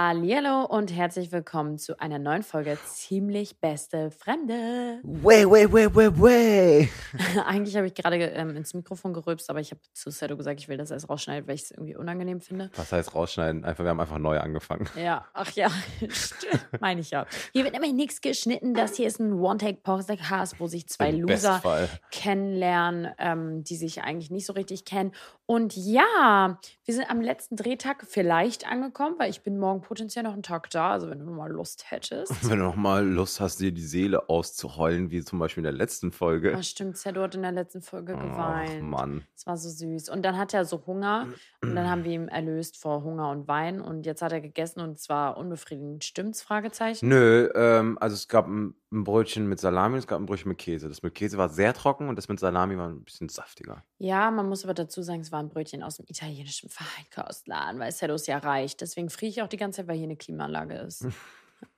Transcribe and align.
Hallo 0.00 0.64
und 0.64 0.94
herzlich 0.94 1.32
willkommen 1.32 1.76
zu 1.76 1.98
einer 1.98 2.20
neuen 2.20 2.44
Folge 2.44 2.78
Ziemlich 2.86 3.58
Beste 3.58 4.12
Fremde. 4.12 5.00
Way, 5.02 5.50
way, 5.50 5.72
way, 5.72 5.92
way, 5.92 6.20
way. 6.20 6.88
Eigentlich 7.44 7.76
habe 7.76 7.88
ich 7.88 7.94
gerade 7.94 8.16
ähm, 8.16 8.54
ins 8.54 8.74
Mikrofon 8.74 9.12
gerülpst, 9.12 9.50
aber 9.50 9.58
ich 9.58 9.72
habe 9.72 9.80
zu 9.94 10.10
Sedo 10.10 10.36
gesagt, 10.36 10.60
ich 10.60 10.68
will 10.68 10.76
das 10.76 10.92
erst 10.92 11.10
rausschneiden, 11.10 11.48
weil 11.48 11.56
ich 11.56 11.62
es 11.62 11.70
irgendwie 11.72 11.96
unangenehm 11.96 12.40
finde. 12.40 12.70
Was 12.76 12.92
heißt 12.92 13.12
rausschneiden? 13.12 13.64
Einfach, 13.64 13.82
wir 13.82 13.90
haben 13.90 13.98
einfach 13.98 14.18
neu 14.18 14.38
angefangen. 14.38 14.88
Ja, 14.94 15.26
ach 15.34 15.50
ja, 15.56 15.68
meine 16.80 17.00
ich 17.00 17.10
ja. 17.10 17.26
Hier 17.52 17.64
wird 17.64 17.76
immer 17.76 17.92
nichts 17.92 18.20
geschnitten. 18.20 18.74
Das 18.74 18.94
hier 18.94 19.08
ist 19.08 19.18
ein 19.18 19.32
One-Take-Podcast, 19.32 20.60
wo 20.60 20.68
sich 20.68 20.88
zwei 20.88 21.10
Im 21.10 21.22
Loser 21.22 21.54
Bestfall. 21.54 21.88
kennenlernen, 22.12 23.08
ähm, 23.18 23.64
die 23.64 23.74
sich 23.74 24.00
eigentlich 24.02 24.30
nicht 24.30 24.46
so 24.46 24.52
richtig 24.52 24.84
kennen. 24.84 25.10
Und 25.50 25.74
ja, 25.76 26.58
wir 26.84 26.94
sind 26.94 27.08
am 27.10 27.22
letzten 27.22 27.56
Drehtag 27.56 28.04
vielleicht 28.06 28.70
angekommen, 28.70 29.14
weil 29.18 29.30
ich 29.30 29.40
bin 29.40 29.58
morgen 29.58 29.80
potenziell 29.80 30.22
noch 30.22 30.34
einen 30.34 30.42
Tag 30.42 30.68
da. 30.68 30.90
Also 30.90 31.08
wenn 31.08 31.20
du 31.20 31.24
mal 31.24 31.50
Lust 31.50 31.90
hättest. 31.90 32.30
Wenn 32.50 32.58
du 32.58 32.64
noch 32.66 32.76
mal 32.76 33.02
Lust 33.02 33.40
hast, 33.40 33.58
dir 33.58 33.72
die 33.72 33.80
Seele 33.80 34.28
auszuheulen, 34.28 35.10
wie 35.10 35.24
zum 35.24 35.38
Beispiel 35.38 35.62
in 35.62 35.64
der 35.64 35.72
letzten 35.72 36.12
Folge. 36.12 36.54
Ah, 36.54 36.62
stimmt, 36.62 36.98
Zedo 36.98 37.22
hat 37.22 37.34
in 37.34 37.40
der 37.40 37.52
letzten 37.52 37.80
Folge 37.80 38.14
Ach, 38.14 38.22
geweint. 38.22 38.82
Mann. 38.82 39.22
Es 39.34 39.46
war 39.46 39.56
so 39.56 39.70
süß. 39.70 40.10
Und 40.10 40.22
dann 40.22 40.36
hat 40.36 40.52
er 40.52 40.66
so 40.66 40.84
Hunger 40.86 41.28
und 41.62 41.74
dann 41.74 41.88
haben 41.88 42.04
wir 42.04 42.12
ihn 42.12 42.28
erlöst 42.28 42.76
vor 42.76 43.02
Hunger 43.02 43.30
und 43.30 43.48
Wein. 43.48 43.80
Und 43.80 44.04
jetzt 44.04 44.20
hat 44.20 44.32
er 44.32 44.42
gegessen 44.42 44.80
und 44.80 44.98
zwar 44.98 45.38
unbefriedigend. 45.38 46.04
Stimmt's? 46.04 46.42
Fragezeichen. 46.42 47.08
Nö, 47.08 47.50
ähm, 47.54 47.96
also 48.02 48.12
es 48.12 48.28
gab 48.28 48.48
ein, 48.48 48.74
ein 48.90 49.04
Brötchen 49.04 49.46
mit 49.48 49.60
Salami 49.60 49.94
und 49.94 49.98
es 50.00 50.06
gab 50.06 50.18
ein 50.20 50.26
Brötchen 50.26 50.48
mit 50.48 50.58
Käse. 50.58 50.88
Das 50.88 51.02
mit 51.02 51.14
Käse 51.14 51.36
war 51.38 51.48
sehr 51.48 51.74
trocken 51.74 52.08
und 52.08 52.16
das 52.16 52.28
mit 52.28 52.40
Salami 52.40 52.76
war 52.78 52.88
ein 52.88 53.04
bisschen 53.04 53.28
saftiger. 53.28 53.84
Ja, 53.98 54.30
man 54.30 54.48
muss 54.48 54.64
aber 54.64 54.74
dazu 54.74 55.02
sagen, 55.02 55.20
es 55.20 55.30
war 55.32 55.40
ein 55.40 55.48
Brötchen 55.50 55.82
aus 55.82 55.96
dem 55.96 56.06
italienischen 56.08 56.70
Feinkostladen, 56.70 57.80
weil 57.80 57.90
ist 57.90 58.26
ja 58.26 58.38
reich. 58.38 58.76
Deswegen 58.76 59.10
friere 59.10 59.30
ich 59.30 59.42
auch 59.42 59.48
die 59.48 59.56
ganze 59.58 59.78
Zeit, 59.82 59.88
weil 59.88 59.96
hier 59.96 60.04
eine 60.04 60.16
Klimaanlage 60.16 60.74
ist. 60.74 61.06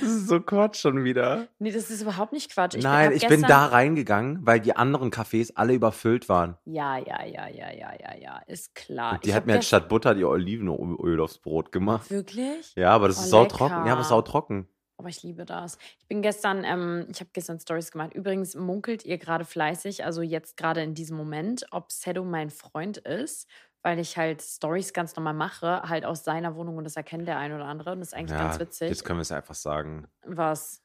Das 0.00 0.10
ist 0.10 0.28
so 0.28 0.40
Quatsch 0.40 0.76
schon 0.76 1.02
wieder. 1.04 1.48
nee, 1.58 1.70
das 1.72 1.90
ist 1.90 2.02
überhaupt 2.02 2.32
nicht 2.32 2.52
Quatsch. 2.52 2.76
Nein, 2.80 3.06
hab 3.08 3.12
ich 3.14 3.26
bin 3.26 3.42
da 3.42 3.66
reingegangen, 3.66 4.38
weil 4.42 4.60
die 4.60 4.76
anderen 4.76 5.10
Cafés 5.10 5.52
alle 5.54 5.72
überfüllt 5.74 6.28
waren. 6.28 6.56
Ja, 6.64 6.98
ja, 6.98 7.24
ja, 7.24 7.48
ja, 7.48 7.72
ja, 7.72 7.92
ja, 7.98 8.14
ja, 8.20 8.38
ist 8.46 8.74
klar. 8.74 9.14
Und 9.14 9.24
die 9.24 9.30
Ich 9.30 9.34
hat 9.34 9.46
mir 9.46 9.54
jetzt 9.54 9.66
statt 9.68 9.88
Butter 9.88 10.14
die 10.14 10.24
Olivenöl 10.24 11.20
aufs 11.20 11.38
Brot 11.38 11.72
gemacht. 11.72 12.10
Wirklich? 12.10 12.74
Ja, 12.76 12.90
aber 12.90 13.08
das 13.08 13.18
Oh, 13.18 13.22
ist 13.22 13.30
sautrocken. 13.30 13.76
Ja, 13.76 13.82
lecker. 13.82 13.92
aber 13.92 14.00
es 14.02 14.06
ist 14.06 14.10
sautrocken. 14.10 14.68
Aber 14.96 15.08
ich 15.08 15.22
liebe 15.22 15.44
das. 15.44 15.76
Ich 15.98 16.06
bin 16.06 16.22
gestern, 16.22 16.62
ähm, 16.64 17.06
ich 17.10 17.20
habe 17.20 17.30
gestern 17.32 17.58
Stories 17.58 17.90
gemacht. 17.90 18.14
Übrigens 18.14 18.54
munkelt 18.54 19.04
ihr 19.04 19.18
gerade 19.18 19.44
fleißig, 19.44 20.04
also 20.04 20.22
jetzt 20.22 20.56
gerade 20.56 20.82
in 20.82 20.94
diesem 20.94 21.16
Moment, 21.16 21.66
ob 21.72 21.90
Sedo 21.90 22.24
mein 22.24 22.50
Freund 22.50 22.98
ist, 22.98 23.48
weil 23.82 23.98
ich 23.98 24.16
halt 24.16 24.40
Stories 24.40 24.92
ganz 24.92 25.14
normal 25.16 25.34
mache, 25.34 25.82
halt 25.82 26.04
aus 26.04 26.24
seiner 26.24 26.54
Wohnung 26.54 26.76
und 26.78 26.84
das 26.84 26.96
erkennt 26.96 27.26
der 27.28 27.38
ein 27.38 27.52
oder 27.52 27.64
andere. 27.66 27.92
Und 27.92 28.00
das 28.00 28.08
ist 28.08 28.14
eigentlich 28.14 28.38
Ja, 28.38 28.44
ganz 28.46 28.58
witzig. 28.60 28.88
jetzt 28.88 29.04
können 29.04 29.18
wir 29.18 29.22
es 29.22 29.32
einfach 29.32 29.54
sagen. 29.56 30.06
Was? 30.24 30.80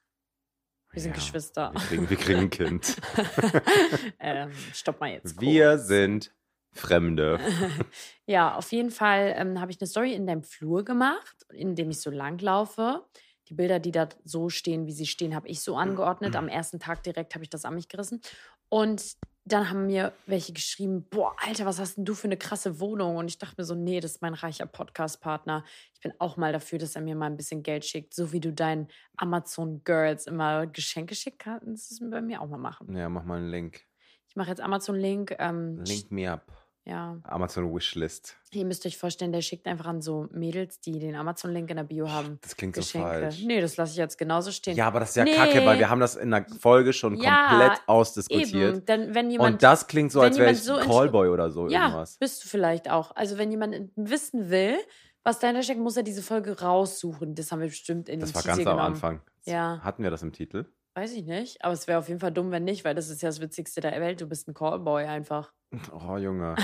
Wir 0.92 1.02
sind 1.04 1.12
Ja, 1.12 1.16
Geschwister. 1.16 1.72
Wir 1.74 1.82
kriegen, 1.82 2.10
wir 2.10 2.18
kriegen 2.18 2.40
ein 2.40 2.50
Kind. 2.50 2.96
ähm, 4.20 4.52
stopp 4.74 5.00
mal 5.00 5.12
jetzt. 5.12 5.40
Wir 5.40 5.76
kurz. 5.76 5.88
sind 5.88 6.34
Fremde. 6.72 7.40
Ja, 8.26 8.56
auf 8.56 8.72
jeden 8.72 8.92
Fall 8.92 9.34
ähm, 9.38 9.60
habe 9.60 9.72
ich 9.72 9.80
eine 9.82 9.88
Story 9.88 10.14
in 10.14 10.28
deinem 10.28 10.44
Flur 10.44 10.84
gemacht, 10.86 11.46
in 11.52 11.76
dem 11.76 11.90
ich 11.90 12.00
so 12.00 12.12
langlaufe. 12.12 13.04
Die 13.50 13.56
Bilder, 13.56 13.80
die 13.80 13.92
da 13.92 14.08
so 14.24 14.50
stehen, 14.50 14.86
wie 14.86 14.92
sie 14.92 15.08
stehen, 15.08 15.36
habe 15.36 15.48
ich 15.48 15.62
so 15.62 15.76
angeordnet. 15.76 16.36
Am 16.36 16.48
ersten 16.48 16.80
Tag 16.80 17.04
direkt 17.04 17.34
habe 17.34 17.44
ich 17.44 17.50
das 17.50 17.66
an 17.66 17.76
mich 17.76 17.88
gerissen. 17.88 18.22
Und 18.70 19.18
dann 19.46 19.70
haben 19.70 19.88
mir 19.88 20.14
welche 20.28 20.54
geschrieben, 20.54 21.08
boah, 21.10 21.36
Alter, 21.44 21.66
was 21.66 21.80
hast 21.80 21.98
denn 21.98 22.06
du 22.06 22.14
für 22.14 22.28
eine 22.28 22.38
krasse 22.38 22.80
Wohnung? 22.80 23.18
Und 23.18 23.28
ich 23.28 23.40
dachte 23.40 23.56
mir 23.58 23.66
so, 23.66 23.74
nee, 23.74 24.00
das 24.00 24.12
ist 24.12 24.22
mein 24.22 24.36
reicher 24.36 24.68
Podcast-Partner. 24.68 25.66
Ich 25.96 26.02
bin 26.02 26.14
auch 26.20 26.38
mal 26.38 26.54
dafür, 26.54 26.78
dass 26.78 26.96
er 26.96 27.02
mir 27.02 27.16
mal 27.16 27.26
ein 27.26 27.38
bisschen 27.38 27.64
Geld 27.64 27.86
schickt, 27.86 28.14
so 28.14 28.32
wie 28.32 28.40
du 28.40 28.54
deinen 28.54 28.88
Amazon-Girls 29.18 30.28
immer 30.28 30.68
Geschenke 30.68 31.16
schicken 31.16 31.40
kannst, 31.40 31.92
das 31.92 32.10
bei 32.10 32.22
mir 32.22 32.42
auch 32.42 32.48
mal 32.48 32.58
machen. 32.58 32.96
Ja, 32.96 33.10
mach 33.10 33.24
mal 33.24 33.38
einen 33.38 33.50
Link. 33.50 33.82
Ich 34.28 34.36
mache 34.36 34.50
jetzt 34.50 34.62
Amazon-Link. 34.62 35.36
Ähm, 35.40 35.82
Link 35.84 36.12
me 36.12 36.32
up. 36.32 36.59
Ja, 36.86 37.18
Amazon 37.24 37.72
Wishlist. 37.76 38.36
Ihr 38.52 38.66
müsst 38.66 38.84
euch 38.86 38.98
vorstellen, 38.98 39.32
der 39.32 39.42
schickt 39.42 39.68
einfach 39.68 39.86
an 39.86 40.02
so 40.02 40.28
Mädels, 40.32 40.80
die 40.80 40.98
den 40.98 41.16
Amazon-Link 41.16 41.70
in 41.70 41.76
der 41.78 41.84
Bio 41.84 42.10
haben. 42.10 42.40
Das 42.42 42.56
klingt 42.56 42.76
so 42.76 42.82
Geschenke. 42.82 43.08
falsch. 43.08 43.44
Nee, 43.44 43.62
das 43.62 43.78
lasse 43.78 43.92
ich 43.92 43.98
jetzt 43.98 44.18
genauso 44.18 44.52
stehen. 44.52 44.76
Ja, 44.76 44.88
aber 44.88 45.00
das 45.02 45.10
ist 45.10 45.16
ja 45.18 45.24
Nee. 45.26 45.36
kacke, 45.36 45.64
weil 45.66 45.78
wir 45.78 45.90
haben 45.90 46.00
das 46.00 46.16
in 46.16 46.32
der 46.32 46.46
Folge 46.60 46.94
schon 46.94 47.16
Ja, 47.18 47.48
komplett 47.50 47.82
ausdiskutiert. 47.86 48.76
Eben, 48.78 48.86
denn 48.86 49.14
wenn 49.14 49.30
jemand. 49.30 49.54
Und 49.56 49.64
das 49.64 49.86
klingt 49.88 50.12
so, 50.12 50.22
als 50.22 50.38
wäre 50.40 50.52
ich 50.52 50.64
so 50.64 50.78
Callboy 50.78 51.30
oder 51.30 51.52
so 51.52 51.68
ja, 51.68 51.84
irgendwas. 51.86 52.18
bist 52.18 52.44
du 52.44 52.48
vielleicht 52.48 52.90
auch. 52.90 53.16
Also, 53.16 53.38
wenn 53.38 53.52
jemand 53.52 53.92
wissen 53.96 54.50
will, 54.50 54.76
was 55.24 55.38
dahinter 55.38 55.62
steckt, 55.62 55.80
muss 55.82 55.98
er 55.98 56.04
diese 56.04 56.24
Folge 56.24 56.60
raussuchen. 56.60 57.36
Das 57.36 57.52
haben 57.52 57.60
wir 57.60 57.68
bestimmt 57.68 58.10
in 58.10 58.20
Das 58.22 58.30
den 58.32 58.36
war 58.36 58.42
Teaser 58.42 58.56
ganz 58.56 58.68
am 58.68 58.78
genommen. 58.78 58.94
Anfang. 58.96 59.22
Ja. 59.46 59.80
Hatten 59.84 60.02
wir 60.02 60.10
das 60.10 60.24
im 60.24 60.32
Titel? 60.32 60.66
Weiß 60.96 61.12
ich 61.14 61.26
nicht. 61.26 61.64
Aber 61.64 61.74
es 61.74 61.88
wäre 61.88 62.00
auf 62.00 62.08
jeden 62.08 62.20
Fall 62.20 62.32
dumm, 62.32 62.50
wenn 62.52 62.64
nicht, 62.64 62.84
weil 62.84 62.96
das 62.96 63.10
ist 63.10 63.22
ja 63.22 63.30
das 63.30 63.42
Witzigste 63.42 63.80
der 63.82 63.92
Welt. 64.02 64.22
Du 64.22 64.26
bist 64.28 64.48
ein 64.48 64.54
Callboy 64.56 65.06
einfach. 65.06 65.54
Oh, 65.92 66.18
Junge. 66.18 66.56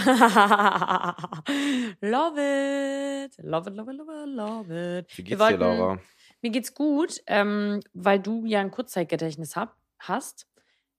love 2.02 2.38
it. 2.40 3.36
Love 3.44 3.68
it, 3.70 3.76
love 3.76 3.92
it, 3.92 3.98
love 3.98 4.10
it, 4.10 4.28
love 4.28 4.72
it. 4.72 5.18
Wie 5.18 5.24
geht's 5.24 5.40
wollten- 5.40 5.60
dir, 5.60 5.66
Laura? 5.78 6.00
Mir 6.42 6.52
geht's 6.52 6.74
gut, 6.74 7.22
ähm, 7.28 7.82
weil 7.94 8.20
du 8.20 8.46
ja 8.46 8.60
ein 8.60 8.72
Kurzzeitgedächtnis 8.72 9.56
hab, 9.56 9.78
hast, 10.00 10.48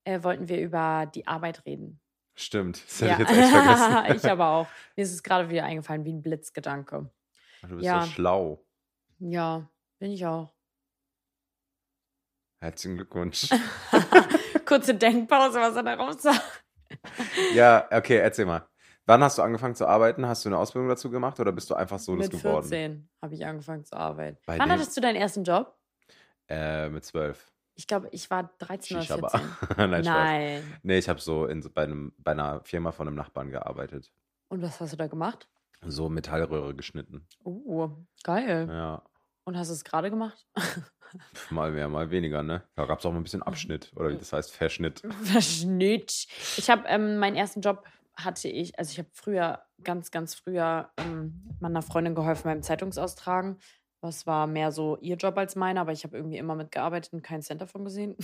äh, 0.05 0.23
wollten 0.23 0.49
wir 0.49 0.61
über 0.61 1.07
die 1.15 1.27
Arbeit 1.27 1.65
reden. 1.67 2.01
Stimmt. 2.35 2.83
Das 2.85 3.01
hätte 3.01 3.13
ich 3.13 3.19
jetzt 3.19 3.31
echt 3.39 3.51
vergessen. 3.51 4.17
ich 4.17 4.31
aber 4.31 4.49
auch. 4.49 4.67
Mir 4.97 5.03
ist 5.05 5.13
es 5.13 5.23
gerade 5.23 5.49
wieder 5.49 5.65
eingefallen, 5.65 6.05
wie 6.05 6.13
ein 6.13 6.23
Blitzgedanke. 6.23 7.11
Du 7.63 7.69
bist 7.77 7.85
Ja. 7.85 8.03
so 8.03 8.11
schlau. 8.11 8.65
Ja, 9.19 9.69
bin 9.99 10.11
ich 10.13 10.27
auch. 10.27 10.53
Herzlichen 12.61 12.97
Glückwunsch. 12.97 13.49
Kurze 14.65 14.95
Denkpause, 14.95 15.61
was 15.61 15.77
er 15.77 15.83
darauf 15.83 16.21
sagt. 16.21 16.65
Ja, 17.55 17.87
okay, 17.91 18.17
erzähl 18.19 18.47
mal. 18.47 18.67
Wann 19.07 19.23
hast 19.23 19.39
du 19.39 19.43
angefangen 19.43 19.75
zu 19.77 19.87
arbeiten? 19.87 20.27
Hast 20.27 20.45
du 20.45 20.49
eine 20.49 20.59
Ausbildung 20.59 20.89
dazu 20.89 21.11
gemacht 21.11 21.39
oder 21.39 21.53
bist 21.53 21.71
du 21.71 21.75
einfach 21.75 21.99
so 22.01 22.17
das 22.17 22.31
Mit 22.31 22.43
geworden? 22.43 22.67
14 22.67 23.09
habe 23.23 23.35
ich 23.35 23.47
angefangen 23.47 23.85
zu 23.85 23.97
arbeiten. 23.97 24.37
Bei 24.47 24.59
Wann 24.59 24.69
dem- 24.69 24.73
hattest 24.73 24.97
du 24.97 25.01
deinen 25.01 25.17
ersten 25.17 25.45
Job? 25.45 25.77
Äh, 26.49 26.89
mit 26.89 27.05
zwölf. 27.05 27.53
Ich 27.75 27.87
glaube, 27.87 28.09
ich 28.11 28.31
war 28.31 28.51
13 28.59 29.01
Shisha 29.03 29.15
oder 29.15 29.29
Bar. 29.29 29.41
14. 29.41 29.77
Nein, 29.91 30.05
Spaß. 30.05 30.15
Nein. 30.15 30.79
Nee, 30.83 30.99
ich 30.99 31.09
habe 31.09 31.21
so 31.21 31.47
in, 31.47 31.61
bei, 31.73 31.83
einem, 31.85 32.13
bei 32.19 32.33
einer 32.33 32.63
Firma 32.65 32.91
von 32.91 33.07
einem 33.07 33.17
Nachbarn 33.17 33.51
gearbeitet. 33.51 34.11
Und 34.49 34.63
was 34.63 34.81
hast 34.81 34.93
du 34.93 34.97
da 34.97 35.07
gemacht? 35.07 35.49
So 35.83 36.09
Metallröhre 36.09 36.75
geschnitten. 36.75 37.27
Oh, 37.45 37.91
geil. 38.25 38.67
Ja. 38.69 39.03
Und 39.45 39.57
hast 39.57 39.69
du 39.69 39.75
es 39.75 39.85
gerade 39.85 40.11
gemacht? 40.11 40.47
Mal 41.51 41.73
mehr, 41.73 41.89
mal 41.89 42.11
weniger, 42.11 42.43
ne? 42.43 42.63
Da 42.75 42.87
gab 42.87 42.99
es 42.99 43.07
auch 43.07 43.13
mal 43.13 43.19
ein 43.19 43.23
bisschen 43.23 43.43
Abschnitt. 43.43 43.93
Oder 43.97 44.11
wie 44.11 44.17
das 44.17 44.33
heißt, 44.33 44.55
Verschnitt. 44.55 45.03
Verschnitt. 45.23 46.27
Ich 46.57 46.71
habe 46.71 46.85
ähm, 46.89 47.19
meinen 47.19 47.37
ersten 47.37 47.61
Job 47.61 47.85
hatte 48.17 48.49
ich, 48.49 48.79
also 48.79 48.93
ich 48.93 48.99
habe 48.99 49.09
früher, 49.13 49.63
ganz, 49.85 50.11
ganz 50.11 50.35
früher 50.35 50.91
ähm, 50.97 51.43
meiner 51.61 51.83
Freundin 51.83 52.15
geholfen 52.15 52.45
beim 52.45 52.63
Zeitungsaustragen. 52.63 53.59
Das 54.03 54.27
war 54.27 54.47
mehr 54.47 54.73
so 54.73 54.97
ihr 55.01 55.17
Job 55.17 55.37
als 55.37 55.57
meiner, 55.57 55.81
aber 55.81 55.93
ich 55.93 56.05
habe 56.05 56.17
irgendwie 56.17 56.37
immer 56.37 56.55
mitgearbeitet 56.55 57.13
und 57.13 57.23
keinen 57.23 57.43
Cent 57.43 57.61
davon 57.61 57.85
gesehen. 57.85 58.15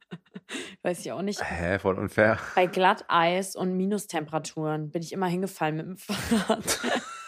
Weiß 0.82 1.00
ich 1.00 1.10
auch 1.12 1.22
nicht. 1.22 1.42
Hä, 1.42 1.78
voll 1.78 1.98
unfair. 1.98 2.38
Bei 2.54 2.66
Glatteis 2.66 3.56
und 3.56 3.76
Minustemperaturen 3.76 4.90
bin 4.90 5.02
ich 5.02 5.12
immer 5.12 5.26
hingefallen 5.26 5.76
mit 5.76 5.86
dem 5.86 5.96
Fahrrad. 5.96 6.80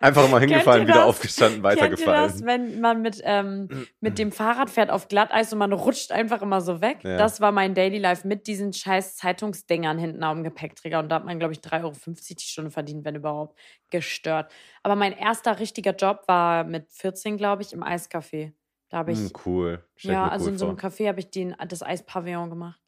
Einfach 0.00 0.28
mal 0.30 0.40
hingefallen, 0.40 0.82
wieder 0.86 0.94
das? 0.98 1.04
aufgestanden, 1.04 1.62
Kennt 1.62 1.76
ihr 1.76 1.82
weitergefallen. 1.82 2.22
das, 2.32 2.44
wenn 2.44 2.80
man 2.80 3.02
mit, 3.02 3.20
ähm, 3.24 3.68
mit 4.00 4.18
dem 4.18 4.30
Fahrrad 4.32 4.68
fährt 4.70 4.90
auf 4.90 5.08
Glatteis 5.08 5.52
und 5.52 5.58
man 5.58 5.72
rutscht 5.72 6.12
einfach 6.12 6.42
immer 6.42 6.60
so 6.60 6.80
weg? 6.80 6.98
Ja. 7.02 7.16
Das 7.16 7.40
war 7.40 7.50
mein 7.52 7.74
Daily 7.74 7.98
Life 7.98 8.26
mit 8.28 8.46
diesen 8.46 8.72
scheiß 8.72 9.16
Zeitungsdingern 9.16 9.98
hinten 9.98 10.22
auf 10.22 10.34
dem 10.34 10.44
Gepäckträger. 10.44 10.98
Und 10.98 11.08
da 11.08 11.16
hat 11.16 11.24
man, 11.24 11.38
glaube 11.38 11.54
ich, 11.54 11.60
3,50 11.60 11.82
Euro 11.82 11.94
die 12.30 12.40
Stunde 12.44 12.70
verdient, 12.70 13.04
wenn 13.04 13.14
überhaupt. 13.14 13.58
Gestört. 13.90 14.52
Aber 14.82 14.96
mein 14.96 15.12
erster 15.12 15.58
richtiger 15.60 15.94
Job 15.94 16.24
war 16.26 16.64
mit 16.64 16.90
14, 16.92 17.36
glaube 17.36 17.62
ich, 17.62 17.72
im 17.72 17.82
Eiscafé. 17.82 18.52
Da 18.88 18.98
habe 18.98 19.12
ich, 19.12 19.18
Hm, 19.18 19.30
cool. 19.46 19.84
Stell 19.96 20.12
ja, 20.12 20.28
also 20.28 20.46
cool 20.46 20.52
in 20.52 20.58
so 20.58 20.68
einem 20.68 20.78
vor. 20.78 20.90
Café 20.90 21.08
habe 21.08 21.20
ich 21.20 21.30
den, 21.30 21.56
das 21.68 21.82
Eispavillon 21.82 22.50
gemacht. 22.50 22.80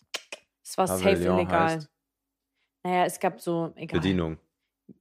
Es 0.63 0.77
war 0.77 0.87
safe 0.87 1.03
Pavillon 1.03 1.39
illegal. 1.39 1.61
heißt? 1.77 1.91
Naja, 2.85 3.05
es 3.07 3.19
gab 3.19 3.41
so, 3.41 3.73
egal. 3.77 3.99
Bedienung. 4.01 4.39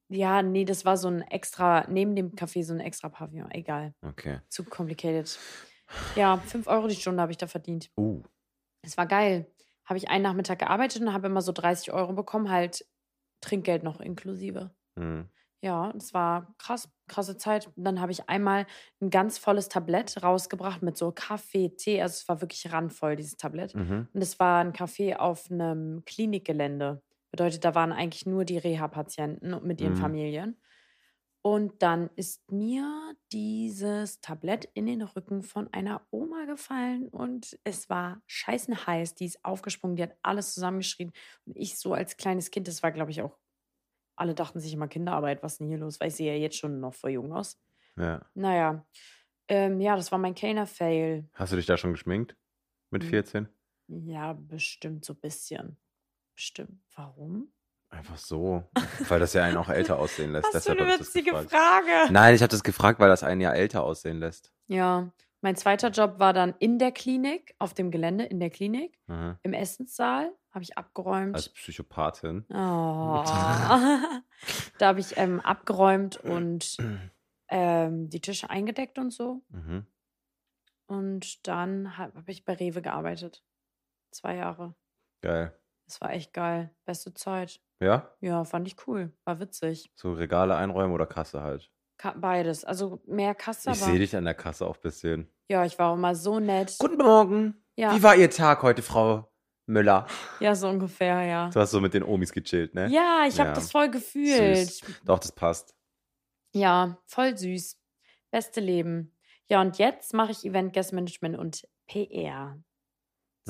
Ja, 0.09 0.41
nee, 0.41 0.65
das 0.65 0.85
war 0.85 0.97
so 0.97 1.07
ein 1.09 1.21
extra, 1.21 1.85
neben 1.89 2.15
dem 2.15 2.31
Café 2.31 2.63
so 2.63 2.73
ein 2.73 2.79
extra 2.79 3.09
Pavillon. 3.09 3.51
Egal. 3.51 3.93
Okay. 4.01 4.39
Zu 4.49 4.63
complicated. 4.63 5.37
Ja, 6.15 6.37
5 6.37 6.67
Euro 6.67 6.87
die 6.87 6.95
Stunde 6.95 7.21
habe 7.21 7.31
ich 7.31 7.37
da 7.37 7.47
verdient. 7.47 7.89
Uh. 7.97 8.21
Es 8.81 8.97
war 8.97 9.05
geil. 9.05 9.51
Habe 9.85 9.97
ich 9.97 10.09
einen 10.09 10.23
Nachmittag 10.23 10.59
gearbeitet 10.59 11.01
und 11.01 11.13
habe 11.13 11.27
immer 11.27 11.41
so 11.41 11.51
30 11.51 11.93
Euro 11.93 12.13
bekommen, 12.13 12.49
halt 12.49 12.85
Trinkgeld 13.41 13.83
noch 13.83 14.01
inklusive. 14.01 14.71
Hm. 14.97 15.29
Ja, 15.61 15.91
das 15.93 16.13
war 16.13 16.53
krass, 16.59 16.89
krasse 17.07 17.37
Zeit. 17.37 17.67
Und 17.75 17.83
dann 17.83 17.99
habe 17.99 18.11
ich 18.11 18.29
einmal 18.29 18.67
ein 19.01 19.09
ganz 19.09 19.37
volles 19.37 19.69
Tablett 19.69 20.21
rausgebracht 20.21 20.83
mit 20.83 20.97
so 20.97 21.11
Kaffee, 21.11 21.69
Tee. 21.69 22.01
Also 22.01 22.13
es 22.13 22.29
war 22.29 22.41
wirklich 22.41 22.71
randvoll, 22.71 23.15
dieses 23.15 23.37
Tablett. 23.37 23.73
Mhm. 23.73 24.07
Und 24.13 24.21
es 24.21 24.39
war 24.39 24.59
ein 24.59 24.73
Café 24.73 25.15
auf 25.15 25.49
einem 25.49 26.03
Klinikgelände. 26.05 27.01
Bedeutet, 27.31 27.65
da 27.65 27.75
waren 27.75 27.91
eigentlich 27.91 28.25
nur 28.25 28.45
die 28.45 28.57
Reha-Patienten 28.57 29.65
mit 29.67 29.81
ihren 29.81 29.95
Mhm. 29.95 29.95
Familien. 29.95 30.61
Und 31.43 31.81
dann 31.83 32.09
ist 32.15 32.51
mir 32.51 33.15
dieses 33.31 34.19
Tablett 34.21 34.65
in 34.73 34.85
den 34.85 35.01
Rücken 35.01 35.43
von 35.43 35.71
einer 35.73 36.05
Oma 36.11 36.45
gefallen 36.45 37.07
und 37.09 37.57
es 37.63 37.89
war 37.89 38.21
scheißen 38.27 38.85
heiß. 38.87 39.15
Die 39.15 39.25
ist 39.25 39.45
aufgesprungen, 39.45 39.95
die 39.95 40.03
hat 40.03 40.17
alles 40.23 40.53
zusammengeschrien. 40.53 41.13
Und 41.45 41.55
ich 41.57 41.77
so 41.79 41.93
als 41.93 42.17
kleines 42.17 42.51
Kind, 42.51 42.67
das 42.67 42.83
war, 42.83 42.91
glaube 42.91 43.11
ich, 43.11 43.21
auch, 43.21 43.37
alle 44.17 44.35
dachten 44.35 44.59
sich 44.59 44.73
immer 44.73 44.87
Kinderarbeit, 44.87 45.43
was 45.43 45.53
ist 45.53 45.59
denn 45.59 45.69
hier 45.69 45.79
los? 45.79 45.99
Weil 46.01 46.09
ich 46.09 46.15
sehe 46.15 46.33
ja 46.33 46.39
jetzt 46.39 46.57
schon 46.57 46.79
noch 46.81 46.93
voll 46.95 47.11
jung 47.11 47.33
aus. 47.33 47.59
Ja. 47.97 48.31
Naja, 48.35 48.87
ähm, 49.49 49.81
ja, 49.81 49.95
das 49.97 50.11
war 50.11 50.19
mein 50.19 50.35
Kellner-Fail. 50.35 51.29
Hast 51.35 51.53
du 51.53 51.55
dich 51.55 51.65
da 51.65 51.77
schon 51.77 51.93
geschminkt? 51.93 52.35
Mit 52.89 53.03
Hm. 53.03 53.05
14? 53.05 53.47
Ja, 53.87 54.33
bestimmt 54.33 55.05
so 55.05 55.13
ein 55.13 55.19
bisschen. 55.21 55.77
Bestimmt. 56.37 56.79
Warum? 56.95 57.51
Einfach 57.89 58.17
so. 58.17 58.63
Weil 59.09 59.19
das 59.19 59.33
ja 59.33 59.43
einen 59.43 59.57
auch 59.57 59.69
älter 59.69 59.97
aussehen 59.97 60.31
lässt. 60.31 60.45
Für 60.47 60.53
Deshalb 60.53 60.79
eine 60.79 60.91
ich 60.91 60.97
das 60.99 61.07
witzige. 61.15 61.31
Frage. 61.31 62.11
Nein, 62.13 62.35
ich 62.35 62.41
habe 62.43 62.51
das 62.51 62.63
gefragt, 62.63 62.99
weil 62.99 63.09
das 63.09 63.23
einen 63.23 63.41
ja 63.41 63.51
älter 63.53 63.83
aussehen 63.83 64.19
lässt. 64.19 64.53
Ja, 64.67 65.11
mein 65.41 65.55
zweiter 65.55 65.89
Job 65.89 66.19
war 66.19 66.33
dann 66.33 66.53
in 66.59 66.77
der 66.79 66.91
Klinik, 66.91 67.55
auf 67.57 67.73
dem 67.73 67.89
Gelände 67.89 68.25
in 68.25 68.39
der 68.39 68.49
Klinik, 68.51 68.99
Mhm. 69.07 69.37
im 69.41 69.53
Essenssaal. 69.53 70.31
Habe 70.51 70.63
ich 70.63 70.77
abgeräumt. 70.77 71.33
Als 71.35 71.49
Psychopathin. 71.49 72.45
Oh. 72.49 72.53
da 74.77 74.87
habe 74.87 74.99
ich 74.99 75.17
ähm, 75.17 75.39
abgeräumt 75.39 76.17
und 76.23 76.77
ähm, 77.49 78.09
die 78.09 78.21
Tische 78.21 78.49
eingedeckt 78.51 78.99
und 78.99 79.11
so. 79.11 79.41
Mhm. 79.49 79.87
Und 80.87 81.47
dann 81.47 81.97
habe 81.97 82.17
hab 82.19 82.29
ich 82.29 82.45
bei 82.45 82.53
Rewe 82.53 82.81
gearbeitet. 82.83 83.43
Zwei 84.11 84.35
Jahre. 84.35 84.75
Geil. 85.21 85.57
Das 85.87 85.99
war 86.01 86.11
echt 86.13 86.33
geil. 86.33 86.69
Beste 86.85 87.13
Zeit. 87.13 87.59
Ja? 87.79 88.11
Ja, 88.21 88.43
fand 88.43 88.67
ich 88.67 88.75
cool. 88.87 89.11
War 89.25 89.39
witzig. 89.39 89.89
So 89.95 90.13
Regale 90.13 90.55
einräumen 90.55 90.93
oder 90.93 91.05
Kasse 91.05 91.41
halt. 91.41 91.71
Ka 91.97 92.13
beides. 92.15 92.63
Also 92.65 93.01
mehr 93.07 93.33
Kasse, 93.33 93.71
Ich 93.71 93.77
sehe 93.79 93.97
dich 93.97 94.15
an 94.15 94.25
der 94.25 94.33
Kasse 94.35 94.67
auch 94.67 94.75
ein 94.75 94.81
bisschen. 94.81 95.31
Ja, 95.49 95.65
ich 95.65 95.79
war 95.79 95.91
auch 95.91 95.95
immer 95.95 96.13
so 96.13 96.39
nett. 96.39 96.75
Guten 96.77 96.97
Morgen. 96.97 97.55
Ja. 97.75 97.95
Wie 97.95 98.03
war 98.03 98.15
Ihr 98.15 98.29
Tag 98.29 98.61
heute, 98.63 98.81
Frau 98.83 99.31
Müller? 99.65 100.05
Ja, 100.39 100.53
so 100.55 100.67
ungefähr, 100.69 101.23
ja. 101.23 101.49
Du 101.49 101.59
hast 101.59 101.71
so 101.71 101.79
mit 101.81 101.93
den 101.93 102.03
Omis 102.03 102.31
gechillt, 102.31 102.75
ne? 102.75 102.87
Ja, 102.89 103.23
ich 103.27 103.39
habe 103.39 103.49
Ja. 103.49 103.55
das 103.55 103.71
voll 103.71 103.89
gefühlt. 103.89 104.57
Süß. 104.67 104.81
Doch, 105.05 105.19
das 105.19 105.31
passt. 105.31 105.73
Ja, 106.53 106.97
voll 107.05 107.37
süß. 107.37 107.77
Beste 108.31 108.59
Leben. 108.59 109.15
Ja, 109.49 109.61
und 109.61 109.77
jetzt 109.77 110.13
mache 110.13 110.31
ich 110.31 110.43
Event 110.45 110.73
Guest 110.73 110.91
Management 110.93 111.37
und 111.37 111.67
PR. 111.87 112.59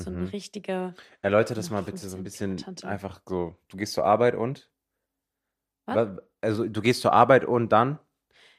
So 0.04 0.10
eine 0.10 0.20
Mhm. 0.20 0.26
richtige. 0.26 0.94
Erläutere 1.22 1.54
das 1.56 1.70
mal 1.70 1.82
bitte 1.82 1.98
so 1.98 2.16
ein 2.16 2.22
15 2.24 2.56
bisschen 2.56 2.84
einfach 2.88 3.20
so. 3.26 3.56
Du 3.68 3.76
gehst 3.76 3.92
zur 3.94 4.04
Arbeit 4.04 4.34
und? 4.34 4.70
Was? 5.86 5.96
Wa- 5.96 6.18
Also 6.40 6.66
du 6.66 6.80
gehst 6.80 7.00
zur 7.02 7.12
Arbeit 7.12 7.44
und 7.44 7.70
dann? 7.72 7.98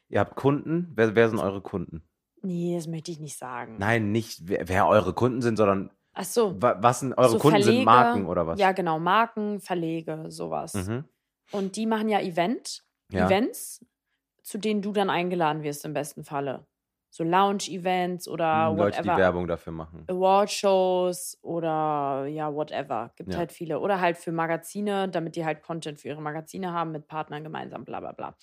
Ihr 0.09 0.19
habt 0.19 0.35
Kunden? 0.35 0.91
Wer, 0.95 1.15
wer 1.15 1.29
sind 1.29 1.39
eure 1.39 1.61
Kunden? 1.61 2.03
Nee, 2.41 2.75
das 2.75 2.87
möchte 2.87 3.11
ich 3.11 3.19
nicht 3.19 3.37
sagen. 3.37 3.77
Nein, 3.77 4.11
nicht 4.11 4.47
wer, 4.47 4.67
wer 4.67 4.87
eure 4.87 5.13
Kunden 5.13 5.41
sind, 5.41 5.55
sondern 5.57 5.91
Ach 6.13 6.23
so. 6.23 6.61
wa, 6.61 6.77
was 6.81 7.01
sind 7.01 7.13
eure 7.17 7.29
so 7.31 7.37
Kunden 7.37 7.57
sind 7.61 7.65
Verlege. 7.73 7.85
Marken 7.85 8.25
oder 8.25 8.47
was? 8.47 8.59
Ja, 8.59 8.71
genau. 8.71 8.99
Marken, 8.99 9.59
Verlege, 9.59 10.25
sowas. 10.29 10.73
Mhm. 10.73 11.05
Und 11.51 11.75
die 11.75 11.85
machen 11.85 12.09
ja 12.09 12.19
Event, 12.21 12.83
Ja. 13.11 13.25
Events, 13.27 13.85
zu 14.43 14.57
denen 14.57 14.81
du 14.81 14.91
dann 14.91 15.09
eingeladen 15.09 15.63
wirst 15.63 15.85
im 15.85 15.93
besten 15.93 16.23
Falle. 16.23 16.65
So 17.09 17.23
Lounge-Events 17.23 18.27
oder 18.27 18.69
Leute, 18.75 19.01
die 19.01 19.07
whatever. 19.07 19.17
Werbung 19.17 19.47
dafür 19.47 19.73
machen. 19.73 20.05
Award-Shows 20.07 21.39
oder 21.41 22.25
ja, 22.27 22.53
whatever. 22.53 23.11
Gibt 23.15 23.33
Ja. 23.33 23.39
halt 23.39 23.51
viele. 23.51 23.79
Oder 23.79 23.99
halt 24.01 24.17
für 24.17 24.31
Magazine, 24.31 25.09
damit 25.09 25.35
die 25.35 25.45
halt 25.45 25.61
Content 25.61 25.99
für 25.99 26.09
ihre 26.09 26.21
Magazine 26.21 26.73
haben, 26.73 26.91
mit 26.91 27.07
Partnern 27.07 27.43
gemeinsam, 27.43 27.85
bla 27.85 27.99
bla 27.99 28.11
bla. 28.11 28.35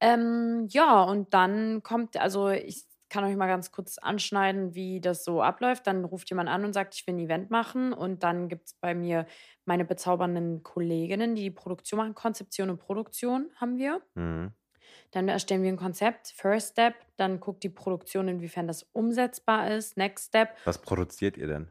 Ähm, 0.00 0.66
ja, 0.70 1.02
und 1.04 1.32
dann 1.34 1.82
kommt, 1.82 2.18
also 2.20 2.50
ich 2.50 2.84
kann 3.08 3.24
euch 3.24 3.36
mal 3.36 3.46
ganz 3.46 3.70
kurz 3.70 3.98
anschneiden, 3.98 4.74
wie 4.74 5.00
das 5.00 5.24
so 5.24 5.40
abläuft. 5.42 5.86
Dann 5.86 6.04
ruft 6.04 6.28
jemand 6.30 6.48
an 6.48 6.64
und 6.64 6.72
sagt, 6.72 6.94
ich 6.96 7.06
will 7.06 7.14
ein 7.14 7.18
Event 7.20 7.50
machen. 7.50 7.92
Und 7.92 8.22
dann 8.24 8.48
gibt 8.48 8.66
es 8.66 8.74
bei 8.74 8.94
mir 8.94 9.26
meine 9.64 9.84
bezaubernden 9.84 10.62
Kolleginnen, 10.62 11.34
die 11.34 11.42
die 11.44 11.50
Produktion 11.50 11.98
machen. 11.98 12.14
Konzeption 12.14 12.68
und 12.70 12.78
Produktion 12.78 13.50
haben 13.56 13.78
wir. 13.78 14.02
Mhm. 14.14 14.52
Dann 15.12 15.28
erstellen 15.28 15.62
wir 15.62 15.70
ein 15.70 15.76
Konzept, 15.76 16.28
First 16.36 16.72
Step. 16.72 16.94
Dann 17.16 17.40
guckt 17.40 17.62
die 17.62 17.68
Produktion, 17.68 18.28
inwiefern 18.28 18.66
das 18.66 18.82
umsetzbar 18.92 19.70
ist. 19.70 19.96
Next 19.96 20.28
Step, 20.28 20.50
Was 20.64 20.78
produziert 20.80 21.36
ihr 21.36 21.46
denn? 21.46 21.70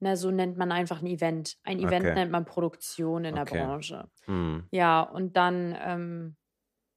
na, 0.00 0.14
so 0.14 0.30
nennt 0.30 0.56
man 0.56 0.70
einfach 0.70 1.02
ein 1.02 1.06
Event. 1.08 1.56
Ein 1.64 1.80
Event 1.80 2.04
Okay. 2.04 2.14
nennt 2.14 2.30
man 2.30 2.44
Produktion 2.44 3.24
in 3.24 3.36
Okay. 3.36 3.52
der 3.58 3.64
Branche. 3.66 4.08
Hm. 4.26 4.64
Ja, 4.70 5.00
und 5.02 5.36
dann, 5.36 5.76
ähm, 5.80 6.36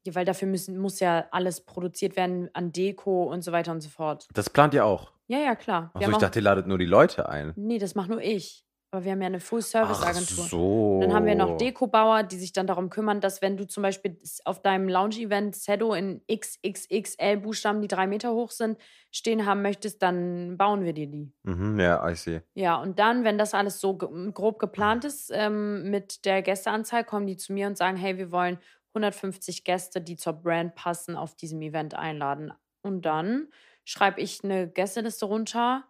weil 0.07 0.23
dafür 0.25 0.47
müssen, 0.47 0.77
muss 0.77 0.99
ja 0.99 1.25
alles 1.31 1.61
produziert 1.65 2.15
werden 2.15 2.49
an 2.53 2.71
Deko 2.71 3.23
und 3.23 3.41
so 3.41 3.51
weiter 3.51 3.71
und 3.71 3.81
so 3.81 3.89
fort. 3.89 4.27
Das 4.33 4.49
plant 4.51 4.75
ihr 4.75 4.85
auch. 4.85 5.13
Ja, 5.27 5.39
ja, 5.39 5.55
klar. 5.55 5.89
Achso, 5.95 6.11
ich 6.11 6.17
dachte, 6.17 6.39
ihr 6.39 6.43
ladet 6.43 6.67
nur 6.67 6.77
die 6.77 6.85
Leute 6.85 7.27
ein. 7.27 7.53
nee, 7.55 7.79
das 7.79 7.95
macht 7.95 8.09
nur 8.09 8.21
ich. 8.21 8.65
Aber 8.93 9.05
wir 9.05 9.13
haben 9.13 9.21
ja 9.21 9.27
eine 9.27 9.37
Ach 9.37 9.41
Full-Service-Agentur. 9.41 10.43
so. 10.45 10.99
Dann 11.01 11.13
haben 11.13 11.25
wir 11.25 11.35
noch 11.35 11.55
Dekobauer, 11.55 12.23
die 12.23 12.37
sich 12.37 12.51
dann 12.51 12.67
darum 12.67 12.89
kümmern, 12.89 13.21
dass 13.21 13.41
wenn 13.41 13.55
du 13.55 13.65
zum 13.65 13.83
Beispiel 13.83 14.19
auf 14.43 14.61
deinem 14.61 14.89
Lounge-Event 14.89 15.55
Sedo 15.55 15.93
in 15.93 16.21
XXXL-Buchstaben, 16.29 17.81
die 17.81 17.87
drei 17.87 18.05
Meter 18.07 18.33
hoch 18.33 18.51
sind, 18.51 18.77
stehen 19.09 19.45
haben 19.45 19.61
möchtest, 19.61 20.01
dann 20.01 20.57
bauen 20.57 20.83
wir 20.83 20.91
dir 20.91 21.07
die. 21.07 21.31
Mhm, 21.43 21.79
ja, 21.79 22.05
I 22.05 22.15
see. 22.15 22.41
Ja, 22.53 22.75
und 22.81 22.99
dann, 22.99 23.23
wenn 23.23 23.37
das 23.37 23.53
alles 23.53 23.79
so 23.79 23.97
grob 23.97 24.59
geplant 24.59 25.05
ist 25.05 25.31
ähm, 25.33 25.89
mit 25.89 26.25
der 26.25 26.41
Gästeanzahl, 26.41 27.05
kommen 27.05 27.27
die 27.27 27.37
zu 27.37 27.53
mir 27.53 27.67
und 27.67 27.77
sagen, 27.77 27.95
hey, 27.95 28.17
wir 28.17 28.31
wollen 28.33 28.59
150 28.93 29.63
Gäste, 29.63 30.01
die 30.01 30.17
zur 30.17 30.33
Brand 30.33 30.75
passen, 30.75 31.15
auf 31.15 31.33
diesem 31.35 31.61
Event 31.61 31.93
einladen. 31.93 32.51
Und 32.81 33.05
dann 33.05 33.47
schreibe 33.85 34.19
ich 34.19 34.43
eine 34.43 34.67
Gästeliste 34.67 35.25
runter, 35.25 35.85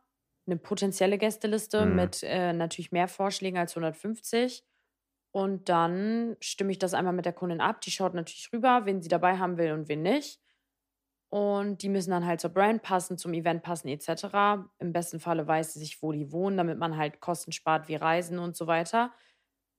eine 0.48 0.58
potenzielle 0.58 1.18
Gästeliste 1.18 1.86
Mhm. 1.86 1.98
mit 1.98 2.24
äh, 2.24 2.54
natürlich 2.54 2.92
mehr 2.92 3.08
Vorschlägen 3.08 3.58
als 3.58 3.76
150. 3.76 4.66
Und 5.34 5.70
dann 5.70 6.36
stimme 6.42 6.72
ich 6.72 6.80
das 6.80 6.94
einmal 6.94 7.14
mit 7.14 7.26
der 7.26 7.34
Kundin 7.34 7.62
ab. 7.62 7.82
Die 7.82 7.92
schaut 7.92 8.14
natürlich 8.14 8.52
rüber, 8.54 8.82
wen 8.86 9.02
sie 9.02 9.10
dabei 9.10 9.38
haben 9.38 9.58
will 9.58 9.72
und 9.74 9.88
wen 9.90 10.02
nicht. 10.04 10.42
Und 11.30 11.82
die 11.82 11.90
müssen 11.90 12.12
dann 12.12 12.26
halt 12.26 12.42
zur 12.42 12.50
Brand 12.50 12.82
passen, 12.84 13.18
zum 13.18 13.34
Event 13.34 13.64
passen, 13.64 13.88
etc. 13.88 14.70
Im 14.80 14.92
besten 14.92 15.20
Falle 15.22 15.48
weiß 15.48 15.74
sie 15.74 15.80
sich, 15.80 16.02
wo 16.02 16.12
die 16.12 16.32
wohnen, 16.32 16.58
damit 16.58 16.78
man 16.78 16.98
halt 16.98 17.22
Kosten 17.22 17.54
spart 17.54 17.88
wie 17.88 17.96
Reisen 17.96 18.38
und 18.40 18.58
so 18.58 18.68
weiter. 18.68 19.14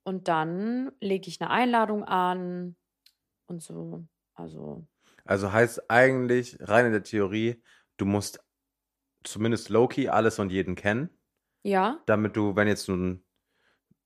Und 0.05 0.29
dann 0.29 0.93
lege 1.01 1.29
ich 1.29 1.41
eine 1.41 1.51
Einladung 1.51 2.05
an 2.05 2.77
und 3.49 3.63
so. 3.63 4.07
Also, 4.35 4.87
Also 5.25 5.53
heißt 5.53 5.91
eigentlich, 5.91 6.57
rein 6.61 6.87
in 6.87 6.93
der 6.93 7.03
Theorie, 7.03 7.63
du 7.97 8.05
musst 8.07 8.45
zumindest 9.25 9.69
Loki 9.69 10.09
alles 10.09 10.39
und 10.39 10.51
jeden 10.51 10.75
kennen, 10.75 11.11
ja, 11.65 12.01
damit 12.07 12.37
du, 12.37 12.57
wenn 12.57 12.69
jetzt 12.69 12.89
ein 12.89 13.25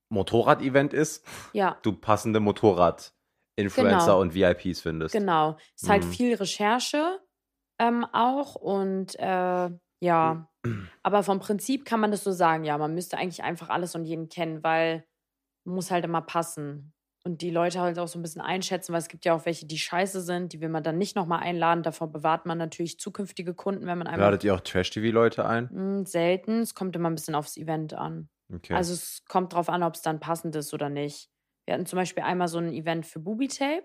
Motorrad-Event 0.09 0.93
ist, 0.93 1.25
ja, 1.53 1.77
du 1.83 1.93
passende 1.93 2.39
Motorrad-Influencer 2.39 4.05
Genau. 4.05 4.21
und 4.21 4.33
VIPs 4.33 4.81
findest. 4.81 5.13
genau. 5.13 5.57
Ist 5.75 5.89
halt 5.89 6.05
Mhm. 6.05 6.09
viel 6.11 6.35
Recherche 6.35 7.19
ähm, 7.79 8.05
auch 8.13 8.55
und 8.55 9.15
äh, 9.19 9.69
ja. 9.99 10.49
Aber 11.03 11.23
vom 11.23 11.39
Prinzip 11.39 11.85
kann 11.85 11.99
man 11.99 12.11
das 12.11 12.23
so 12.23 12.31
sagen, 12.31 12.63
ja, 12.63 12.77
man 12.77 12.93
müsste 12.93 13.17
eigentlich 13.17 13.43
einfach 13.43 13.69
alles 13.69 13.95
und 13.95 14.05
jeden 14.05 14.29
kennen, 14.29 14.63
weil 14.63 15.05
muss 15.63 15.91
halt 15.91 16.05
immer 16.05 16.21
passen. 16.21 16.93
Und 17.27 17.41
die 17.41 17.51
Leute 17.51 17.79
halt 17.81 17.99
auch 17.99 18.07
so 18.07 18.17
ein 18.17 18.21
bisschen 18.23 18.41
einschätzen, 18.41 18.93
weil 18.93 18.99
es 18.99 19.07
gibt 19.09 19.25
ja 19.25 19.35
auch 19.35 19.45
welche, 19.45 19.65
die 19.67 19.77
scheiße 19.77 20.21
sind, 20.21 20.53
die 20.53 20.61
will 20.61 20.69
man 20.69 20.83
dann 20.83 20.97
nicht 20.97 21.15
nochmal 21.15 21.39
einladen. 21.41 21.83
Davor 21.83 22.11
bewahrt 22.11 22.45
man 22.45 22.57
natürlich 22.57 22.99
zukünftige 22.99 23.53
Kunden, 23.53 23.85
wenn 23.85 23.97
man 23.97 24.07
einmal. 24.07 24.31
Ladet 24.31 24.43
ihr 24.43 24.55
auch 24.55 24.61
Trash-TV-Leute 24.61 25.45
ein? 25.45 25.69
Hm, 25.69 26.05
selten. 26.05 26.61
Es 26.61 26.73
kommt 26.73 26.95
immer 26.95 27.09
ein 27.09 27.15
bisschen 27.15 27.35
aufs 27.35 27.57
Event 27.57 27.93
an. 27.93 28.29
Okay. 28.53 28.73
Also 28.73 28.93
es 28.93 29.23
kommt 29.25 29.53
drauf 29.53 29.69
an, 29.69 29.83
ob 29.83 29.95
es 29.95 30.01
dann 30.01 30.19
passend 30.19 30.55
ist 30.55 30.73
oder 30.73 30.89
nicht. 30.89 31.29
Wir 31.65 31.73
hatten 31.73 31.85
zum 31.85 31.97
Beispiel 31.97 32.23
einmal 32.23 32.47
so 32.47 32.57
ein 32.59 32.71
Event 32.71 33.05
für 33.05 33.19
Booby 33.19 33.47
Tape. 33.49 33.83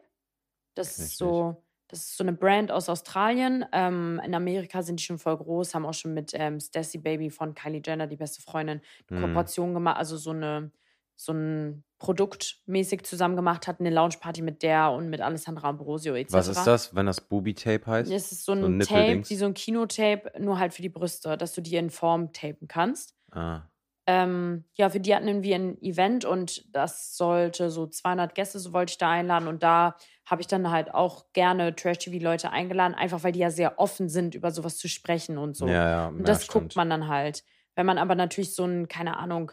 Das 0.75 0.97
Kenn 0.97 1.05
ist 1.07 1.17
so, 1.19 1.65
das 1.89 2.01
ist 2.01 2.17
so 2.17 2.25
eine 2.25 2.33
Brand 2.33 2.71
aus 2.73 2.89
Australien. 2.89 3.65
Ähm, 3.73 4.21
in 4.25 4.35
Amerika 4.35 4.83
sind 4.83 5.01
die 5.01 5.05
schon 5.05 5.19
voll 5.19 5.37
groß, 5.37 5.75
haben 5.75 5.87
auch 5.87 5.95
schon 5.95 6.15
mit 6.15 6.33
ähm, 6.35 6.61
Stassi 6.61 6.99
Baby 6.99 7.31
von 7.31 7.55
Kylie 7.55 7.83
Jenner, 7.85 8.07
die 8.07 8.17
beste 8.17 8.41
Freundin, 8.43 8.81
eine 9.11 9.21
Mhm. 9.21 9.23
Kooperation 9.27 9.75
gemacht, 9.75 9.97
also 9.99 10.17
so 10.17 10.31
eine 10.31 10.73
so 11.17 11.33
ein 11.33 11.85
Produkt 12.03 12.57
mäßig 12.67 13.05
zusammen 13.05 13.37
gemacht, 13.37 13.69
hatten 13.69 13.87
eine 13.87 13.95
Loungeparty 13.95 14.43
mit 14.43 14.65
der 14.65 14.91
und 14.91 15.09
mit 15.09 15.21
Alessandra 15.21 15.69
Ambrosio 15.69 16.15
etc. 16.17 16.33
Was 16.33 16.49
ist 16.49 16.65
das, 16.65 16.97
wenn 16.97 17.07
das 17.07 17.21
Booby-Tape 17.21 17.87
heißt? 17.87 18.11
Es 18.11 18.33
ist 18.33 18.45
so 18.45 18.57
So 18.57 18.67
ein 18.67 18.79
ein 18.79 18.81
Tape, 18.81 19.23
wie 19.31 19.37
so 19.37 19.45
ein 19.45 19.55
Kinotape, 19.55 20.33
nur 20.41 20.59
halt 20.59 20.75
für 20.75 20.83
die 20.83 20.89
Brüste, 20.89 21.37
dass 21.37 21.55
du 21.55 21.61
die 21.61 21.77
in 21.77 21.91
Form 21.91 22.33
tapen 22.33 22.67
kannst. 22.67 23.15
Ah. 23.31 23.61
Ähm, 24.09 24.65
ja, 24.75 24.91
für 24.91 24.99
die 24.99 25.15
hatten 25.15 25.45
wir 25.45 25.55
ein 25.55 25.81
Event 25.81 26.25
und 26.25 26.75
das 26.75 27.17
sollte 27.17 27.71
so 27.71 27.87
200 27.87 28.35
Gäste, 28.35 28.59
so 28.59 28.73
wollte 28.73 28.91
ich 28.91 28.99
da 28.99 29.09
einladen. 29.09 29.47
Und 29.47 29.63
da 29.63 29.95
habe 30.27 30.41
ich 30.41 30.49
dann 30.49 30.73
halt 30.73 30.93
auch 30.93 31.27
gerne 31.35 31.73
Trash-TV-Leute 31.77 32.51
eingeladen, 32.51 32.95
einfach 32.95 33.23
weil 33.23 33.31
die 33.31 33.39
ja 33.39 33.51
sehr 33.51 33.79
offen 33.79 34.09
sind, 34.09 34.35
über 34.35 34.51
sowas 34.51 34.77
zu 34.77 34.89
sprechen 34.89 35.39
und 35.39 35.57
so. 35.57 35.69
Ja, 35.69 35.89
ja. 35.89 36.09
und 36.09 36.27
das 36.27 36.49
guckt 36.49 36.75
man 36.75 36.91
dann 36.91 37.07
halt. 37.07 37.45
Wenn 37.77 37.87
man 37.87 37.99
aber 37.99 38.17
natürlich 38.17 38.57
so 38.57 38.65
ein, 38.65 38.89
keine 38.89 39.19
Ahnung, 39.19 39.53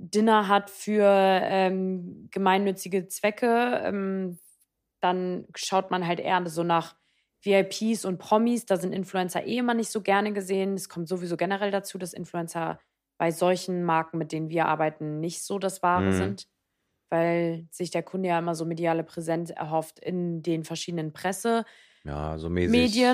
Dinner 0.00 0.48
hat 0.48 0.70
für 0.70 1.04
ähm, 1.04 2.28
gemeinnützige 2.30 3.08
Zwecke, 3.08 3.80
ähm, 3.84 4.38
dann 5.00 5.46
schaut 5.56 5.90
man 5.90 6.06
halt 6.06 6.20
eher 6.20 6.44
so 6.48 6.62
nach 6.64 6.96
VIPs 7.42 8.04
und 8.04 8.18
Promis. 8.18 8.66
Da 8.66 8.76
sind 8.76 8.92
Influencer 8.92 9.46
eh 9.46 9.58
immer 9.58 9.74
nicht 9.74 9.90
so 9.90 10.02
gerne 10.02 10.32
gesehen. 10.32 10.74
Es 10.74 10.88
kommt 10.88 11.08
sowieso 11.08 11.36
generell 11.36 11.70
dazu, 11.70 11.98
dass 11.98 12.12
Influencer 12.12 12.80
bei 13.18 13.30
solchen 13.30 13.84
Marken, 13.84 14.18
mit 14.18 14.32
denen 14.32 14.48
wir 14.50 14.66
arbeiten, 14.66 15.20
nicht 15.20 15.42
so 15.44 15.58
das 15.58 15.82
Wahre 15.82 16.12
Mhm. 16.12 16.12
sind, 16.12 16.46
weil 17.10 17.68
sich 17.70 17.90
der 17.90 18.02
Kunde 18.04 18.30
ja 18.30 18.38
immer 18.38 18.54
so 18.54 18.64
mediale 18.66 19.04
Präsenz 19.04 19.50
erhofft 19.50 19.98
in 20.00 20.42
den 20.42 20.64
verschiedenen 20.64 21.12
Pressemedien. 21.12 21.66
Ja, 22.04 22.38
so 22.38 22.48
mäßig. 22.50 23.08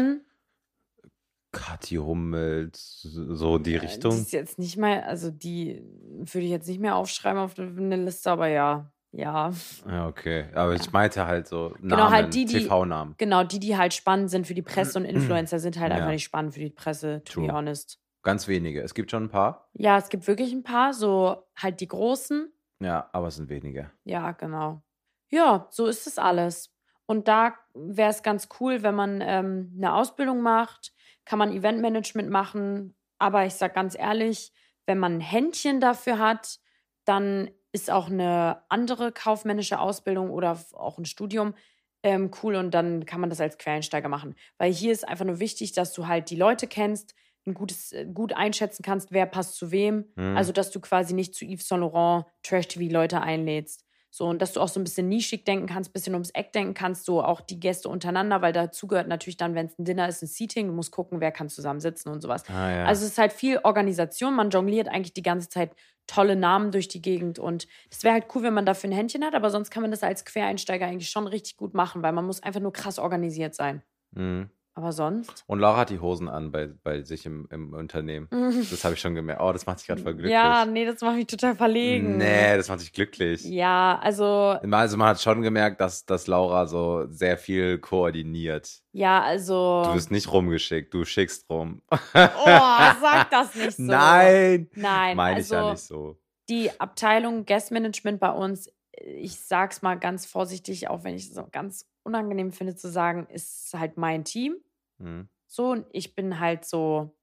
Kathi 1.55 1.97
Hummels, 1.97 3.01
so 3.03 3.59
die 3.59 3.75
Äh, 3.75 3.79
Richtung. 3.79 4.11
Die 4.13 4.21
ist 4.23 4.33
jetzt 4.33 4.59
nicht 4.59 4.77
mal, 4.77 5.03
also 5.03 5.31
die 5.31 5.83
würde 6.11 6.45
ich 6.45 6.51
jetzt 6.51 6.69
nicht 6.69 6.81
mehr 6.81 6.97
aufschreiben 6.97 7.41
auf 7.41 7.59
eine 7.59 7.97
Liste, 7.97 8.31
aber 8.31 8.49
ja, 8.49 8.91
ja. 9.13 9.51
Ja, 9.89 10.07
okay. 10.09 10.47
Aber 10.55 10.75
ich 10.75 10.93
meinte 10.93 11.27
halt 11.27 11.47
so 11.47 11.69
Namen, 11.81 11.89
Genau, 11.89 12.11
halt 12.11 12.35
die, 12.35 12.45
die- 12.45 12.59
TV-Namen. 12.65 13.15
Genau, 13.19 13.45
die, 13.45 13.61
die 13.61 13.77
halt 13.77 13.95
spannend 13.95 14.31
sind 14.31 14.47
für 14.47 14.55
die 14.55 14.63
Presse 14.63 14.99
und 14.99 15.05
Influencer, 15.17 15.59
sind 15.59 15.79
halt 15.79 15.91
Ja. 15.93 15.99
einfach 15.99 16.11
nicht 16.11 16.25
spannend 16.25 16.55
für 16.55 16.61
die 16.61 16.71
Presse, 16.71 17.23
to 17.25 17.41
be 17.41 17.47
True. 17.47 17.57
honest. 17.57 17.99
Ganz 18.23 18.49
wenige. 18.49 18.81
Es 18.83 18.95
gibt 18.95 19.11
schon 19.11 19.25
ein 19.25 19.29
paar. 19.31 19.69
Ja, 19.75 19.99
es 19.99 20.09
gibt 20.09 20.27
wirklich 20.27 20.53
ein 20.53 20.63
paar, 20.63 20.95
so 20.95 21.45
halt 21.57 21.81
die 21.81 21.89
großen. 21.89 22.51
Ja, 22.81 23.09
aber 23.13 23.29
es 23.29 23.37
sind 23.37 23.49
wenige. 23.51 23.91
Ja, 24.05 24.33
genau. 24.33 24.83
Ja, 25.31 25.69
so 25.71 25.87
ist 25.87 26.07
es 26.07 26.19
alles. 26.19 26.71
Und 27.07 27.29
da 27.29 27.55
wäre 27.75 28.09
es 28.11 28.23
ganz 28.23 28.49
cool, 28.61 28.83
wenn 28.83 28.95
man 28.95 29.21
ähm, 29.21 29.75
eine 29.77 29.93
Ausbildung 29.95 30.41
macht, 30.41 30.94
kann 31.25 31.39
man 31.39 31.53
Eventmanagement 31.53 32.31
machen. 32.31 32.95
Aber 33.19 33.47
ich 33.47 33.55
sag 33.55 33.75
ganz 33.75 33.97
ehrlich, 33.99 34.53
wenn 34.87 34.99
man 34.99 35.19
ein 35.19 35.21
Händchen 35.21 35.81
dafür 35.81 36.19
hat, 36.19 36.59
dann 37.05 37.51
ist 37.73 37.91
auch 37.91 38.09
eine 38.09 38.63
andere 38.69 39.13
kaufmännische 39.13 39.79
Ausbildung 39.79 40.31
oder 40.31 40.59
auch 40.73 40.99
ein 40.99 41.05
Studium 41.05 41.55
ähm, 42.03 42.31
cool 42.43 42.55
und 42.55 42.73
dann 42.73 43.07
kann 43.07 43.21
man 43.21 43.31
das 43.31 43.41
als 43.41 43.59
Quereinsteiger 43.59 44.09
machen. 44.09 44.35
Weil 44.59 44.73
hier 44.73 44.93
ist 44.93 45.09
einfach 45.09 45.25
nur 45.25 45.41
wichtig, 45.41 45.73
dass 45.73 45.93
du 45.93 46.07
halt 46.07 46.31
die 46.31 46.37
Leute 46.37 46.67
kennst, 46.67 47.15
ein 47.47 47.55
gutes, 47.55 47.93
äh, 47.93 48.07
gut 48.07 48.35
einschätzen 48.35 48.83
kannst, 48.83 49.11
wer 49.11 49.27
passt 49.27 49.57
zu 49.57 49.71
wem. 49.71 50.05
Hm. 50.17 50.37
Also, 50.37 50.53
dass 50.53 50.71
du 50.71 50.81
quasi 50.81 51.15
nicht 51.15 51.35
zu 51.35 51.45
Yves 51.45 51.67
Saint 51.67 51.81
Laurent 51.81 52.27
Trash-TV-Leute 52.43 53.21
einlädst. 53.21 53.85
So, 54.17 54.27
und 54.27 54.41
dass 54.41 54.53
du 54.53 54.61
auch 54.61 54.69
so 54.69 54.79
ein 54.79 54.85
bisschen 54.85 55.09
nischig 55.09 55.45
denken 55.45 55.67
kannst, 55.67 55.91
ein 55.91 55.93
bisschen 55.93 56.15
ums 56.15 56.31
Eck 56.31 56.53
denken 56.53 56.73
kannst, 56.73 57.05
so 57.05 57.21
auch 57.21 57.41
die 57.41 57.59
Gäste 57.59 57.89
untereinander, 57.89 58.43
weil 58.43 58.53
dazu 58.53 58.87
gehört 58.87 59.09
natürlich 59.09 59.39
dann, 59.39 59.57
wenn 59.57 59.67
es 59.67 59.77
ein 59.77 59.85
Dinner 59.85 60.09
ist, 60.09 60.23
ein 60.23 60.29
Seating, 60.29 60.69
du 60.69 60.73
musst 60.73 60.93
gucken, 60.93 61.21
wer 61.21 61.33
kann 61.33 61.49
zusammensitzen 61.49 62.13
und 62.13 62.21
sowas. 62.21 62.49
ah, 62.49 62.71
ja. 62.71 62.85
Also 62.85 63.05
es 63.05 63.11
ist 63.11 63.19
halt 63.19 63.33
viel 63.33 63.59
Organisation, 63.65 64.37
man 64.37 64.51
jongliert 64.51 64.87
eigentlich 64.87 65.15
die 65.15 65.23
ganze 65.23 65.49
Zeit 65.49 65.75
tolle 66.07 66.37
Namen 66.37 66.71
durch 66.71 66.87
die 66.87 67.03
Gegend 67.03 67.41
und 67.41 67.67
das 67.91 68.05
wäre 68.05 68.15
halt 68.15 68.27
cool, 68.37 68.45
wenn 68.45 68.55
man 68.55 68.67
dafür 68.67 68.89
ein 68.89 68.93
Händchen 68.93 69.25
hat, 69.25 69.35
aber 69.35 69.51
sonst 69.51 69.71
kann 69.73 69.83
man 69.83 69.91
das 69.91 70.05
als 70.05 70.25
Quereinsteiger 70.25 70.87
eigentlich 70.87 71.11
schon 71.11 71.27
richtig 71.27 71.57
gut 71.57 71.75
machen, 71.75 72.05
weil 72.05 72.13
man 72.13 72.25
muss 72.25 72.41
einfach 72.41 72.61
nur 72.61 72.73
krass 72.73 73.01
organisiert 73.01 73.57
sein. 73.57 73.83
Mhm. 74.13 74.49
Aber 74.77 74.91
sonst? 74.91 75.45
Und 75.47 75.61
Laura 75.61 75.77
hat 75.79 75.91
die 75.91 76.01
Hosen 76.01 76.29
an 76.29 76.51
bei, 76.51 76.67
bei 76.67 77.03
sich 77.03 77.27
im, 77.27 77.47
im 77.51 77.73
Unternehmen. 77.75 78.29
Das 78.71 78.85
habe 78.85 78.95
ich 78.95 79.01
schon 79.01 79.15
gemerkt. 79.15 79.41
Oh, 79.41 79.53
das 79.53 79.67
macht 79.67 79.79
dich 79.79 79.87
gerade 79.87 80.03
voll 80.03 80.15
glücklich. 80.15 80.33
Ja, 80.33 80.65
nee, 80.65 80.85
das 80.85 81.01
macht 81.01 81.15
mich 81.15 81.29
total 81.29 81.55
verlegen. 81.55 82.17
Nee, 82.19 82.57
das 82.57 82.69
macht 82.69 82.81
dich 82.81 82.93
glücklich. 82.93 83.45
Ja, 83.45 83.99
also, 84.03 84.25
Also 84.71 84.97
man 84.97 85.09
hat 85.09 85.21
schon 85.21 85.43
gemerkt, 85.43 85.81
dass, 85.81 86.05
dass 86.07 86.27
Laura 86.27 86.67
so 86.67 87.07
sehr 87.09 87.39
viel 87.39 87.79
koordiniert. 87.79 88.81
ja, 88.93 89.23
also. 89.23 89.85
Du 89.87 89.95
wirst 89.95 90.11
nicht 90.11 90.33
rumgeschickt, 90.33 90.93
du 90.93 91.05
schickst 91.05 91.49
rum. 91.49 91.81
Oh, 91.91 91.99
sag 92.45 93.31
das 93.31 93.55
nicht 93.55 93.77
so. 93.77 93.83
Nein! 93.85 94.69
Nein, 94.75 95.17
Meine 95.17 95.37
also 95.37 95.55
ich 95.55 95.61
ja 95.63 95.71
nicht 95.71 95.83
so. 95.83 96.17
die 96.49 96.71
Abteilung 96.81 97.45
Guest-Management 97.47 98.19
bei 98.19 98.31
uns, 98.33 98.69
ich 99.03 99.41
sag's 99.41 99.83
mal 99.83 99.99
ganz 99.99 100.27
vorsichtig, 100.27 100.89
auch 100.89 101.05
wenn 101.05 101.15
ich 101.15 101.31
es 101.31 101.41
ganz 101.53 101.89
unangenehm 102.03 102.53
finde 102.53 102.77
zu 102.77 102.89
sagen, 102.91 103.27
ist 103.31 103.73
halt 103.75 103.97
mein 103.97 104.25
Team. 104.25 104.57
Hm. 104.99 105.29
So, 105.47 105.71
und 105.71 105.87
ich 105.93 106.15
bin 106.15 106.39
halt 106.41 106.65
so, 106.65 107.17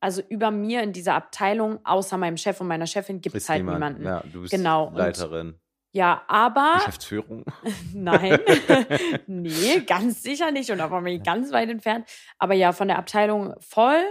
also 0.00 0.22
über 0.28 0.50
mir 0.50 0.82
in 0.82 0.92
dieser 0.92 1.14
Abteilung, 1.14 1.78
außer 1.84 2.16
meinem 2.16 2.36
Chef 2.36 2.60
und 2.60 2.66
meiner 2.68 2.86
Chefin, 2.86 3.20
gibt 3.20 3.36
es 3.36 3.48
halt 3.48 3.60
niemand. 3.64 3.78
niemanden. 3.98 4.04
Ja, 4.04 4.16
Ja, 4.22 4.24
du 4.32 4.40
bist 4.42 4.52
Genau, 4.52 4.88
und- 4.88 4.96
Leiterin. 4.96 5.58
aber 6.26 6.72
Geschäftsführung. 6.76 7.44
nein, 7.94 8.38
nee, 9.26 9.80
ganz 9.86 10.22
sicher 10.22 10.50
nicht 10.50 10.70
und 10.70 10.80
auch 10.80 10.88
von 10.88 11.04
mir 11.04 11.18
ganz 11.20 11.52
weit 11.52 11.70
entfernt. 11.70 12.08
Aber 12.38 12.54
ja, 12.54 12.72
von 12.72 12.88
der 12.88 12.98
Abteilung 12.98 13.54
voll. 13.60 14.02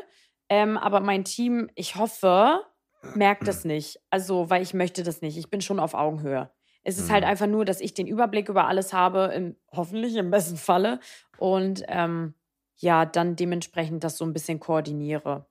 Ähm, 0.50 0.78
aber 0.78 1.00
mein 1.00 1.26
Team, 1.26 1.70
ich 1.76 1.96
hoffe, 1.96 2.62
merkt 3.16 3.48
das 3.48 3.66
nicht. 3.66 4.00
Also, 4.10 4.50
weil 4.50 4.62
ich 4.62 4.74
möchte 4.74 5.04
das 5.04 5.22
nicht. 5.22 5.38
Ich 5.38 5.50
bin 5.50 5.62
schon 5.62 5.80
auf 5.80 5.94
Augenhöhe. 5.94 6.52
Es 6.84 6.98
ist 7.00 7.10
halt 7.12 7.24
Mhm. 7.24 7.30
einfach 7.30 7.48
nur, 7.48 7.66
dass 7.66 7.80
ich 7.82 7.94
den 7.94 8.08
Überblick 8.08 8.50
über 8.50 8.68
alles 8.68 8.94
habe, 8.94 9.32
im, 9.36 9.56
hoffentlich 9.72 10.16
im 10.16 10.32
besten 10.32 10.58
Falle. 10.58 11.00
Und 11.38 11.84
ähm, 11.88 12.34
ja, 12.78 13.06
dann 13.06 13.36
dementsprechend 13.36 14.04
das 14.04 14.18
so 14.18 14.26
ein 14.26 14.34
bisschen 14.34 14.60
koordiniere. 14.60 15.46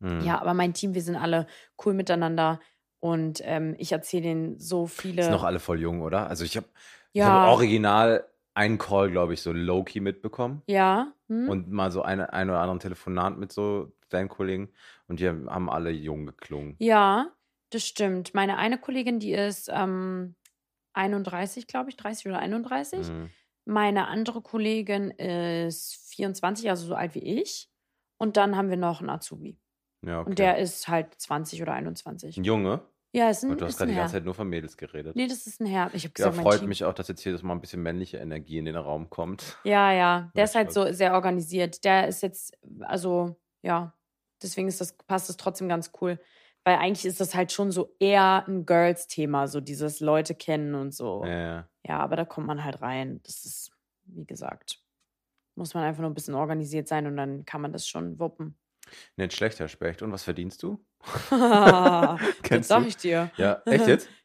Hm. 0.00 0.20
Ja, 0.22 0.40
aber 0.40 0.54
mein 0.54 0.74
Team, 0.74 0.94
wir 0.94 1.02
sind 1.02 1.16
alle 1.16 1.46
cool 1.84 1.92
miteinander. 1.94 2.60
Und 3.00 3.40
ähm, 3.44 3.74
ich 3.78 3.92
erzähle 3.92 4.22
denen 4.22 4.58
so 4.58 4.86
viele. 4.86 5.22
Sind 5.22 5.32
noch 5.32 5.44
alle 5.44 5.60
voll 5.60 5.80
jung, 5.80 6.02
oder? 6.02 6.28
Also 6.28 6.44
ich 6.44 6.56
habe 6.56 6.66
ich 7.12 7.20
ja, 7.20 7.26
hab 7.42 7.48
original 7.48 8.24
einen 8.54 8.78
Call, 8.78 9.10
glaube 9.10 9.34
ich, 9.34 9.42
so 9.42 9.52
low-key 9.52 10.00
mitbekommen. 10.00 10.62
ja. 10.66 11.12
Hm? 11.28 11.48
Und 11.48 11.70
mal 11.70 11.92
so 11.92 12.00
eine, 12.00 12.32
ein 12.32 12.48
oder 12.48 12.60
anderen 12.60 12.80
Telefonat 12.80 13.36
mit 13.36 13.52
so 13.52 13.92
deinen 14.08 14.30
Kollegen. 14.30 14.70
Und 15.08 15.20
die 15.20 15.28
haben 15.28 15.68
alle 15.68 15.90
jung 15.90 16.24
geklungen. 16.24 16.74
Ja, 16.78 17.30
das 17.70 17.84
stimmt. 17.84 18.32
Meine 18.32 18.56
eine 18.56 18.78
Kollegin, 18.78 19.20
die 19.20 19.32
ist 19.34 19.68
ähm, 19.70 20.34
31, 20.98 21.66
glaube 21.66 21.90
ich, 21.90 21.96
30 21.96 22.26
oder 22.26 22.38
31. 22.40 23.08
Hm. 23.08 23.30
Meine 23.64 24.08
andere 24.08 24.42
Kollegin 24.42 25.10
ist 25.10 26.12
24, 26.14 26.68
also 26.68 26.86
so 26.86 26.94
alt 26.94 27.14
wie 27.14 27.40
ich. 27.40 27.70
Und 28.18 28.36
dann 28.36 28.56
haben 28.56 28.70
wir 28.70 28.76
noch 28.76 29.00
einen 29.00 29.10
Azubi. 29.10 29.58
Ja, 30.04 30.20
okay. 30.20 30.30
Und 30.30 30.38
der 30.38 30.58
ist 30.58 30.88
halt 30.88 31.14
20 31.14 31.62
oder 31.62 31.72
21. 31.72 32.36
ein 32.38 32.44
Junge. 32.44 32.82
Ja, 33.12 33.30
ist 33.30 33.42
ein, 33.42 33.50
Und 33.50 33.60
du 33.60 33.64
hast 33.64 33.78
gerade 33.78 33.90
die 33.90 33.96
ganze 33.96 34.14
Zeit 34.14 34.24
nur 34.24 34.34
von 34.34 34.48
Mädels 34.48 34.76
geredet. 34.76 35.16
Nee, 35.16 35.26
das 35.26 35.46
ist 35.46 35.60
ein 35.60 35.66
Herr. 35.66 35.90
Ich 35.94 36.04
habe 36.04 36.12
ja, 36.18 36.28
gesagt, 36.28 36.36
mein 36.36 36.44
freut 36.44 36.62
mich 36.66 36.84
auch, 36.84 36.92
dass 36.92 37.08
jetzt 37.08 37.22
hier 37.22 37.32
das 37.32 37.42
mal 37.42 37.54
ein 37.54 37.60
bisschen 37.60 37.82
männliche 37.82 38.18
Energie 38.18 38.58
in 38.58 38.66
den 38.66 38.76
Raum 38.76 39.08
kommt. 39.08 39.58
Ja, 39.64 39.92
ja. 39.92 40.30
Der 40.36 40.42
Ja, 40.42 40.44
ist 40.44 40.54
halt 40.54 40.72
so 40.72 40.92
sehr 40.92 41.14
organisiert. 41.14 41.84
Der 41.84 42.06
ist 42.06 42.22
jetzt, 42.22 42.58
also, 42.80 43.36
ja, 43.62 43.94
deswegen 44.42 44.68
ist 44.68 44.80
das, 44.80 44.92
passt 44.92 45.28
das 45.28 45.38
trotzdem 45.38 45.68
ganz 45.68 45.90
cool. 46.00 46.20
Weil 46.68 46.76
eigentlich 46.80 47.06
ist 47.06 47.18
das 47.18 47.34
halt 47.34 47.50
schon 47.50 47.72
so 47.72 47.96
eher 47.98 48.46
ein 48.46 48.66
Girls-Thema, 48.66 49.48
so 49.48 49.62
dieses 49.62 50.00
Leute 50.00 50.34
kennen 50.34 50.74
und 50.74 50.94
so. 50.94 51.24
Ja, 51.24 51.66
ja. 51.82 51.98
Aber 51.98 52.14
da 52.14 52.26
kommt 52.26 52.46
man 52.46 52.62
halt 52.62 52.82
rein. 52.82 53.20
Das 53.22 53.46
ist, 53.46 53.72
wie 54.04 54.26
gesagt, 54.26 54.78
muss 55.54 55.72
man 55.72 55.84
einfach 55.84 56.02
nur 56.02 56.10
ein 56.10 56.14
bisschen 56.14 56.34
organisiert 56.34 56.86
sein 56.86 57.06
und 57.06 57.16
dann 57.16 57.46
kann 57.46 57.62
man 57.62 57.72
das 57.72 57.88
schon 57.88 58.18
wuppen. 58.18 58.58
Nicht 59.16 59.32
schlecht, 59.32 59.58
Herr 59.60 59.68
Specht. 59.68 60.02
Und 60.02 60.12
was 60.12 60.24
verdienst 60.24 60.62
du? 60.62 60.84
das 61.30 62.20
Kennst 62.42 62.68
sag 62.68 62.82
du? 62.82 62.88
ich 62.88 62.98
dir. 62.98 63.30
Ja, 63.38 63.62
echt 63.64 63.86
jetzt? 63.86 64.10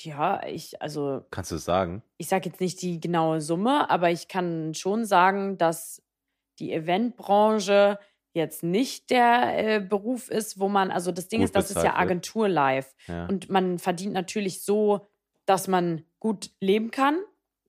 Ja, 0.00 0.46
ich, 0.46 0.80
also, 0.80 1.26
Kannst 1.32 1.50
du 1.50 1.56
es 1.56 1.64
sagen? 1.64 2.04
ich 2.18 2.28
sage 2.28 2.48
jetzt 2.48 2.60
nicht 2.60 2.80
die 2.80 3.00
genaue 3.00 3.40
Summe, 3.40 3.90
aber 3.90 4.10
ich 4.12 4.28
kann 4.28 4.72
schon 4.72 5.04
sagen, 5.04 5.58
dass 5.58 6.02
die 6.60 6.72
Eventbranche 6.72 7.98
jetzt 8.32 8.62
nicht 8.62 9.10
der 9.10 9.76
äh, 9.76 9.80
Beruf 9.80 10.28
ist, 10.30 10.58
wo 10.60 10.68
man, 10.68 10.90
also 10.90 11.12
das 11.12 11.28
Ding 11.28 11.40
Gut 11.40 11.46
ist, 11.46 11.56
das 11.56 11.70
ist 11.70 11.76
ja 11.76 11.82
bezahlt 11.82 11.94
wird. 11.94 12.02
Agentur 12.02 12.48
live. 12.48 12.94
Ja. 13.06 13.26
Und 13.26 13.50
man 13.50 13.78
verdient 13.78 14.12
natürlich 14.12 14.62
so 14.62 15.08
dass 15.48 15.66
man 15.66 16.04
gut 16.20 16.50
leben 16.60 16.90
kann. 16.90 17.18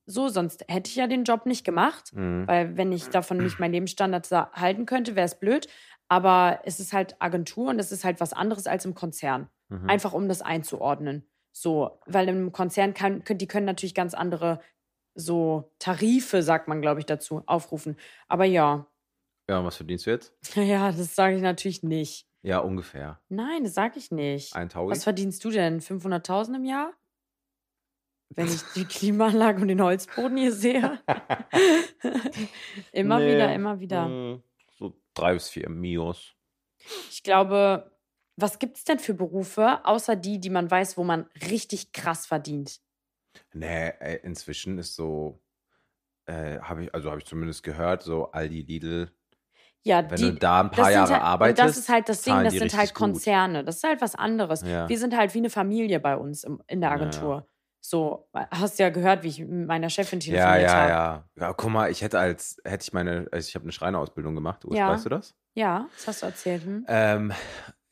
So, 0.05 0.27
sonst 0.27 0.65
hätte 0.67 0.89
ich 0.89 0.95
ja 0.95 1.07
den 1.07 1.23
Job 1.23 1.45
nicht 1.45 1.63
gemacht. 1.63 2.13
Mhm. 2.13 2.47
Weil 2.47 2.75
wenn 2.77 2.91
ich 2.91 3.09
davon 3.09 3.37
nicht 3.37 3.59
meinen 3.59 3.71
Lebensstandard 3.71 4.29
halten 4.31 4.85
könnte, 4.85 5.15
wäre 5.15 5.25
es 5.25 5.39
blöd. 5.39 5.67
Aber 6.09 6.59
es 6.65 6.79
ist 6.79 6.91
halt 6.93 7.15
Agentur 7.19 7.69
und 7.69 7.79
es 7.79 7.91
ist 7.91 8.03
halt 8.03 8.19
was 8.19 8.33
anderes 8.33 8.67
als 8.67 8.85
im 8.85 8.95
Konzern. 8.95 9.49
Mhm. 9.69 9.89
Einfach 9.89 10.13
um 10.13 10.27
das 10.27 10.41
einzuordnen. 10.41 11.25
So, 11.51 11.99
weil 12.05 12.27
im 12.27 12.51
Konzern 12.51 12.93
kann, 12.93 13.23
können, 13.23 13.37
die 13.37 13.47
können 13.47 13.65
natürlich 13.65 13.95
ganz 13.95 14.13
andere 14.13 14.59
so 15.15 15.71
Tarife, 15.79 16.43
sagt 16.43 16.67
man, 16.67 16.81
glaube 16.81 16.99
ich, 16.99 17.05
dazu, 17.05 17.43
aufrufen. 17.45 17.95
Aber 18.27 18.45
ja, 18.45 18.87
Ja, 19.49 19.59
und 19.59 19.65
was 19.65 19.77
verdienst 19.77 20.05
du 20.05 20.11
jetzt? 20.11 20.31
ja, 20.55 20.91
das 20.91 21.15
sage 21.15 21.35
ich 21.35 21.41
natürlich 21.41 21.81
nicht. 21.83 22.27
Ja, 22.43 22.59
ungefähr. 22.59 23.19
Nein, 23.29 23.63
das 23.63 23.73
sage 23.73 23.97
ich 23.97 24.11
nicht. 24.11 24.55
Ein 24.55 24.69
Taui? 24.69 24.91
Was 24.91 25.03
verdienst 25.03 25.43
du 25.43 25.49
denn? 25.49 25.81
500.000 25.81 26.55
im 26.55 26.65
Jahr? 26.65 26.93
Wenn 28.29 28.47
ich 28.47 28.61
die 28.75 28.85
Klimaanlage 28.85 29.59
und 29.61 29.67
den 29.69 29.81
Holzboden 29.81 30.37
hier 30.37 30.53
sehe. 30.53 30.99
immer 32.91 33.19
Nee, 33.19 33.33
wieder, 33.33 33.53
immer 33.53 33.79
wieder. 33.79 34.07
mm, 34.07 34.43
So 34.77 34.93
drei 35.15 35.33
bis 35.33 35.49
vier 35.49 35.67
Mios. 35.69 36.35
Ich 37.09 37.23
glaube, 37.23 37.91
was 38.35 38.59
gibt 38.59 38.77
es 38.77 38.83
denn 38.85 38.99
für 38.99 39.13
Berufe, 39.15 39.83
außer 39.83 40.15
die, 40.15 40.39
die 40.39 40.49
man 40.51 40.69
weiß, 40.69 40.95
wo 40.97 41.03
man 41.03 41.23
richtig 41.49 41.91
krass 41.91 42.25
verdient? 42.25 42.79
Nee, 43.53 43.89
inzwischen 44.23 44.77
ist 44.77 44.95
so, 44.95 45.41
äh, 46.25 46.59
habe 46.59 46.83
ich, 46.85 46.93
also 46.93 47.09
habe 47.09 47.19
ich 47.19 47.25
zumindest 47.25 47.63
gehört, 47.63 48.03
so 48.03 48.31
Aldi, 48.31 48.61
Lidl, 48.61 49.11
Ja, 49.83 50.09
wenn 50.09 50.17
die, 50.17 50.31
du 50.31 50.33
da 50.35 50.59
ein 50.61 50.71
paar 50.71 50.91
Jahre 50.91 51.13
halt, 51.13 51.23
arbeitest, 51.23 51.69
das 51.69 51.77
ist 51.77 51.89
halt 51.89 52.09
das 52.09 52.21
Ding, 52.23 52.33
das 52.43 52.53
sind 52.53 52.61
halt 52.63 52.73
richtig 52.73 52.93
gut. 52.93 52.99
Konzerne. 53.13 53.63
Das 53.63 53.77
ist 53.77 53.83
halt 53.83 54.01
was 54.01 54.15
anderes. 54.15 54.61
Ja. 54.61 54.89
Wir 54.89 54.97
sind 54.99 55.15
halt 55.15 55.33
wie 55.33 55.37
eine 55.39 55.49
Familie 55.49 55.99
bei 55.99 56.17
uns 56.17 56.43
im, 56.43 56.61
in 56.67 56.81
der 56.81 56.89
Ja, 56.91 56.95
ja. 56.97 57.01
Agentur. 57.01 57.47
So, 57.81 58.27
hast 58.51 58.77
ja 58.77 58.89
gehört, 58.89 59.23
wie 59.23 59.29
ich 59.29 59.39
mit 59.39 59.67
meiner 59.67 59.89
Chefin 59.89 60.19
Ja, 60.19 60.33
telefoniert 60.33 60.69
ja, 60.69 60.75
habe. 60.75 60.89
ja. 60.89 61.29
Ja, 61.37 61.53
guck 61.53 61.71
mal, 61.71 61.89
ich 61.89 62.01
hätte 62.01 62.19
als, 62.19 62.57
hätte 62.65 62.83
ich 62.83 62.93
meine, 62.93 63.27
also 63.31 63.47
ich 63.47 63.55
habe 63.55 63.63
eine 63.63 63.71
Schreinerausbildung 63.71 64.35
gemacht, 64.35 64.65
Urs, 64.65 64.77
Ja. 64.77 64.89
weißt 64.89 65.05
du 65.05 65.09
das? 65.09 65.33
Ja, 65.55 65.87
das 65.95 66.07
hast 66.07 66.21
du 66.21 66.25
erzählt. 66.25 66.63
Hm? 66.65 66.85
Ähm, 66.89 67.31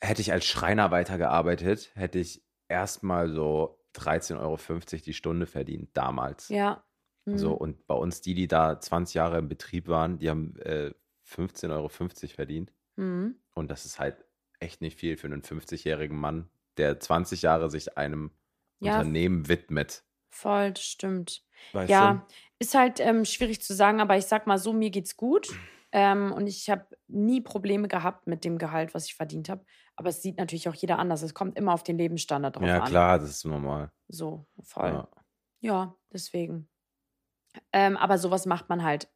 hätte 0.02 0.22
ich 0.22 0.32
als 0.34 0.46
Schreiner 0.46 0.92
weitergearbeitet, 0.92 1.92
hätte 1.96 2.20
ich 2.20 2.44
erstmal 2.68 3.30
so 3.30 3.80
13,50 3.96 4.40
Euro 4.40 4.58
die 5.06 5.14
Stunde 5.14 5.48
verdient, 5.48 5.90
damals. 5.94 6.50
Ja. 6.50 6.84
Hm. 7.26 7.38
So, 7.38 7.54
und 7.54 7.88
bei 7.88 7.96
uns, 7.96 8.22
die, 8.22 8.34
die 8.34 8.48
da 8.48 8.80
20 8.80 9.16
Jahre 9.16 9.38
im 9.38 9.48
Betrieb 9.48 9.88
waren, 9.88 10.20
die 10.20 10.30
haben 10.30 10.58
äh, 10.60 10.92
15,50 11.28 11.72
Euro 11.72 11.90
verdient. 11.90 12.74
Hm. 12.96 13.40
Und 13.54 13.70
das 13.70 13.86
ist 13.86 14.00
halt 14.00 14.26
echt 14.60 14.82
nicht 14.82 15.00
viel 15.00 15.18
für 15.18 15.28
einen 15.28 15.42
50-jährigen 15.44 16.18
Mann, 16.18 16.50
der 16.78 17.00
20 17.00 17.42
Jahre 17.42 17.70
sich 17.70 17.98
einem 17.98 18.32
Ja. 18.80 18.94
Unternehmen 18.94 19.48
widmet. 19.48 20.04
Voll, 20.30 20.72
das 20.74 20.84
stimmt. 20.84 21.44
Weißt 21.74 21.90
Ja, 21.90 22.28
ist 22.60 22.76
halt 22.76 23.00
ähm, 23.00 23.26
schwierig 23.26 23.62
zu 23.62 23.74
sagen, 23.74 24.00
aber 24.02 24.18
ich 24.18 24.26
sag 24.26 24.48
mal 24.48 24.58
so, 24.58 24.74
mir 24.74 24.90
geht's 24.90 25.16
gut. 25.18 25.50
Ähm, 25.92 26.32
und 26.34 26.48
ich 26.48 26.70
habe 26.70 26.86
nie 27.08 27.42
Probleme 27.42 27.88
gehabt 27.88 28.28
mit 28.28 28.44
dem 28.44 28.58
Gehalt, 28.58 28.94
was 28.94 29.06
ich 29.06 29.16
verdient 29.16 29.50
habe. 29.50 29.66
Aber 29.96 30.10
es 30.10 30.22
sieht 30.22 30.38
natürlich 30.38 30.68
auch 30.70 30.76
jeder 30.76 31.00
anders. 31.00 31.22
Es 31.22 31.34
kommt 31.34 31.58
immer 31.58 31.74
auf 31.74 31.84
den 31.84 31.98
Lebensstandard 31.98 32.56
du? 32.56 32.60
drauf 32.60 32.70
Ja, 32.70 32.82
an. 32.82 32.90
klar, 32.90 33.20
das 33.20 33.30
ist 33.30 33.46
normal. 33.46 33.92
So, 34.10 34.46
voll. 34.62 34.90
Ja. 34.92 35.10
Ja, 35.60 35.96
deswegen. 36.12 36.70
Ähm, 37.72 37.98
aber 37.98 38.18
sowas 38.18 38.46
macht 38.46 38.70
man 38.70 38.84
halt 38.84 39.10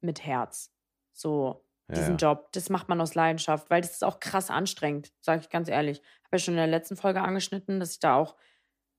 mit 0.00 0.24
Herz. 0.24 0.74
So, 1.16 1.64
diesen 1.88 2.18
ja. 2.18 2.30
Job. 2.30 2.48
Das 2.52 2.68
macht 2.68 2.88
man 2.88 3.00
aus 3.00 3.14
Leidenschaft, 3.14 3.70
weil 3.70 3.80
das 3.80 3.92
ist 3.92 4.04
auch 4.04 4.20
krass 4.20 4.50
anstrengend, 4.50 5.12
sage 5.20 5.40
ich 5.40 5.50
ganz 5.50 5.68
ehrlich. 5.68 5.98
Habe 6.24 6.36
ja 6.36 6.38
schon 6.38 6.54
in 6.54 6.58
der 6.58 6.66
letzten 6.66 6.96
Folge 6.96 7.22
angeschnitten, 7.22 7.80
dass 7.80 7.92
ich 7.92 8.00
da 8.00 8.16
auch 8.16 8.36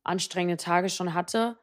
anstrengende 0.03 0.57
Tage 0.57 0.89
schon 0.89 1.13
hatte. 1.13 1.57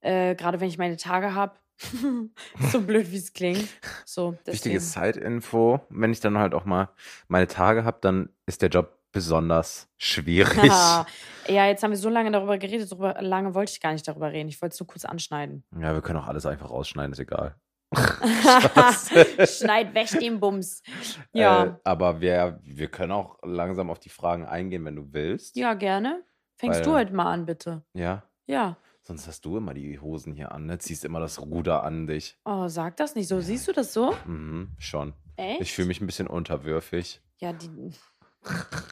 Äh, 0.00 0.34
Gerade 0.36 0.60
wenn 0.60 0.68
ich 0.68 0.78
meine 0.78 0.96
Tage 0.96 1.34
habe. 1.34 1.54
so 2.72 2.82
blöd, 2.82 3.10
wie 3.10 3.16
es 3.16 3.32
klingt. 3.32 3.66
So, 4.04 4.36
Wichtige. 4.44 4.78
Zeitinfo, 4.80 5.80
wenn 5.88 6.12
ich 6.12 6.20
dann 6.20 6.38
halt 6.38 6.54
auch 6.54 6.64
mal 6.64 6.90
meine 7.28 7.46
Tage 7.46 7.84
habe, 7.84 7.98
dann 8.00 8.28
ist 8.46 8.62
der 8.62 8.68
Job 8.68 8.98
besonders 9.12 9.88
schwierig. 9.96 10.70
Ah, 10.70 11.06
ja, 11.48 11.66
jetzt 11.66 11.82
haben 11.82 11.90
wir 11.90 11.96
so 11.96 12.10
lange 12.10 12.30
darüber 12.30 12.58
geredet, 12.58 12.92
darüber, 12.92 13.20
lange 13.20 13.54
wollte 13.54 13.72
ich 13.72 13.80
gar 13.80 13.92
nicht 13.92 14.06
darüber 14.06 14.30
reden. 14.30 14.48
Ich 14.48 14.60
wollte 14.62 14.74
es 14.74 14.80
nur 14.80 14.86
kurz 14.86 15.04
anschneiden. 15.04 15.64
Ja, 15.80 15.94
wir 15.94 16.02
können 16.02 16.18
auch 16.18 16.28
alles 16.28 16.46
einfach 16.46 16.70
rausschneiden, 16.70 17.12
ist 17.12 17.18
egal. 17.18 17.56
Schneid 19.46 19.94
weg 19.94 20.08
den 20.20 20.40
Bums. 20.40 20.82
Ja. 21.32 21.64
Äh, 21.64 21.72
aber 21.84 22.20
wir, 22.20 22.60
wir 22.62 22.88
können 22.88 23.12
auch 23.12 23.38
langsam 23.42 23.90
auf 23.90 23.98
die 23.98 24.08
Fragen 24.08 24.44
eingehen, 24.44 24.84
wenn 24.84 24.96
du 24.96 25.12
willst. 25.12 25.56
Ja, 25.56 25.74
gerne. 25.74 26.22
Fängst 26.56 26.80
Weil- 26.80 26.84
du 26.86 26.92
heute 26.92 27.14
mal 27.14 27.32
an, 27.32 27.46
bitte. 27.46 27.82
Ja. 27.94 28.22
Ja. 28.46 28.76
Sonst 29.02 29.26
hast 29.26 29.44
du 29.44 29.56
immer 29.56 29.74
die 29.74 29.98
Hosen 29.98 30.34
hier 30.34 30.52
an, 30.52 30.66
ne? 30.66 30.78
Ziehst 30.78 31.04
immer 31.04 31.20
das 31.20 31.40
Ruder 31.40 31.82
an 31.82 32.06
dich. 32.06 32.38
Oh, 32.44 32.68
sag 32.68 32.96
das 32.98 33.14
nicht 33.14 33.28
so. 33.28 33.40
Siehst 33.40 33.66
du 33.66 33.72
das 33.72 33.92
so? 33.92 34.14
Mhm, 34.26 34.68
schon. 34.78 35.14
Echt? 35.36 35.62
Ich 35.62 35.72
fühle 35.72 35.88
mich 35.88 36.00
ein 36.00 36.06
bisschen 36.06 36.26
unterwürfig. 36.26 37.20
Ja, 37.38 37.52
die, 37.54 37.68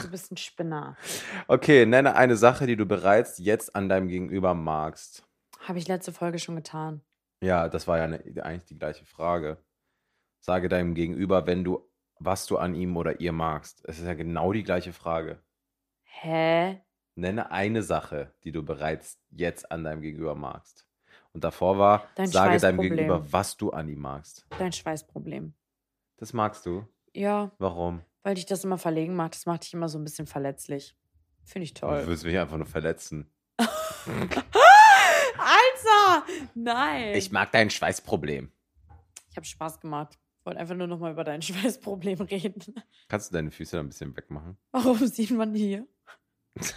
du 0.03 0.11
bist 0.11 0.33
ein 0.33 0.37
Spinner. 0.39 0.97
Okay, 1.47 1.85
nenne 1.85 2.17
eine 2.17 2.37
Sache, 2.37 2.67
die 2.67 2.77
du 2.77 2.87
bereits 2.87 3.39
jetzt 3.39 3.77
an 3.77 3.89
deinem 3.89 4.09
Gegenüber 4.09 4.55
magst. 4.55 5.25
Habe 5.61 5.79
ich 5.79 5.87
letzte 5.89 6.13
Folge 6.13 6.39
schon 6.39 6.57
getan. 6.57 7.03
Ja, 7.41 7.69
das 7.69 7.87
war 7.87 7.99
ja 7.99 8.05
eine, 8.05 8.23
eigentlich 8.45 8.65
die 8.67 8.79
gleiche 8.79 9.05
Frage. 9.05 9.59
Sage 10.41 10.69
deinem 10.69 10.95
Gegenüber, 10.95 11.47
wenn 11.47 11.65
du, 11.65 11.89
was 12.19 12.47
du 12.47 12.59
an 12.59 12.75
ihm 12.75 12.97
oder 12.97 13.21
ihr 13.21 13.33
magst. 13.33 13.83
Es 13.87 13.99
ist 13.99 14.07
ja 14.07 14.15
genau 14.15 14.53
die 14.53 14.65
gleiche 14.65 14.93
Frage. 14.93 15.41
Hä? 16.03 16.81
Nenne 17.15 17.51
eine 17.51 17.83
Sache, 17.83 18.35
die 18.45 18.53
du 18.53 18.63
bereits 18.65 19.21
jetzt 19.31 19.71
an 19.71 19.85
deinem 19.85 20.01
Gegenüber 20.01 20.35
magst. 20.35 20.87
Und 21.33 21.45
davor 21.45 21.79
war, 21.79 22.09
Dein 22.17 22.29
sage 22.29 22.59
deinem. 22.59 22.81
Gegenüber, 22.81 23.33
was 23.33 23.57
du 23.57 23.71
an 23.71 23.89
ihm 23.89 24.01
magst. 24.01 24.47
Dein 24.59 24.73
Schweißproblem. 24.73 25.55
Das 26.17 26.33
magst 26.33 26.65
du. 26.67 26.87
Ja, 27.13 27.53
Warum? 27.59 28.03
weil 28.23 28.35
dich 28.35 28.47
das 28.47 28.65
immer 28.65 28.79
verlegen 28.79 29.15
macht. 29.17 29.35
Das 29.35 29.47
macht 29.47 29.63
dich 29.65 29.73
immer 29.75 29.89
so 29.89 29.99
ein 29.99 30.05
bisschen 30.05 30.27
verletzlich. 30.27 30.97
Finde 31.45 31.65
ich 31.65 31.75
Du 31.75 31.81
toll. 31.81 32.07
willst 32.07 32.25
mich 32.25 32.37
einfach 32.39 32.57
nur 32.57 32.67
verletzen. 32.67 33.31
Nein! 36.55 37.15
Ich 37.15 37.31
mag 37.33 37.53
dein 37.53 37.71
Schweißproblem. 37.71 38.51
ich 39.31 39.37
habe 39.37 39.47
Spaß 39.47 39.81
gemacht. 39.81 40.19
Wollte 40.45 40.61
einfach 40.61 40.75
nur 40.77 40.87
noch 40.87 40.99
mal 40.99 41.13
über 41.13 41.25
dein 41.25 41.43
Schweißproblem 41.43 42.21
reden. 42.23 42.75
Kannst 43.09 43.31
du 43.31 43.35
deine 43.35 43.51
Füße 43.51 43.77
da 43.77 43.81
ein 43.81 43.89
bisschen 43.89 44.17
wegmachen? 44.17 44.57
Warum 44.73 44.97
sieht 45.07 45.31
man 45.31 45.53
die 45.53 45.67
hier? 45.67 45.87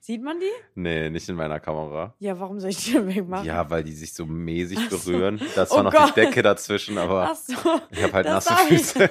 Sieht 0.00 0.22
man 0.22 0.38
die? 0.38 0.46
Nee, 0.76 1.10
nicht 1.10 1.28
in 1.28 1.34
meiner 1.34 1.58
Kamera. 1.58 2.14
Ja, 2.20 2.38
warum 2.38 2.60
soll 2.60 2.70
ich 2.70 2.84
die 2.84 2.92
denn 2.92 3.08
wegmachen? 3.12 3.44
Ja, 3.44 3.68
weil 3.68 3.82
die 3.82 3.92
sich 3.94 4.14
so 4.14 4.24
mäßig 4.24 4.78
Ach 4.80 4.90
so. 4.92 5.10
berühren. 5.10 5.40
Da 5.56 5.64
ist 5.64 5.72
Oh 5.72 5.74
zwar 5.74 5.82
noch 5.82 5.92
Gott. 5.92 6.10
die 6.10 6.20
Decke 6.20 6.42
dazwischen, 6.42 6.96
aber 6.98 7.34
so. 7.34 7.52
ich 7.90 8.00
habe 8.02 8.12
halt 8.12 8.26
das 8.26 8.48
nasse 8.48 8.64
Füße. 8.68 9.10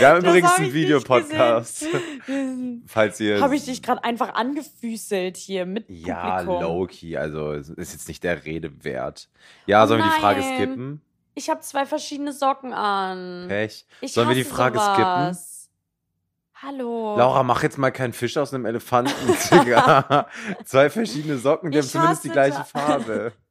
Wir 0.00 0.08
haben 0.08 0.22
Das 0.22 0.30
übrigens 0.30 0.50
hab 0.50 0.58
einen 0.58 0.72
Videopodcast. 0.72 1.86
Falls 2.86 3.20
ihr. 3.20 3.40
Habe 3.40 3.54
ich 3.56 3.64
dich 3.64 3.82
gerade 3.82 4.02
einfach 4.04 4.34
angefüßelt 4.34 5.36
hier 5.36 5.66
mit 5.66 5.84
Ja, 5.88 6.40
low-key. 6.40 7.16
Also, 7.16 7.52
ist 7.52 7.68
jetzt 7.78 8.08
nicht 8.08 8.24
der 8.24 8.44
Rede 8.44 8.84
wert. 8.84 9.28
Ja, 9.66 9.86
sollen 9.86 10.02
wir 10.02 10.10
die 10.10 10.20
Frage 10.20 10.40
Nein. 10.40 10.54
skippen? 10.56 11.00
Ich 11.34 11.48
habe 11.48 11.60
zwei 11.60 11.86
verschiedene 11.86 12.32
Socken 12.32 12.72
an. 12.72 13.46
Pech. 13.48 13.86
Ich 14.00 14.12
Sollen 14.12 14.28
wir 14.28 14.34
die 14.34 14.44
Frage 14.44 14.78
skippen? 14.78 15.04
sowas. 15.04 15.70
Hallo. 16.62 17.16
Laura, 17.16 17.42
mach 17.42 17.62
jetzt 17.62 17.78
mal 17.78 17.90
keinen 17.90 18.12
Fisch 18.12 18.36
aus 18.36 18.52
einem 18.52 18.66
Elefanten. 18.66 19.12
Zwei 20.66 20.90
verschiedene 20.90 21.38
Socken, 21.38 21.70
die 21.70 21.78
haben 21.78 21.84
Ich 21.86 21.90
zumindest 21.92 22.24
die 22.24 22.28
gleiche. 22.28 22.64
Farbe. 22.64 23.32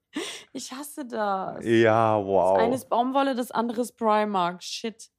Ich 0.54 0.72
hasse 0.72 1.06
das. 1.06 1.64
Ja, 1.64 2.18
wow. 2.18 2.58
Das 2.58 2.64
eine 2.66 2.76
ist 2.76 2.90
Baumwolle, 2.90 3.36
das 3.36 3.52
andere 3.52 3.82
ist 3.82 3.96
Primark. 3.96 4.64
Shit. 4.64 5.10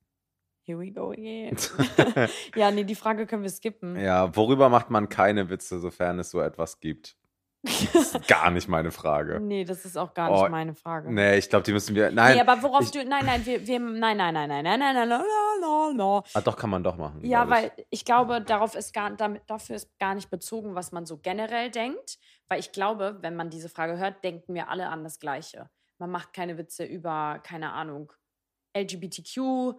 Here 0.70 0.78
we 0.78 0.92
go 0.92 1.10
again. 1.10 1.56
ja, 2.54 2.70
nee, 2.70 2.84
die 2.84 2.94
Frage 2.94 3.26
können 3.26 3.42
wir 3.42 3.50
skippen. 3.50 3.98
Ja, 3.98 4.34
worüber 4.36 4.68
macht 4.68 4.88
man 4.88 5.08
keine 5.08 5.50
Witze, 5.50 5.80
sofern 5.80 6.20
es 6.20 6.30
so 6.30 6.40
etwas 6.40 6.78
gibt? 6.78 7.16
Das 7.62 8.14
ist 8.14 8.28
gar 8.28 8.52
nicht 8.52 8.68
meine 8.68 8.92
Frage. 8.92 9.40
nee, 9.40 9.64
das 9.64 9.84
ist 9.84 9.98
auch 9.98 10.14
gar 10.14 10.30
nicht 10.30 10.40
Oh, 10.40 10.48
meine 10.48 10.74
Frage. 10.74 11.12
Nee, 11.12 11.38
ich 11.38 11.48
glaube, 11.50 11.64
die 11.64 11.72
müssen 11.72 11.96
wir. 11.96 12.12
Nein. 12.12 12.36
nee, 12.36 12.40
aber 12.40 12.62
worauf 12.62 12.82
ich- 12.82 12.92
du. 12.92 13.04
Nein, 13.04 13.26
nein, 13.26 13.44
wir, 13.44 13.66
wir. 13.66 13.80
Nein, 13.80 14.16
nein, 14.16 14.32
nein, 14.32 14.48
nein, 14.48 14.62
nein, 14.62 14.78
nein, 14.78 14.94
nein, 14.94 15.08
nein, 15.08 15.60
nein, 15.60 15.96
nein. 15.96 16.22
ah, 16.34 16.40
doch, 16.40 16.56
kann 16.56 16.70
man 16.70 16.84
doch 16.84 16.96
machen. 16.96 17.24
Ja, 17.24 17.42
ich. 17.42 17.50
weil 17.50 17.72
ich 17.90 18.04
glaube, 18.04 18.40
darauf 18.40 18.76
ist 18.76 18.94
gar, 18.94 19.10
damit, 19.10 19.42
dafür 19.48 19.74
ist 19.74 19.90
gar 19.98 20.14
nicht 20.14 20.30
bezogen, 20.30 20.76
was 20.76 20.92
man 20.92 21.04
so 21.04 21.18
generell 21.18 21.72
denkt. 21.72 22.18
Weil 22.48 22.60
ich 22.60 22.70
glaube, 22.70 23.18
wenn 23.22 23.34
man 23.34 23.50
diese 23.50 23.68
Frage 23.68 23.98
hört, 23.98 24.22
denken 24.22 24.54
wir 24.54 24.68
alle 24.68 24.88
an 24.88 25.02
das 25.02 25.18
Gleiche. 25.18 25.68
Man 25.98 26.12
macht 26.12 26.32
keine 26.32 26.58
Witze 26.58 26.84
über, 26.84 27.40
keine 27.42 27.72
Ahnung, 27.72 28.12
LGBTQ, 28.76 29.74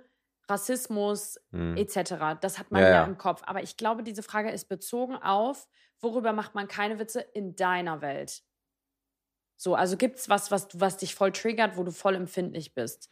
Rassismus, 0.52 1.40
Hm. 1.52 1.76
etc. 1.78 2.36
Das 2.40 2.60
hat 2.60 2.70
man 2.72 2.84
Ja, 2.84 2.90
ja, 2.90 3.04
im 3.06 3.18
Kopf. 3.18 3.42
Aber 3.46 3.64
ich 3.64 3.78
glaube, 3.78 4.04
diese 4.04 4.22
Frage 4.22 4.52
ist 4.52 4.66
bezogen 4.70 5.16
auf, 5.16 5.68
worüber 6.00 6.34
macht 6.34 6.54
man 6.54 6.68
keine 6.68 7.00
Witze 7.00 7.22
in 7.22 7.56
deiner 7.56 8.02
Welt? 8.02 8.44
So, 9.58 9.76
also 9.76 9.96
gibt 9.98 10.18
es 10.18 10.28
was, 10.30 10.52
was, 10.52 10.68
du- 10.68 10.80
was 10.80 10.98
dich 10.98 11.16
voll 11.16 11.32
triggert, 11.32 11.78
wo 11.78 11.84
du 11.84 11.92
voll 11.92 12.16
empfindlich 12.16 12.74
bist? 12.74 13.10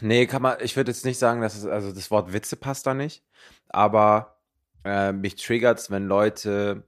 Nee, 0.00 0.26
kann 0.26 0.42
man, 0.42 0.58
ich 0.60 0.76
würde 0.76 0.90
jetzt 0.90 1.04
nicht 1.04 1.18
sagen, 1.18 1.40
dass 1.40 1.56
es, 1.56 1.64
also 1.66 1.92
das 1.92 2.10
Wort 2.10 2.32
Witze 2.32 2.56
passt 2.56 2.86
da 2.86 2.94
nicht, 2.94 3.24
aber 3.68 4.40
äh, 4.84 5.12
mich 5.12 5.36
triggert's, 5.36 5.90
wenn 5.90 6.06
Leute 6.06 6.84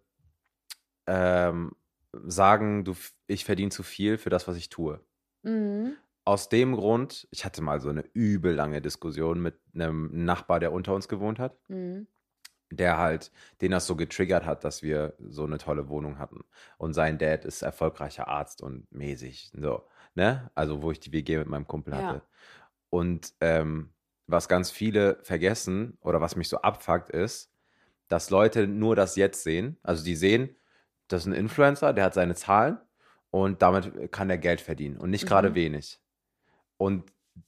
ähm, 1.07 1.73
sagen, 2.12 2.85
du, 2.85 2.97
ich 3.27 3.45
verdiene 3.45 3.71
zu 3.71 3.83
viel 3.83 4.19
für 4.19 4.31
das, 4.31 4.49
was 4.49 4.57
ich 4.57 4.69
tue. 4.69 5.01
Mhm. 5.43 5.97
Aus 6.27 6.49
dem 6.49 6.75
Grund, 6.75 7.29
ich 7.31 7.45
hatte 7.45 7.61
mal 7.63 7.81
so 7.81 7.91
eine 7.91 8.05
übel 8.15 8.55
lange 8.55 8.81
Diskussion 8.81 9.41
mit 9.41 9.59
einem 9.75 10.25
Nachbar, 10.25 10.59
der 10.59 10.73
unter 10.73 10.95
uns 10.95 11.09
gewohnt 11.09 11.39
hat, 11.39 11.57
Mhm. 11.69 12.07
der 12.71 12.99
halt, 12.99 13.31
den 13.61 13.71
das 13.73 13.87
so 13.87 13.95
getriggert 13.95 14.45
hat, 14.47 14.65
dass 14.65 14.83
wir 14.83 15.15
so 15.29 15.45
eine 15.45 15.59
tolle 15.59 15.89
Wohnung 15.89 16.19
hatten. 16.19 16.41
Und 16.79 16.95
sein 16.95 17.19
Dad 17.19 17.45
ist 17.45 17.63
erfolgreicher 17.63 18.27
Arzt 18.29 18.63
und 18.63 18.91
mäßig, 18.91 19.53
so, 19.55 19.87
ne? 20.15 20.51
Also, 20.55 20.83
wo 20.83 20.91
ich 20.91 21.01
die 21.01 21.13
WG 21.13 21.37
mit 21.39 21.49
meinem 21.49 21.67
Kumpel 21.67 21.93
Ja. 21.95 21.99
hatte. 22.09 22.23
Und 22.91 23.35
ähm, 23.41 23.91
was 24.27 24.49
ganz 24.49 24.71
viele 24.71 25.19
vergessen 25.23 25.99
oder 26.01 26.21
was 26.23 26.37
mich 26.37 26.49
so 26.49 26.59
abfuckt 26.63 27.11
ist, 27.11 27.53
dass 28.09 28.31
Leute 28.31 28.67
nur 28.67 28.97
das 28.97 29.17
jetzt 29.17 29.43
sehen. 29.43 29.79
Also 29.83 30.05
die 30.05 30.17
sehen, 30.17 30.57
das 31.09 31.23
ist 31.23 31.27
ein 31.27 31.33
Influencer, 31.35 31.93
der 31.93 32.05
hat 32.05 32.15
seine 32.15 32.35
Zahlen 32.35 32.79
und 33.31 33.61
damit 33.63 34.11
kann 34.13 34.31
er 34.31 34.39
Geld 34.39 34.61
verdienen 34.63 34.97
und 34.97 35.11
nicht 35.11 35.27
gerade 35.27 35.51
Mhm. 35.51 35.55
wenig. 35.55 36.01
Und 36.77 37.05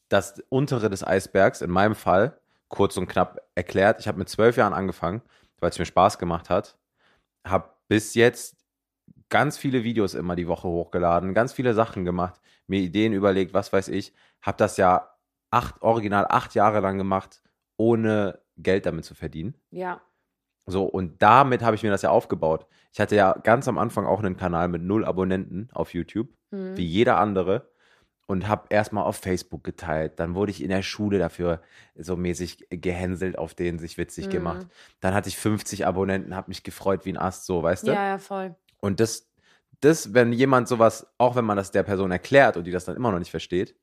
das 0.08 0.42
untere 0.48 0.88
des 0.90 1.04
Eisbergs, 1.04 1.60
in 1.62 1.70
meinem 1.70 1.94
Fall, 1.94 2.38
kurz 2.68 2.96
und 2.96 3.06
knapp 3.08 3.40
erklärt, 3.54 4.00
ich 4.00 4.08
habe 4.08 4.18
mit 4.18 4.28
zwölf 4.28 4.56
Jahren 4.56 4.72
angefangen, 4.72 5.22
weil 5.60 5.70
es 5.70 5.78
mir 5.78 5.86
Spaß 5.86 6.18
gemacht 6.18 6.50
hat, 6.50 6.78
habe 7.46 7.70
bis 7.88 8.14
jetzt 8.14 8.56
ganz 9.28 9.58
viele 9.58 9.84
Videos 9.84 10.14
immer 10.14 10.36
die 10.36 10.48
Woche 10.48 10.68
hochgeladen, 10.68 11.34
ganz 11.34 11.52
viele 11.52 11.74
Sachen 11.74 12.04
gemacht, 12.04 12.40
mir 12.66 12.80
Ideen 12.80 13.12
überlegt, 13.12 13.54
was 13.54 13.72
weiß 13.72 13.88
ich, 13.88 14.12
habe 14.42 14.56
das 14.58 14.76
ja 14.76 15.10
acht, 15.50 15.80
original 15.82 16.26
acht 16.28 16.54
Jahre 16.54 16.80
lang 16.80 16.98
gemacht, 16.98 17.42
ohne 17.76 18.40
Geld 18.56 18.86
damit 18.86 19.04
zu 19.04 19.14
verdienen. 19.14 19.54
Ja. 19.70 20.00
So, 20.66 20.84
und 20.84 21.22
damit 21.22 21.62
habe 21.62 21.76
ich 21.76 21.82
mir 21.84 21.90
das 21.90 22.02
ja 22.02 22.10
aufgebaut. 22.10 22.66
Ich 22.92 22.98
hatte 23.00 23.14
ja 23.14 23.32
ganz 23.44 23.68
am 23.68 23.78
Anfang 23.78 24.06
auch 24.06 24.18
einen 24.18 24.36
Kanal 24.36 24.66
mit 24.68 24.82
null 24.82 25.04
Abonnenten 25.04 25.68
auf 25.72 25.94
YouTube, 25.94 26.28
Mhm. 26.50 26.76
wie 26.76 26.84
jeder 26.86 27.18
andere. 27.18 27.68
Und 28.28 28.48
habe 28.48 28.66
erstmal 28.70 29.04
auf 29.04 29.16
Facebook 29.16 29.62
geteilt. 29.62 30.18
Dann 30.18 30.34
wurde 30.34 30.50
ich 30.50 30.60
in 30.62 30.68
der 30.70 30.82
Schule 30.82 31.18
dafür 31.18 31.62
so 31.94 32.16
mäßig 32.16 32.66
gehänselt, 32.70 33.38
auf 33.38 33.54
denen 33.54 33.78
sich 33.78 33.98
witzig 33.98 34.26
Mhm. 34.26 34.30
gemacht. 34.30 34.66
Dann 35.00 35.14
hatte 35.14 35.28
ich 35.28 35.36
50 35.36 35.86
Abonnenten, 35.86 36.34
habe 36.34 36.48
mich 36.50 36.64
gefreut 36.64 37.04
wie 37.04 37.12
ein 37.12 37.18
Ast, 37.18 37.46
so, 37.46 37.62
weißt 37.62 37.86
du? 37.86 37.92
Ja, 37.92 38.04
ja, 38.08 38.18
voll. 38.18 38.56
Und 38.80 38.98
das, 38.98 39.28
das, 39.80 40.12
wenn 40.12 40.32
jemand 40.32 40.66
sowas, 40.66 41.06
auch 41.18 41.36
wenn 41.36 41.44
man 41.44 41.56
das 41.56 41.70
der 41.70 41.84
Person 41.84 42.10
erklärt 42.10 42.56
und 42.56 42.64
die 42.64 42.72
das 42.72 42.84
dann 42.84 42.96
immer 42.96 43.12
noch 43.12 43.20
nicht 43.20 43.30
versteht, 43.30 43.76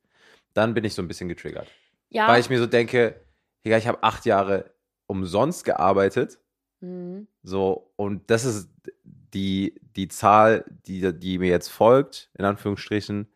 dann 0.54 0.74
bin 0.74 0.84
ich 0.84 0.94
so 0.94 1.02
ein 1.02 1.08
bisschen 1.08 1.30
getriggert. 1.30 1.68
Ja. 2.10 2.28
Weil 2.28 2.42
ich 2.42 2.50
mir 2.50 2.60
so 2.60 2.68
denke, 2.68 3.22
Digga, 3.66 3.78
ich 3.78 3.88
habe 3.88 4.04
acht 4.04 4.26
Jahre 4.26 4.74
umsonst 5.08 5.64
gearbeitet 5.64 6.38
mhm. 6.82 7.28
so, 7.44 7.92
und 7.96 8.30
das 8.30 8.44
ist 8.46 8.70
die, 9.06 9.80
die 9.96 10.10
Zahl, 10.10 10.66
die, 10.86 11.18
die 11.18 11.38
mir 11.40 11.50
jetzt 11.50 11.70
folgt, 11.70 12.30
in 12.38 12.46
Anführungsstrichen, 12.46 13.28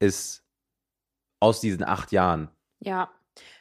ist 0.00 0.44
aus 1.40 1.60
diesen 1.60 1.84
acht 1.84 2.12
Jahren. 2.12 2.50
Ja, 2.80 3.10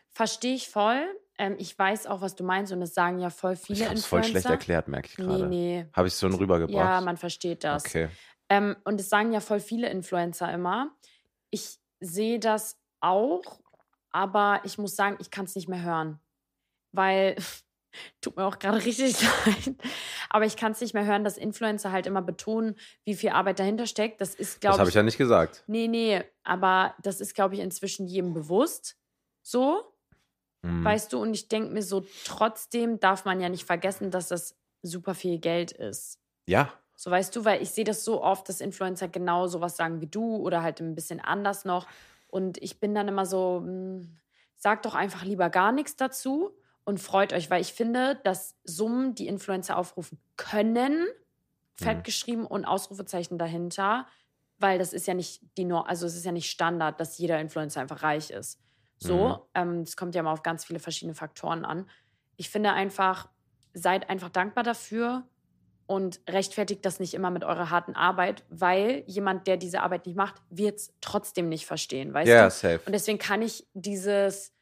verstehe 0.10 0.56
ich 0.56 0.70
voll. 0.70 1.06
Ähm, 1.38 1.56
ich 1.60 1.78
weiß 1.78 2.08
auch, 2.08 2.22
was 2.22 2.36
du 2.36 2.44
meinst 2.44 2.72
und 2.74 2.80
das 2.80 2.94
sagen 2.94 3.20
ja 3.20 3.30
voll 3.30 3.56
viele 3.56 3.80
Ich 3.80 3.86
habe 3.86 3.96
es 3.96 4.06
voll 4.06 4.20
Influencer. 4.20 4.42
schlecht 4.42 4.52
erklärt, 4.60 4.88
merke 4.88 5.08
ich 5.12 5.18
Nee, 5.18 5.26
gerade. 5.26 5.48
nee. 5.48 5.86
Habe 5.94 6.08
ich 6.08 6.14
es 6.16 6.20
schon 6.20 6.34
rübergebracht? 6.34 6.76
Ja, 6.76 7.02
man 7.02 7.18
versteht 7.18 7.64
das. 7.64 7.86
Okay. 7.86 8.10
Ähm, 8.50 8.76
und 8.86 9.00
es 9.00 9.10
sagen 9.10 9.32
ja 9.34 9.40
voll 9.40 9.60
viele 9.60 9.90
Influencer 9.90 10.52
immer. 10.52 10.96
Ich 11.52 11.78
sehe 12.00 12.40
das 12.40 12.80
auch, 13.02 13.60
aber 14.12 14.62
ich 14.64 14.78
muss 14.78 14.96
sagen, 14.96 15.18
ich 15.20 15.30
kann 15.30 15.46
es 15.46 15.56
nicht 15.56 15.68
mehr 15.68 15.82
hören. 15.84 16.20
Weil, 16.92 17.36
tut 18.22 18.36
mir 18.38 18.46
auch 18.46 18.60
gerade 18.60 18.78
richtig 18.86 19.22
leid, 19.22 19.76
aber 20.30 20.46
ich 20.46 20.58
kann 20.58 20.72
es 20.74 20.82
nicht 20.82 20.94
mehr 20.94 21.06
hören, 21.06 21.24
dass 21.24 21.38
Influencer 21.38 21.92
halt 21.92 22.06
immer 22.08 22.22
betonen, 22.22 22.76
wie 23.06 23.16
viel 23.16 23.30
Arbeit 23.30 23.60
dahinter 23.60 23.86
steckt. 23.88 24.22
Das 24.22 24.36
ist, 24.36 24.56
Das 24.56 24.60
glaube 24.62 24.80
habe 24.80 24.90
ich, 24.90 24.94
ich 24.94 24.96
ja 24.96 25.04
nicht 25.04 25.18
gesagt. 25.18 25.64
Nee, 25.68 25.88
nee, 25.88 26.24
aber 26.44 26.96
das 27.02 27.22
ist, 27.22 27.34
glaube 27.36 27.56
ich, 27.56 27.62
inzwischen 27.62 28.08
jedem 28.08 28.34
bewusst. 28.34 28.98
So, 29.42 29.94
Hm. 30.64 30.84
weißt 30.86 31.14
du, 31.14 31.22
und 31.22 31.34
ich 31.34 31.48
denke 31.50 31.72
mir 31.72 31.84
so, 31.84 32.04
trotzdem 32.26 33.00
darf 33.00 33.26
man 33.26 33.40
ja 33.40 33.50
nicht 33.50 33.66
vergessen, 33.66 34.12
dass 34.12 34.28
das 34.30 34.56
super 34.82 35.14
viel 35.16 35.40
Geld 35.40 35.72
ist. 35.72 36.20
Ja, 36.48 36.74
So 36.96 37.12
weißt 37.12 37.36
du, 37.36 37.46
weil 37.46 37.62
ich 37.62 37.70
sehe 37.72 37.84
das 37.84 38.04
so 38.04 38.24
oft, 38.24 38.50
dass 38.50 38.60
Influencer 38.62 39.08
genau 39.08 39.48
sowas 39.48 39.78
sagen 39.78 40.02
wie 40.02 40.08
du 40.08 40.38
oder 40.38 40.64
halt 40.64 40.80
ein 40.82 40.96
bisschen 40.96 41.20
anders 41.20 41.64
noch. 41.66 41.86
Und 42.28 42.58
ich 42.62 42.80
bin 42.80 42.96
dann 42.96 43.08
immer 43.08 43.26
so, 43.26 43.62
mh, 43.64 44.08
sagt 44.56 44.86
doch 44.88 44.96
einfach 44.96 45.24
lieber 45.24 45.50
gar 45.52 45.72
nichts 45.72 45.96
dazu 45.96 46.52
und 46.88 47.00
freut 47.02 47.34
euch, 47.34 47.50
weil 47.50 47.60
ich 47.62 47.74
finde, 47.74 48.16
dass 48.24 48.56
Summen, 48.64 49.14
die 49.14 49.28
Influencer 49.28 49.78
aufrufen 49.78 50.20
können, 50.38 51.06
fett 51.76 51.98
Mhm. 51.98 52.04
geschrieben 52.04 52.46
und 52.48 52.64
Ausrufezeichen 52.64 53.38
dahinter, 53.38 54.08
weil 54.58 54.80
das 54.80 54.94
ist 54.94 55.06
ja 55.06 55.14
nicht 55.14 55.42
die 55.58 55.66
Nor 55.66 55.90
also 55.90 56.06
es 56.08 56.16
ist 56.16 56.26
ja 56.26 56.32
nicht 56.32 56.50
Standard, 56.50 57.00
dass 57.02 57.18
jeder 57.18 57.42
Influencer 57.42 57.82
einfach 57.82 58.04
reich 58.04 58.30
ist. 58.30 58.62
So, 59.00 59.28
Mhm. 59.28 59.42
ähm, 59.54 59.82
es 59.82 59.98
kommt 59.98 60.16
ja 60.16 60.24
mal 60.24 60.32
auf 60.32 60.44
ganz 60.44 60.64
viele 60.64 60.80
verschiedene 60.80 61.14
Faktoren 61.14 61.66
an. 61.66 61.90
Ich 62.38 62.50
finde 62.50 62.72
einfach, 62.72 63.30
seid 63.74 64.10
einfach 64.10 64.30
dankbar 64.30 64.64
dafür 64.64 65.28
und 65.88 66.22
rechtfertigt 66.30 66.86
das 66.86 67.02
nicht 67.02 67.14
immer 67.14 67.32
mit 67.32 67.44
eurer 67.44 67.70
harten 67.70 67.96
Arbeit, 67.98 68.46
weil 68.50 69.04
jemand, 69.08 69.46
der 69.48 69.58
diese 69.58 69.82
Arbeit 69.82 70.06
nicht 70.06 70.16
macht, 70.16 70.42
wird 70.50 70.78
es 70.78 70.94
trotzdem 71.02 71.50
nicht 71.50 71.66
verstehen, 71.66 72.14
weißt 72.14 72.30
ja, 72.30 72.46
du? 72.46 72.52
safe. 72.52 72.82
Und 72.86 72.94
deswegen 72.94 73.20
kann 73.20 73.42
ich 73.42 73.68
dieses, 73.74 74.54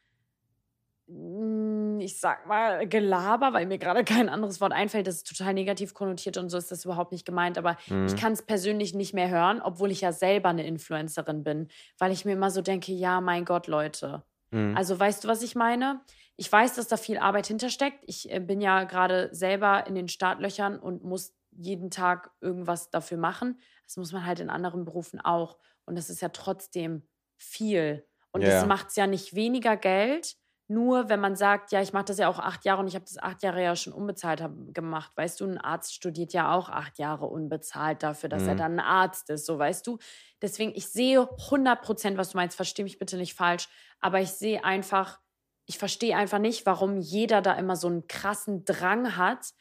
ich 1.08 2.18
sag 2.18 2.46
mal, 2.48 2.86
Gelaber, 2.88 3.52
weil 3.52 3.66
mir 3.66 3.78
gerade 3.78 4.04
kein 4.24 4.28
anderes 4.28 4.60
Wort 4.60 4.72
einfällt, 4.72 5.06
das 5.06 5.16
ist 5.16 5.28
total 5.28 5.54
negativ 5.54 5.94
konnotiert 5.94 6.36
und 6.36 6.48
so 6.50 6.58
ist 6.58 6.70
das 6.72 6.84
überhaupt 6.84 7.12
nicht 7.12 7.24
gemeint, 7.24 7.58
aber 7.58 7.76
Mhm. 7.88 8.06
ich 8.06 8.16
kann 8.16 8.32
es 8.32 8.42
persönlich 8.42 8.94
nicht 8.94 9.14
mehr 9.14 9.28
hören, 9.30 9.60
obwohl 9.62 9.90
ich 9.92 10.00
ja 10.00 10.12
selber 10.12 10.48
eine 10.48 10.66
Influencerin 10.66 11.44
bin, 11.44 11.68
weil 11.98 12.10
ich 12.12 12.24
mir 12.24 12.32
immer 12.32 12.50
so 12.50 12.60
denke, 12.62 12.92
ja, 12.92 13.20
mein 13.20 13.44
Gott, 13.44 13.66
Leute. 13.68 14.24
Mhm. 14.50 14.76
Also 14.76 14.98
weißt 14.98 15.24
du, 15.24 15.28
was 15.28 15.42
ich 15.42 15.54
meine? 15.54 16.00
Ich 16.36 16.50
weiß, 16.50 16.74
dass 16.74 16.88
da 16.88 16.96
viel 16.96 17.18
Arbeit 17.18 17.46
hintersteckt. 17.46 18.02
Ich 18.06 18.30
äh, 18.32 18.40
bin 18.40 18.60
ja 18.60 18.84
gerade 18.84 19.28
selber 19.32 19.86
in 19.86 19.94
den 19.94 20.08
Startlöchern 20.08 20.78
und 20.78 21.02
muss 21.04 21.34
jeden 21.52 21.90
Tag 21.90 22.30
irgendwas 22.40 22.90
dafür 22.90 23.16
machen. 23.16 23.58
Das 23.86 23.96
muss 23.96 24.12
man 24.12 24.26
halt 24.26 24.40
in 24.40 24.50
anderen 24.50 24.84
Berufen 24.84 25.20
auch. 25.20 25.56
Und 25.86 25.96
das 25.96 26.10
ist 26.10 26.20
ja 26.20 26.28
trotzdem 26.28 27.08
viel. 27.38 28.06
Und 28.32 28.42
Ja, 28.42 28.48
das 28.48 28.66
macht 28.66 28.88
es 28.88 28.96
ja 28.96 29.06
nicht 29.06 29.34
weniger 29.34 29.76
Geld, 29.76 30.36
nur 30.68 31.08
wenn 31.08 31.20
man 31.20 31.36
sagt, 31.36 31.70
ja, 31.72 31.80
ich 31.80 31.92
mache 31.92 32.06
das 32.06 32.18
ja 32.18 32.28
auch 32.28 32.38
acht 32.40 32.64
Jahre 32.64 32.80
und 32.80 32.88
ich 32.88 32.94
habe 32.96 33.04
das 33.04 33.18
acht 33.18 33.42
Jahre 33.42 33.62
ja 33.62 33.76
schon 33.76 33.92
unbezahlt 33.92 34.40
hab, 34.42 34.52
gemacht. 34.74 35.12
Weißt 35.16 35.40
du, 35.40 35.44
ein 35.46 35.58
Arzt 35.58 35.94
studiert 35.94 36.32
ja 36.32 36.52
auch 36.54 36.68
acht 36.68 36.98
Jahre 36.98 37.26
unbezahlt 37.26 38.02
dafür, 38.02 38.28
dass 38.28 38.46
er 38.46 38.54
Mhm. 38.54 38.58
dann 38.58 38.72
ein 38.74 38.80
Arzt 38.80 39.30
ist, 39.30 39.46
so 39.46 39.58
weißt 39.58 39.86
du. 39.86 39.98
Deswegen, 40.42 40.72
ich 40.74 40.88
sehe 40.88 41.28
100 41.50 41.82
Prozent, 41.82 42.18
was 42.18 42.30
du 42.30 42.36
meinst, 42.38 42.56
verstehe 42.56 42.84
mich 42.84 42.98
bitte 42.98 43.16
nicht 43.16 43.34
falsch, 43.34 43.68
aber 44.00 44.20
ich 44.20 44.30
sehe 44.32 44.64
einfach, 44.64 45.20
ich 45.66 45.78
verstehe 45.78 46.16
einfach 46.16 46.38
nicht, 46.38 46.66
warum 46.66 46.98
jeder 46.98 47.42
da 47.42 47.54
immer 47.54 47.76
so 47.76 47.88
einen 47.88 48.06
krassen 48.08 48.64
Drang 48.64 49.16
hat, 49.16 49.52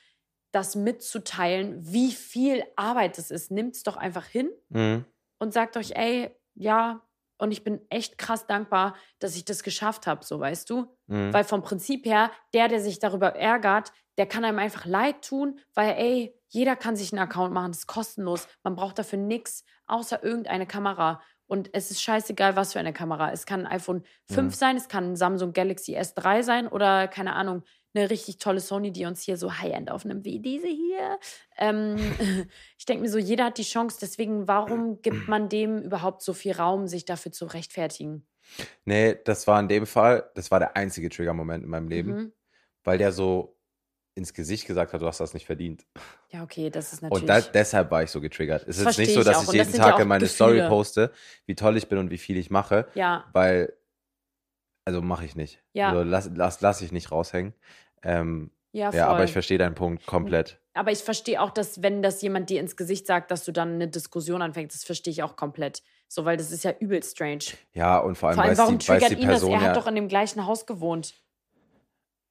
das 0.51 0.75
mitzuteilen, 0.75 1.77
wie 1.85 2.11
viel 2.11 2.63
Arbeit 2.75 3.17
es 3.17 3.31
ist. 3.31 3.51
Nimmt 3.51 3.75
es 3.75 3.83
doch 3.83 3.97
einfach 3.97 4.25
hin 4.25 4.49
Mhm. 4.69 5.05
und 5.39 5.53
sagt 5.53 5.77
euch, 5.77 5.91
ey, 5.95 6.35
ja, 6.55 7.01
und 7.37 7.51
ich 7.51 7.63
bin 7.63 7.81
echt 7.89 8.17
krass 8.17 8.47
dankbar, 8.47 8.95
dass 9.19 9.35
ich 9.35 9.45
das 9.45 9.63
geschafft 9.63 10.07
habe, 10.07 10.23
so 10.25 10.39
weißt 10.39 10.69
du. 10.69 10.95
Mhm. 11.07 11.33
Weil 11.33 11.43
vom 11.43 11.61
Prinzip 11.61 12.05
her, 12.05 12.31
der, 12.53 12.67
der 12.67 12.81
sich 12.81 12.99
darüber 12.99 13.35
ärgert, 13.35 13.91
der 14.17 14.25
kann 14.25 14.45
einem 14.45 14.59
einfach 14.59 14.85
leid 14.85 15.27
tun, 15.27 15.59
weil, 15.73 15.91
ey, 15.97 16.39
jeder 16.47 16.75
kann 16.75 16.95
sich 16.95 17.11
einen 17.11 17.21
Account 17.21 17.53
machen, 17.53 17.71
das 17.71 17.79
ist 17.79 17.87
kostenlos. 17.87 18.47
Man 18.63 18.75
braucht 18.75 18.97
dafür 18.97 19.19
nichts 19.19 19.65
außer 19.87 20.23
irgendeine 20.23 20.65
Kamera. 20.65 21.21
Und 21.47 21.69
es 21.73 21.91
ist 21.91 22.01
scheißegal, 22.01 22.55
was 22.55 22.73
für 22.73 22.79
eine 22.79 22.93
Kamera. 22.93 23.31
Es 23.31 23.45
kann 23.45 23.65
ein 23.65 23.71
iPhone 23.73 24.03
5 24.31 24.53
Mhm. 24.53 24.57
sein, 24.57 24.77
es 24.77 24.87
kann 24.87 25.11
ein 25.11 25.15
Samsung 25.15 25.51
Galaxy 25.53 25.95
S3 25.97 26.43
sein 26.43 26.67
oder, 26.67 27.07
keine 27.07 27.33
Ahnung, 27.35 27.63
eine 27.95 28.09
richtig 28.09 28.37
tolle 28.37 28.59
Sony, 28.59 28.91
die 28.91 29.05
uns 29.05 29.21
hier 29.21 29.37
so 29.37 29.57
High-End 29.57 29.89
aufnimmt, 29.91 30.25
wie 30.25 30.39
diese 30.39 30.67
hier. 30.67 31.19
Ähm, 31.57 31.95
ich 32.77 32.85
denke 32.85 33.03
mir 33.03 33.09
so, 33.09 33.17
jeder 33.17 33.45
hat 33.45 33.57
die 33.57 33.63
Chance. 33.63 33.97
Deswegen, 34.01 34.47
warum 34.47 35.01
gibt 35.01 35.27
man 35.27 35.49
dem 35.49 35.81
überhaupt 35.81 36.21
so 36.21 36.33
viel 36.33 36.53
Raum, 36.53 36.87
sich 36.87 37.05
dafür 37.05 37.31
zu 37.31 37.45
rechtfertigen? 37.45 38.27
Nee, 38.85 39.17
das 39.25 39.47
war 39.47 39.59
in 39.59 39.67
dem 39.67 39.87
Fall, 39.87 40.29
das 40.35 40.51
war 40.51 40.59
der 40.59 40.75
einzige 40.77 41.09
Trigger-Moment 41.09 41.63
in 41.63 41.69
meinem 41.69 41.87
Leben, 41.87 42.11
Mhm. 42.11 42.31
weil 42.83 42.97
der 42.99 43.11
so 43.11 43.57
ins 44.17 44.33
Gesicht 44.33 44.65
gesagt 44.65 44.93
hat, 44.93 45.01
du 45.01 45.07
hast 45.07 45.19
das 45.19 45.33
nicht 45.33 45.45
verdient. 45.45 45.85
Ja, 46.29 46.43
okay, 46.43 46.69
das 46.69 46.93
ist 46.93 47.01
natürlich. 47.01 47.23
Und 47.23 47.27
da, 47.27 47.41
deshalb 47.41 47.91
war 47.91 48.03
ich 48.03 48.11
so 48.11 48.21
getriggert. 48.21 48.65
Es 48.67 48.77
ist 48.77 48.97
nicht 48.97 49.13
so, 49.13 49.19
ich 49.21 49.25
dass 49.25 49.41
ich 49.41 49.47
das 49.47 49.53
jeden 49.53 49.75
ja 49.75 49.83
Tag 49.91 49.99
in 49.99 50.07
meine 50.07 50.23
Gefühle. 50.23 50.57
Story 50.59 50.69
poste, 50.69 51.11
wie 51.47 51.55
toll 51.55 51.75
ich 51.75 51.89
bin 51.89 51.97
und 51.97 52.11
wie 52.11 52.17
viel 52.17 52.37
ich 52.37 52.49
mache, 52.49 52.87
ja, 52.93 53.25
weil, 53.33 53.73
also 54.85 55.01
mache 55.01 55.25
ich 55.25 55.35
nicht. 55.35 55.61
Ja. 55.73 55.89
Also 55.89 56.03
lass, 56.03 56.29
lass, 56.33 56.61
lass 56.61 56.81
ich 56.81 56.91
nicht 56.93 57.11
raushängen. 57.11 57.53
Ähm, 58.05 58.51
ja, 58.71 58.91
voll. 58.91 58.99
ja, 58.99 59.07
aber 59.07 59.23
ich 59.23 59.31
verstehe 59.33 59.57
deinen 59.57 59.75
Punkt 59.75 60.05
komplett. 60.05 60.61
Aber 60.73 60.91
ich 60.91 60.99
verstehe 60.99 61.41
auch, 61.41 61.51
dass 61.51 61.81
wenn 61.81 62.01
das 62.01 62.21
jemand 62.21 62.49
dir 62.49 62.59
ins 62.59 62.75
Gesicht 62.75 63.07
sagt, 63.07 63.31
dass 63.31 63.45
du 63.45 63.51
dann 63.53 63.75
eine 63.75 63.87
Diskussion 63.87 64.41
anfängst, 64.41 64.75
das 64.75 64.83
verstehe 64.83 65.11
ich 65.11 65.23
auch 65.23 65.37
komplett. 65.37 65.81
So, 66.07 66.25
weil 66.25 66.35
das 66.37 66.51
ist 66.51 66.63
ja 66.63 66.71
übel 66.79 67.01
strange. 67.01 67.45
Ja, 67.73 67.97
und 67.99 68.15
vor 68.17 68.29
allem, 68.29 68.35
Vor 68.35 68.43
allem, 68.43 68.51
weiß, 68.51 68.57
warum 68.57 68.77
die, 68.77 68.87
weiß 68.87 69.01
triggert 69.01 69.17
die 69.17 69.23
ihn 69.23 69.29
das? 69.29 69.39
Person 69.39 69.53
Er 69.53 69.61
ja, 69.61 69.67
hat 69.69 69.77
doch 69.77 69.87
in 69.87 69.95
dem 69.95 70.07
gleichen 70.09 70.45
Haus 70.45 70.65
gewohnt. 70.65 71.15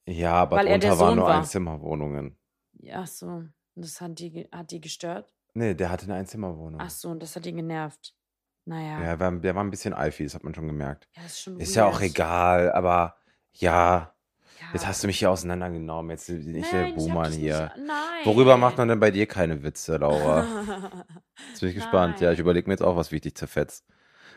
ja, 0.06 0.32
aber 0.34 0.56
weil 0.58 0.66
er 0.66 0.78
drunter 0.78 0.98
waren 0.98 1.16
nur 1.16 1.26
war. 1.26 1.38
Einzimmerwohnungen. 1.38 2.36
Ja, 2.80 3.06
so. 3.06 3.26
Und 3.26 3.54
das 3.74 4.00
hat 4.00 4.18
die, 4.18 4.46
hat 4.52 4.70
die 4.70 4.80
gestört? 4.80 5.32
Nee, 5.54 5.74
der 5.74 5.90
hatte 5.90 6.04
eine 6.04 6.14
Einzimmerwohnung. 6.14 6.80
Ach 6.80 6.90
so, 6.90 7.08
und 7.08 7.22
das 7.22 7.34
hat 7.36 7.46
ihn 7.46 7.56
genervt. 7.56 8.14
Naja. 8.66 9.00
Ja, 9.00 9.16
der 9.16 9.20
war, 9.20 9.32
der 9.32 9.54
war 9.54 9.64
ein 9.64 9.70
bisschen 9.70 9.94
eify, 9.94 10.24
das 10.24 10.34
hat 10.34 10.44
man 10.44 10.54
schon 10.54 10.66
gemerkt. 10.66 11.08
Ja, 11.16 11.24
ist 11.24 11.40
schon 11.40 11.58
Ist 11.60 11.74
ja 11.74 11.86
auch 11.86 12.00
weird. 12.00 12.10
egal, 12.12 12.72
aber 12.72 13.16
ja, 13.52 14.13
Ja. 14.60 14.66
jetzt 14.72 14.86
hast 14.86 15.02
du 15.02 15.06
mich 15.08 15.18
hier 15.18 15.30
auseinandergenommen. 15.30 16.10
Jetzt 16.10 16.26
bin 16.28 16.54
ich 16.54 16.62
Nein, 16.62 16.70
der 16.72 16.88
ich 16.88 16.94
Buhmann 16.94 17.32
hier. 17.32 17.72
Nicht, 17.76 17.86
nein. 17.88 17.96
Worüber 18.24 18.56
macht 18.56 18.78
man 18.78 18.88
denn 18.88 19.00
bei 19.00 19.10
dir 19.10 19.26
keine 19.26 19.62
Witze, 19.62 19.96
Laura? 19.96 20.44
Jetzt 21.50 21.60
bin 21.60 21.68
ich 21.70 21.74
gespannt. 21.74 22.20
Ja, 22.20 22.30
ich 22.30 22.38
Nein. 22.38 22.42
überlege 22.44 22.68
mir 22.68 22.74
jetzt 22.74 22.82
auch, 22.82 22.96
was 22.96 23.10
wie 23.12 23.16
ich 23.16 23.22
dich 23.22 23.34
zerfetzt. 23.34 23.84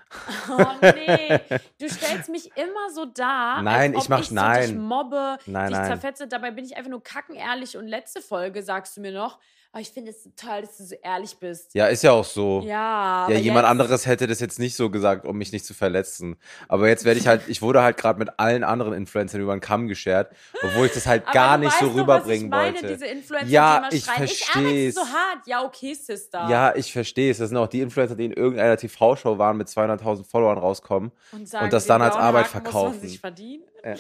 Oh 0.50 0.66
nee, 0.82 1.40
du 1.80 1.90
stellst 1.90 2.30
mich 2.30 2.50
immer 2.56 2.90
so 2.94 3.06
dar, 3.06 3.62
Nein, 3.62 3.94
als 3.94 4.06
ich 4.06 4.06
ob 4.06 4.10
mach- 4.10 4.20
ich 4.22 4.30
so 4.30 4.36
nein. 4.36 4.62
dich 4.70 4.76
mobbe, 4.78 5.38
Nein, 5.46 5.68
dich 5.68 5.78
nein. 5.78 5.86
zerfetze. 5.88 6.28
Dabei 6.30 6.52
bin 6.52 6.64
ich 6.64 6.78
einfach 6.78 6.90
nur 6.90 7.04
kackenehrlich 7.04 7.76
und 7.78 7.88
letzte 7.88 8.22
Folge 8.22 8.64
sagst 8.64 8.96
du 8.96 9.02
mir 9.02 9.12
noch, 9.12 9.38
oh, 9.78 9.82
ich 9.82 9.90
finde 9.92 10.12
es 10.12 10.24
total, 10.24 10.62
dass 10.62 10.78
du 10.78 10.84
so 10.86 10.96
ehrlich 11.04 11.38
bist. 11.38 11.74
Ja, 11.76 11.88
ist 11.88 12.04
ja 12.04 12.12
auch 12.12 12.26
so. 12.26 12.62
Ja, 12.66 13.28
Ja, 13.30 13.38
jemand 13.38 13.64
jetzt, 13.66 13.70
anderes 13.72 14.06
hätte 14.06 14.28
das 14.28 14.40
jetzt 14.40 14.58
nicht 14.60 14.76
so 14.76 14.90
gesagt, 14.90 15.26
um 15.26 15.38
mich 15.38 15.52
nicht 15.52 15.66
zu 15.66 15.74
verletzen. 15.74 16.36
Aber 16.68 16.88
jetzt 16.88 17.06
werde 17.06 17.20
ich 17.20 17.28
halt, 17.28 17.42
ich 17.48 17.62
wurde 17.62 17.82
halt 17.84 17.98
gerade 17.98 18.20
mit 18.20 18.30
allen 18.40 18.64
anderen 18.64 18.94
Influencern 18.94 19.40
über 19.42 19.56
den 19.56 19.62
Kamm 19.62 19.88
geschert, 19.88 20.32
obwohl 20.64 20.88
ich 20.88 20.94
das 20.94 21.06
halt 21.06 21.32
gar 21.32 21.58
nicht 21.58 21.72
so 21.74 21.78
weißt 21.78 21.82
doch, 21.84 21.88
was 21.96 22.02
rüberbringen 22.02 22.46
ich 22.46 22.50
meine, 22.50 22.74
wollte. 22.76 22.88
Diese 22.88 23.06
Influencer, 23.06 23.48
Ja, 23.48 23.88
die 23.92 23.98
ich 23.98 24.06
schreien, 24.06 24.24
ich 24.24 24.44
versteh's. 24.46 24.98
arbeite 24.98 25.12
so 25.12 25.18
hart. 25.18 25.48
Ja, 25.48 25.64
okay, 25.66 25.94
Sister. 25.94 26.48
Ja, 26.50 26.76
ich 26.76 26.92
verstehe 26.92 27.32
es. 27.32 27.38
Das 27.38 27.50
sind 27.50 27.58
auch 27.58 27.68
die 27.68 27.82
Influencer, 27.82 28.16
die 28.16 28.26
in 28.26 28.34
irgendeiner 28.34 28.78
TV-Show 28.78 29.38
waren, 29.38 29.58
mit 29.58 29.68
200.000 29.68 30.26
Followern 30.26 30.58
rauskommen. 30.58 31.12
und, 31.32 31.48
sagen, 31.48 31.70
das 31.70 31.84
den 31.84 31.90
dann 31.90 32.02
als 32.02 32.16
Arbeit 32.16 32.46
Haken 32.54 32.64
Muss 32.64 32.72
verkaufen. 32.72 33.00
man 33.00 33.08
sich 33.10 33.20
verdienen. 33.20 33.64
Ja. 33.88 33.96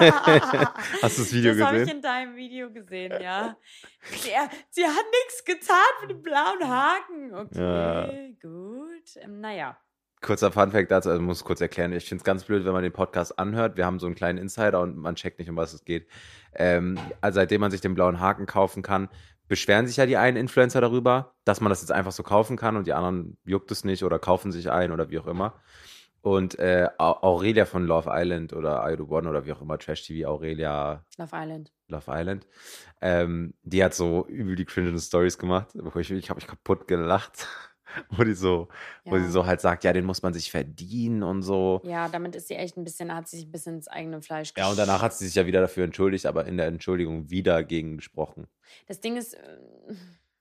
Ja. 0.00 0.74
Hast 1.02 1.18
du 1.18 1.22
das 1.22 1.32
Video 1.32 1.54
das 1.54 1.62
habe 1.62 1.76
ich 1.76 1.82
gesehen? 1.82 1.96
in 1.96 2.02
deinem 2.02 2.36
Video 2.36 2.70
gesehen, 2.70 3.12
ja. 3.20 3.56
Sie, 4.12 4.30
sie 4.70 4.84
hat 4.84 5.04
nichts 5.12 5.44
getan 5.44 5.76
für 6.00 6.06
den 6.06 6.22
blauen 6.22 6.66
Haken. 6.66 7.34
Okay, 7.34 8.36
gut. 8.40 9.16
Ähm, 9.16 9.40
naja. 9.40 9.76
Kurzer 10.22 10.52
Funfact 10.52 10.90
dazu, 10.90 11.10
also 11.10 11.22
muss 11.22 11.44
kurz 11.44 11.60
erklären. 11.60 11.92
Ich 11.92 12.06
finde 12.06 12.20
es 12.20 12.24
ganz 12.24 12.44
blöd, 12.44 12.64
wenn 12.64 12.72
man 12.72 12.82
den 12.82 12.92
Podcast 12.92 13.38
anhört. 13.38 13.76
Wir 13.76 13.86
haben 13.86 13.98
so 13.98 14.06
einen 14.06 14.14
kleinen 14.14 14.38
Insider 14.38 14.80
und 14.80 14.96
man 14.96 15.16
checkt 15.16 15.38
nicht, 15.38 15.48
um 15.48 15.56
was 15.56 15.72
es 15.72 15.84
geht. 15.84 16.08
Ähm, 16.54 16.98
also 17.20 17.36
seitdem 17.36 17.60
man 17.60 17.70
sich 17.70 17.80
den 17.80 17.94
blauen 17.94 18.20
Haken 18.20 18.46
kaufen 18.46 18.82
kann, 18.82 19.08
beschweren 19.48 19.86
sich 19.86 19.96
ja 19.96 20.06
die 20.06 20.16
einen 20.16 20.36
Influencer 20.36 20.80
darüber, 20.80 21.34
dass 21.44 21.60
man 21.60 21.70
das 21.70 21.80
jetzt 21.80 21.90
einfach 21.90 22.12
so 22.12 22.22
kaufen 22.22 22.56
kann 22.56 22.76
und 22.76 22.86
die 22.86 22.92
anderen 22.92 23.36
juckt 23.44 23.70
es 23.70 23.84
nicht 23.84 24.04
oder 24.04 24.18
kaufen 24.18 24.52
sich 24.52 24.70
ein 24.70 24.92
oder 24.92 25.10
wie 25.10 25.18
auch 25.18 25.26
immer. 25.26 25.60
Und 26.22 26.58
äh, 26.58 26.88
Au- 26.98 27.22
Aurelia 27.22 27.64
von 27.64 27.84
Love 27.86 28.10
Island 28.12 28.52
oder 28.52 28.84
I 28.90 28.96
Do 28.96 29.04
One 29.08 29.28
oder 29.28 29.46
wie 29.46 29.52
auch 29.52 29.62
immer, 29.62 29.78
Trash 29.78 30.02
TV, 30.06 30.28
Aurelia 30.28 31.04
Love 31.16 31.30
Island. 31.34 31.72
Love 31.88 32.04
Island, 32.08 32.46
ähm, 33.00 33.54
die 33.62 33.82
hat 33.82 33.94
so 33.94 34.26
übel 34.28 34.54
die 34.54 34.64
cringenden 34.64 35.00
Stories 35.00 35.38
gemacht, 35.38 35.68
wo 35.74 35.98
ich, 35.98 36.10
ich 36.10 36.28
habe 36.30 36.38
mich 36.38 36.46
kaputt 36.46 36.86
gelacht, 36.86 37.46
wo 38.10 38.22
die 38.22 38.34
so, 38.34 38.68
wo 39.04 39.16
Ja. 39.16 39.22
sie 39.24 39.30
so 39.30 39.46
halt 39.46 39.60
sagt, 39.60 39.82
ja, 39.84 39.92
den 39.92 40.04
muss 40.04 40.22
man 40.22 40.32
sich 40.34 40.50
verdienen 40.50 41.22
und 41.22 41.42
so. 41.42 41.80
Ja, 41.84 42.08
damit 42.08 42.36
ist 42.36 42.48
sie 42.48 42.54
echt 42.54 42.76
ein 42.76 42.84
bisschen, 42.84 43.12
hat 43.14 43.26
sie 43.26 43.38
sich 43.38 43.46
ein 43.46 43.52
bisschen 43.52 43.74
ins 43.76 43.88
eigene 43.88 44.20
Fleisch 44.22 44.52
Ja, 44.56 44.68
und 44.70 44.78
danach 44.78 45.02
hat 45.02 45.14
sie 45.14 45.26
sich 45.26 45.34
ja 45.34 45.46
wieder 45.46 45.60
dafür 45.62 45.84
entschuldigt, 45.84 46.26
aber 46.26 46.44
in 46.44 46.56
der 46.58 46.66
Entschuldigung 46.66 47.30
wieder 47.30 47.64
gegen 47.64 47.96
gesprochen. 47.96 48.46
Das 48.86 49.00
Ding 49.00 49.16
ist, 49.16 49.34
äh, 49.34 49.58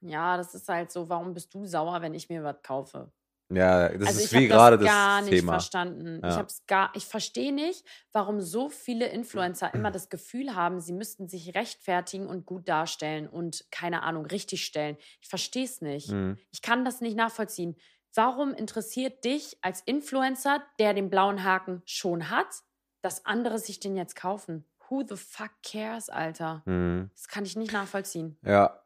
ja, 0.02 0.38
das 0.38 0.54
ist 0.54 0.70
halt 0.70 0.92
so, 0.92 1.10
warum 1.10 1.34
bist 1.34 1.54
du 1.54 1.66
sauer, 1.66 2.02
wenn 2.02 2.14
ich 2.14 2.30
mir 2.30 2.44
was 2.44 2.62
kaufe? 2.62 3.12
Ja, 3.52 3.90
das 3.90 4.10
also 4.10 4.20
ist 4.22 4.34
wie 4.34 4.48
gerade 4.48 4.78
das 4.78 4.86
das 4.86 4.94
gar 4.94 5.22
nicht 5.22 5.32
Thema. 5.32 5.54
verstanden. 5.54 6.20
Ja. 6.22 6.30
Ich 6.30 6.36
habe 6.36 6.48
es 6.48 6.66
gar, 6.68 6.92
ich 6.96 7.06
verstehe 7.06 7.52
nicht, 7.52 7.84
warum 8.12 8.42
so 8.42 8.70
viele 8.70 9.08
Influencer 9.08 9.74
immer 9.74 9.90
das 9.90 10.10
Gefühl 10.10 10.56
haben, 10.56 10.80
sie 10.80 10.94
müssten 10.94 11.28
sich 11.28 11.56
rechtfertigen 11.56 12.28
und 12.28 12.46
gut 12.46 12.70
darstellen 12.70 13.28
und 13.28 13.66
keine 13.72 14.04
Ahnung 14.04 14.26
richtig 14.28 14.64
stellen. 14.66 14.98
Ich 15.20 15.28
verstehe 15.28 15.66
es 15.66 15.82
nicht. 15.82 16.12
Mhm. 16.12 16.38
Ich 16.52 16.62
kann 16.62 16.86
das 16.86 17.02
nicht 17.02 17.18
nachvollziehen. 17.18 17.76
Warum 18.14 18.54
interessiert 18.54 19.24
dich 19.24 19.58
als 19.62 19.82
Influencer, 19.82 20.64
der 20.80 20.94
den 20.94 21.10
blauen 21.10 21.44
Haken 21.44 21.82
schon 21.86 22.30
hat, 22.30 22.48
dass 23.02 23.26
andere 23.26 23.58
sich 23.58 23.80
den 23.80 23.96
jetzt 23.96 24.16
kaufen? 24.16 24.66
Who 24.90 25.04
the 25.08 25.16
fuck 25.16 25.52
cares, 25.64 26.10
Alter? 26.10 26.62
Mhm. 26.66 27.10
Das 27.16 27.28
kann 27.28 27.46
ich 27.46 27.56
nicht 27.56 27.72
nachvollziehen. 27.72 28.38
Ja, 28.44 28.80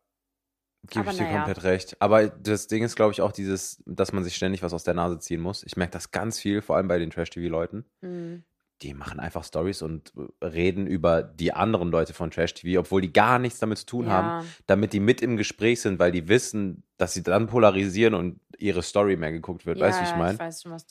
gebe 0.89 1.09
ich 1.09 1.17
dir 1.17 1.23
naja. 1.23 1.37
komplett 1.37 1.63
recht. 1.63 1.97
Aber 1.99 2.27
das 2.27 2.67
Ding 2.67 2.83
ist, 2.83 2.95
glaube 2.95 3.13
ich, 3.13 3.21
auch 3.21 3.31
dieses, 3.31 3.81
dass 3.85 4.11
man 4.11 4.23
sich 4.23 4.35
ständig 4.35 4.63
was 4.63 4.73
aus 4.73 4.83
der 4.83 4.93
Nase 4.93 5.19
ziehen 5.19 5.41
muss. 5.41 5.63
Ich 5.63 5.77
merke 5.77 5.91
das 5.91 6.11
ganz 6.11 6.39
viel, 6.39 6.61
vor 6.61 6.75
allem 6.75 6.87
bei 6.87 6.99
den 6.99 7.09
Trash-TV-Leuten. 7.09 7.85
Hm. 8.01 8.43
Die 8.81 8.93
machen 8.93 9.19
einfach 9.19 9.43
Stories 9.45 9.81
und 9.81 10.11
äh, 10.41 10.45
reden 10.45 10.87
über 10.87 11.23
die 11.23 11.53
anderen 11.53 11.89
Leute 11.89 12.13
von 12.13 12.31
Trash 12.31 12.53
TV, 12.53 12.79
obwohl 12.81 13.01
die 13.01 13.13
gar 13.13 13.39
nichts 13.39 13.59
damit 13.59 13.77
zu 13.77 13.85
tun 13.85 14.09
haben, 14.09 14.43
Ja, 14.43 14.51
damit 14.67 14.91
die 14.93 14.99
mit 14.99 15.21
im 15.21 15.37
Gespräch 15.37 15.79
sind, 15.81 15.99
weil 15.99 16.11
die 16.11 16.27
wissen, 16.27 16.83
dass 16.97 17.13
sie 17.13 17.23
dann 17.23 17.47
polarisieren 17.47 18.13
und 18.13 18.39
ihre 18.57 18.81
Story 18.81 19.15
mehr 19.15 19.31
geguckt 19.31 19.65
wird. 19.65 19.77
ja, 19.77 19.85
weißt 19.85 19.99
du, 19.99 20.03
wie 20.05 20.09
ich 20.09 20.15
meine? 20.15 20.37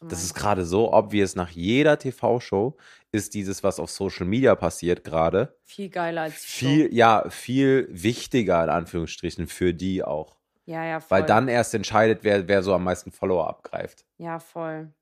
Du 0.01 0.07
Das 0.09 0.23
ist 0.25 0.35
gerade 0.35 0.65
so 0.65 0.93
obvious 0.93 1.35
nach 1.37 1.51
jeder 1.51 1.99
TV-Show 1.99 2.77
ist 3.13 3.35
dieses, 3.35 3.63
was 3.63 3.79
auf 3.79 3.91
Social 3.91 4.27
Media 4.27 4.55
passiert, 4.55 5.05
gerade 5.05 5.55
viel 5.65 5.91
geiler 5.91 6.23
als 6.23 6.35
viel, 6.37 6.87
Show. 6.89 6.95
ja, 6.95 7.29
viel 7.29 7.89
wichtiger 7.91 8.63
in 8.65 8.71
Anführungsstrichen 8.71 9.47
für 9.47 9.75
die 9.75 10.03
auch. 10.03 10.37
Ja, 10.65 10.85
ja, 10.85 11.01
voll. 11.01 11.19
Weil 11.19 11.27
dann 11.27 11.49
erst 11.49 11.75
entscheidet, 11.75 12.21
wer, 12.23 12.47
wer 12.49 12.63
so 12.63 12.73
am 12.75 12.85
meisten 12.85 13.11
Follower 13.11 13.49
abgreift. 13.49 14.05
Ja, 14.19 14.39
voll. 14.39 14.93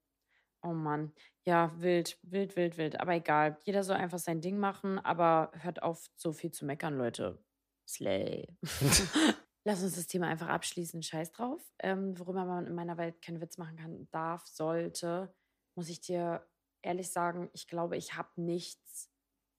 Oh 0.62 0.72
Mann. 0.72 1.12
Ja, 1.50 1.70
wild, 1.78 2.16
wild, 2.22 2.54
wild, 2.54 2.78
wild. 2.78 3.00
Aber 3.00 3.12
egal. 3.12 3.58
Jeder 3.64 3.82
soll 3.82 3.96
einfach 3.96 4.20
sein 4.20 4.40
Ding 4.40 4.60
machen, 4.60 5.00
aber 5.00 5.50
hört 5.54 5.82
auf, 5.82 6.08
so 6.14 6.30
viel 6.32 6.52
zu 6.52 6.64
meckern, 6.64 6.96
Leute. 6.96 7.42
Slay. 7.88 8.46
Lass 9.64 9.82
uns 9.82 9.96
das 9.96 10.06
Thema 10.06 10.28
einfach 10.28 10.46
abschließen. 10.46 11.02
Scheiß 11.02 11.32
drauf. 11.32 11.60
Ähm, 11.80 12.16
worüber 12.16 12.44
man 12.44 12.68
in 12.68 12.74
meiner 12.76 12.96
Welt 12.98 13.20
keinen 13.20 13.40
Witz 13.40 13.58
machen 13.58 13.74
kann, 13.74 14.06
darf, 14.12 14.46
sollte, 14.46 15.34
muss 15.74 15.88
ich 15.88 16.00
dir 16.00 16.46
ehrlich 16.82 17.10
sagen, 17.10 17.50
ich 17.52 17.66
glaube, 17.66 17.96
ich 17.96 18.14
habe 18.14 18.28
nichts, 18.36 19.10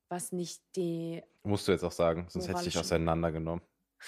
was 0.08 0.32
nicht 0.32 0.64
die. 0.78 1.22
Musst 1.44 1.68
du 1.68 1.74
jetzt 1.74 1.84
auch 1.84 1.92
sagen, 1.92 2.26
sonst 2.30 2.48
hätte 2.48 2.60
ich 2.60 2.68
dich 2.68 2.78
auseinandergenommen. 2.78 3.66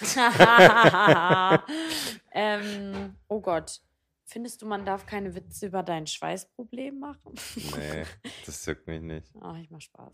ähm, 2.32 3.16
oh 3.28 3.42
Gott. 3.42 3.82
Findest 4.34 4.60
du, 4.62 4.66
man 4.66 4.84
darf 4.84 5.06
keine 5.06 5.36
Witze 5.36 5.66
über 5.66 5.84
dein 5.84 6.08
Schweißproblem 6.08 6.98
machen? 6.98 7.36
Nee, 7.76 8.02
das 8.46 8.66
juckt 8.66 8.88
mich 8.88 9.00
nicht. 9.00 9.32
Ah, 9.40 9.56
ich 9.62 9.70
mach 9.70 9.80
Spaß. 9.80 10.12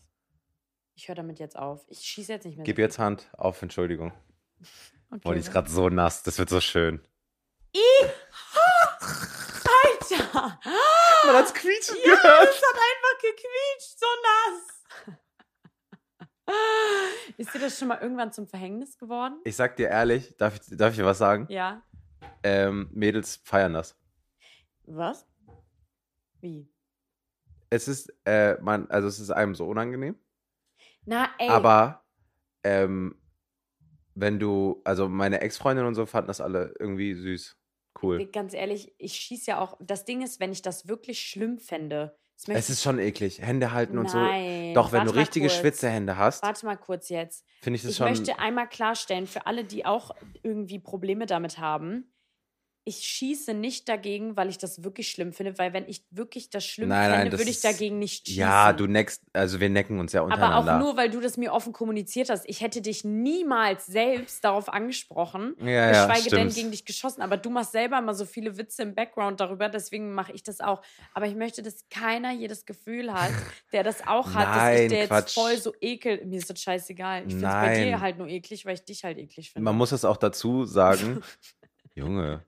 Ich 0.95 1.09
höre 1.09 1.15
damit 1.15 1.39
jetzt 1.39 1.57
auf. 1.57 1.87
Ich 1.89 2.01
schieße 2.01 2.31
jetzt 2.35 2.45
nicht 2.45 2.59
mehr. 2.59 2.65
Gib 2.65 2.77
so 2.77 2.83
jetzt 2.83 2.97
viel. 2.97 3.05
Hand 3.07 3.31
auf, 3.33 3.63
Entschuldigung. 3.63 4.13
Okay, 5.13 5.23
Oh, 5.25 5.33
die 5.33 5.41
ist 5.41 5.51
gerade 5.51 5.69
so 5.69 5.89
nass. 5.89 6.23
Das 6.23 6.39
wird 6.39 6.51
so 6.51 6.61
schön. 6.61 7.01
Alter! 10.13 10.61
Man 11.27 11.35
hat's 11.37 11.53
quietschen 11.53 11.97
Ja, 12.05 12.13
es 12.13 12.63
hat 12.63 12.77
einfach 12.77 13.19
gequietscht, 13.23 13.99
so 13.99 14.07
nass. 14.23 15.17
Ist 17.39 17.53
dir 17.55 17.59
das 17.59 17.77
schon 17.77 17.89
mal 17.89 17.99
irgendwann 18.01 18.33
zum 18.33 18.47
Verhängnis 18.47 18.99
geworden? 18.99 19.41
Ich 19.43 19.57
sag 19.57 19.75
dir 19.77 19.89
ehrlich, 19.89 20.37
darf 20.37 20.55
ich, 20.57 20.77
darf 20.77 20.91
ich 20.93 20.99
dir 20.99 21.07
was 21.07 21.19
sagen? 21.19 21.47
Ja. 21.49 21.83
Ähm, 22.45 22.89
Mädels 22.93 23.41
feiern 23.43 23.73
das. 23.75 24.00
Was? 24.93 25.27
Wie? 26.41 26.69
Es 27.71 27.87
ist, 27.87 28.13
äh, 28.25 28.57
man, 28.61 28.91
also 28.91 29.07
es 29.07 29.21
ist 29.21 29.31
einem 29.31 29.55
so 29.55 29.67
unangenehm, 29.69 30.17
Na, 31.05 31.29
ey. 31.39 31.49
aber 31.49 32.05
ähm, 32.65 33.15
wenn 34.15 34.39
du, 34.41 34.81
also 34.85 35.09
meine 35.09 35.41
Ex-Freundin 35.41 35.87
und 35.87 35.95
so 35.95 36.07
fanden 36.07 36.29
das 36.29 36.41
alle 36.41 36.75
irgendwie 36.81 37.15
süß. 37.15 37.57
Cool. 38.03 38.27
Ganz 38.27 38.55
ehrlich, 38.55 38.95
ich 38.99 39.15
schieße 39.15 39.53
ja 39.53 39.61
auch. 39.61 39.77
Das 39.81 40.05
Ding 40.05 40.23
ist, 40.23 40.41
wenn 40.41 40.53
ich 40.53 40.63
das 40.63 40.89
wirklich 40.89 41.21
schlimm 41.21 41.59
fände. 41.59 42.17
Es 42.49 42.71
ist 42.71 42.83
schon 42.83 42.99
eklig. 42.99 43.41
Hände 43.43 43.73
halten 43.73 43.99
und 43.99 44.09
so. 44.11 44.17
Nein. 44.19 44.73
Doch, 44.75 44.93
wenn 44.93 45.01
Warte 45.01 45.13
du 45.13 45.19
richtige. 45.19 45.51
Schwitzehände 45.51 46.17
hast, 46.17 46.43
Warte 46.43 46.65
mal 46.67 46.77
kurz 46.77 47.09
jetzt. 47.11 47.45
finde 47.61 47.77
ich 47.77 47.83
das 47.83 47.91
Ich 47.93 47.97
schon. 47.99 48.09
möchte 48.09 48.39
einmal 48.39 48.69
klarstellen, 48.69 49.27
für 49.27 49.47
alle, 49.47 49.65
die 49.65 49.85
auch 49.85 50.13
irgendwie 50.43 50.79
Probleme 50.79 51.27
damit 51.27 51.59
haben, 51.59 52.13
ich 52.85 52.97
schieße 52.99 53.53
nicht 53.55 53.89
dagegen, 53.89 54.37
weil 54.37 54.49
ich 54.49 54.57
das 54.59 54.83
wirklich 54.83 55.11
schlimm 55.11 55.33
finde, 55.33 55.59
weil 55.59 55.73
wenn 55.73 55.87
ich 55.87 56.05
wirklich 56.11 56.49
das 56.51 56.65
schlimm 56.65 56.89
Nein, 56.89 57.31
das 57.31 57.39
würde 57.39 57.51
ich 57.51 57.61
dagegen 57.61 57.99
nicht 57.99 58.27
schießen. 58.27 58.41
ja, 58.41 58.73
du 58.73 58.87
neckst, 58.87 59.23
also 59.33 59.61
wir 59.61 59.69
necken 59.69 60.01
uns 60.01 60.13
ja 60.13 60.23
Aber 60.23 60.33
untereinander. 60.33 60.77
auch 60.77 60.79
nur, 60.81 60.97
weil 60.97 61.11
du 61.11 61.21
das 61.21 61.37
mir 61.37 61.53
offen 61.53 61.73
kommuniziert 61.73 62.31
hast. 62.31 62.49
Ich 62.49 62.63
hätte 62.63 62.81
dich 62.81 63.05
niemals 63.05 63.87
selbst 63.87 64.43
darauf 64.45 64.69
angesprochen, 64.71 65.55
ja, 65.61 65.69
ja, 65.71 66.07
geschweige 66.07 66.31
denn 66.31 66.41
stimmt. 66.51 66.55
gegen 66.55 66.71
dich 66.71 66.85
geschossen. 66.85 67.21
Aber 67.23 67.37
du 67.37 67.51
machst 67.51 67.73
selber 67.73 67.99
immer 67.99 68.15
so 68.15 68.25
viele 68.25 68.57
Witze 68.57 68.83
im 68.83 68.95
Background 68.95 69.41
darüber, 69.41 69.69
deswegen 69.69 70.13
mache 70.15 70.33
ich 70.33 70.43
das 70.43 70.61
auch. 70.61 70.81
Aber 71.13 71.27
ich 71.27 71.35
möchte, 71.35 71.63
dass 71.63 71.87
keiner 71.91 72.31
hier 72.31 72.49
das 72.49 72.65
Gefühl 72.65 73.13
hat, 73.13 73.31
der 73.73 73.83
das 73.83 74.07
auch 74.07 74.33
hat, 74.33 74.49
dass 74.49 74.57
Nein, 74.57 74.83
ich 74.85 74.89
der 74.89 74.99
jetzt 75.01 75.09
Quatsch. 75.09 75.35
voll 75.35 75.57
so 75.59 75.75
ekel. 75.81 76.25
Mir 76.25 76.39
ist 76.39 76.49
das 76.49 76.61
scheißegal. 76.61 77.25
Ich 77.27 77.35
finde 77.35 77.47
es 77.47 77.53
bei 77.53 77.85
dir 77.85 78.01
halt 78.01 78.19
nur 78.19 78.27
eklig, 78.29 78.65
weil 78.65 78.75
ich 78.75 78.85
dich 78.85 79.05
halt 79.05 79.19
eklig 79.19 79.53
finde. 79.53 79.65
Man 79.65 79.77
muss 79.77 79.93
es 79.93 80.05
auch 80.05 80.17
dazu 80.17 80.65
sagen. 80.65 81.23
Junge. 82.01 82.45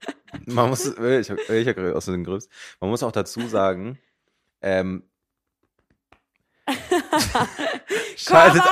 Man 0.46 0.70
muss, 0.70 0.86
ich 0.86 1.30
hab, 1.30 1.38
ich 1.50 1.78
aus 1.94 2.06
den 2.06 2.24
Grübs. 2.24 2.48
Man 2.80 2.90
muss 2.90 3.02
auch 3.02 3.12
dazu 3.12 3.46
sagen, 3.46 3.98
ähm, 4.62 5.04
schaltet, 8.16 8.62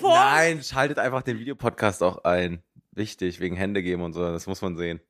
nein, 0.00 0.62
schaltet 0.62 0.98
einfach 0.98 1.22
den 1.22 1.38
Videopodcast 1.38 2.02
auch 2.02 2.24
ein. 2.24 2.62
Wichtig, 2.92 3.40
wegen 3.40 3.56
Hände 3.56 3.82
geben 3.82 4.02
und 4.02 4.14
so, 4.14 4.20
das 4.20 4.46
muss 4.46 4.62
man 4.62 4.76
sehen. 4.76 5.00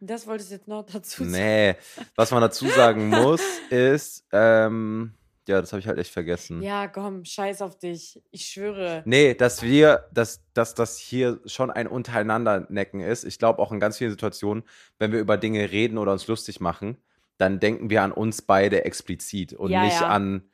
Das 0.00 0.26
wolltest 0.26 0.50
du 0.50 0.54
jetzt 0.56 0.68
noch 0.68 0.84
dazu 0.84 1.24
sagen. 1.24 1.32
Nee, 1.32 1.76
was 2.16 2.30
man 2.30 2.40
dazu 2.40 2.66
sagen 2.68 3.08
muss, 3.10 3.42
ist, 3.70 4.26
ähm, 4.32 5.14
ja, 5.48 5.60
das 5.60 5.72
habe 5.72 5.80
ich 5.80 5.86
halt 5.86 5.98
echt 5.98 6.10
vergessen. 6.12 6.62
Ja, 6.62 6.88
komm, 6.88 7.24
scheiß 7.24 7.62
auf 7.62 7.78
dich. 7.78 8.22
Ich 8.30 8.46
schwöre. 8.46 9.02
Nee, 9.04 9.34
dass 9.34 9.62
wir, 9.62 10.08
dass, 10.12 10.42
dass 10.54 10.74
das 10.74 10.96
hier 10.98 11.40
schon 11.46 11.70
ein 11.70 11.86
untereinander 11.86 12.66
necken 12.70 13.00
ist. 13.00 13.24
Ich 13.24 13.38
glaube 13.38 13.60
auch 13.60 13.72
in 13.72 13.80
ganz 13.80 13.98
vielen 13.98 14.10
Situationen, 14.10 14.64
wenn 14.98 15.12
wir 15.12 15.20
über 15.20 15.36
Dinge 15.36 15.70
reden 15.70 15.98
oder 15.98 16.12
uns 16.12 16.26
lustig 16.26 16.60
machen, 16.60 16.96
dann 17.36 17.60
denken 17.60 17.90
wir 17.90 18.02
an 18.02 18.12
uns 18.12 18.42
beide 18.42 18.84
explizit 18.84 19.52
und 19.52 19.70
Ja, 19.70 19.84
nicht 19.84 20.00
ja. 20.00 20.08
an, 20.08 20.48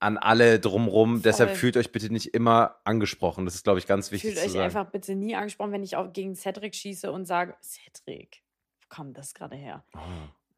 an 0.00 0.16
alle 0.18 0.58
drumrum. 0.58 1.16
Voll. 1.16 1.22
Deshalb 1.22 1.56
fühlt 1.56 1.76
euch 1.76 1.92
bitte 1.92 2.12
nicht 2.12 2.34
immer 2.34 2.76
angesprochen. 2.84 3.44
Das 3.44 3.54
ist, 3.54 3.64
glaube 3.64 3.78
ich, 3.78 3.86
ganz 3.86 4.10
wichtig 4.10 4.34
Fühlt 4.34 4.44
euch 4.44 4.52
sagen. 4.52 4.64
einfach 4.64 4.90
bitte 4.90 5.14
nie 5.14 5.36
angesprochen, 5.36 5.72
wenn 5.72 5.82
ich 5.84 5.96
auch 5.96 6.12
gegen 6.12 6.34
Cedric 6.34 6.74
schieße 6.74 7.12
und 7.12 7.26
sage, 7.26 7.54
Cedric, 7.62 8.42
wo 8.80 8.86
kommt 8.88 9.16
das 9.16 9.34
gerade 9.34 9.56
her? 9.56 9.84
Oh, 9.94 10.00